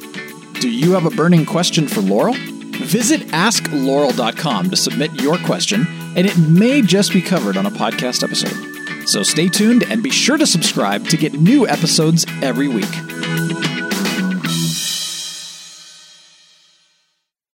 Do 0.62 0.70
you 0.70 0.91
have 0.91 1.07
a 1.07 1.09
burning 1.09 1.43
question 1.43 1.88
for 1.88 2.01
Loral? 2.01 2.38
Visit 2.86 3.22
askloral.com 3.30 4.70
to 4.70 4.76
submit 4.76 5.20
your 5.20 5.39
question 5.39 5.88
and 6.16 6.28
it 6.28 6.38
may 6.38 6.84
just 6.84 7.12
be 7.12 7.20
covered 7.20 7.57
on 7.57 7.66
a 7.66 7.72
podcast 7.72 8.22
episode. 8.22 9.09
So 9.09 9.24
stay 9.24 9.49
tuned 9.49 9.82
and 9.82 10.03
be 10.03 10.12
sure 10.12 10.38
to 10.38 10.45
subscribe 10.45 11.07
to 11.07 11.18
get 11.18 11.34
new 11.34 11.68
episodes 11.68 12.28
every 12.43 12.68
week. 12.68 13.70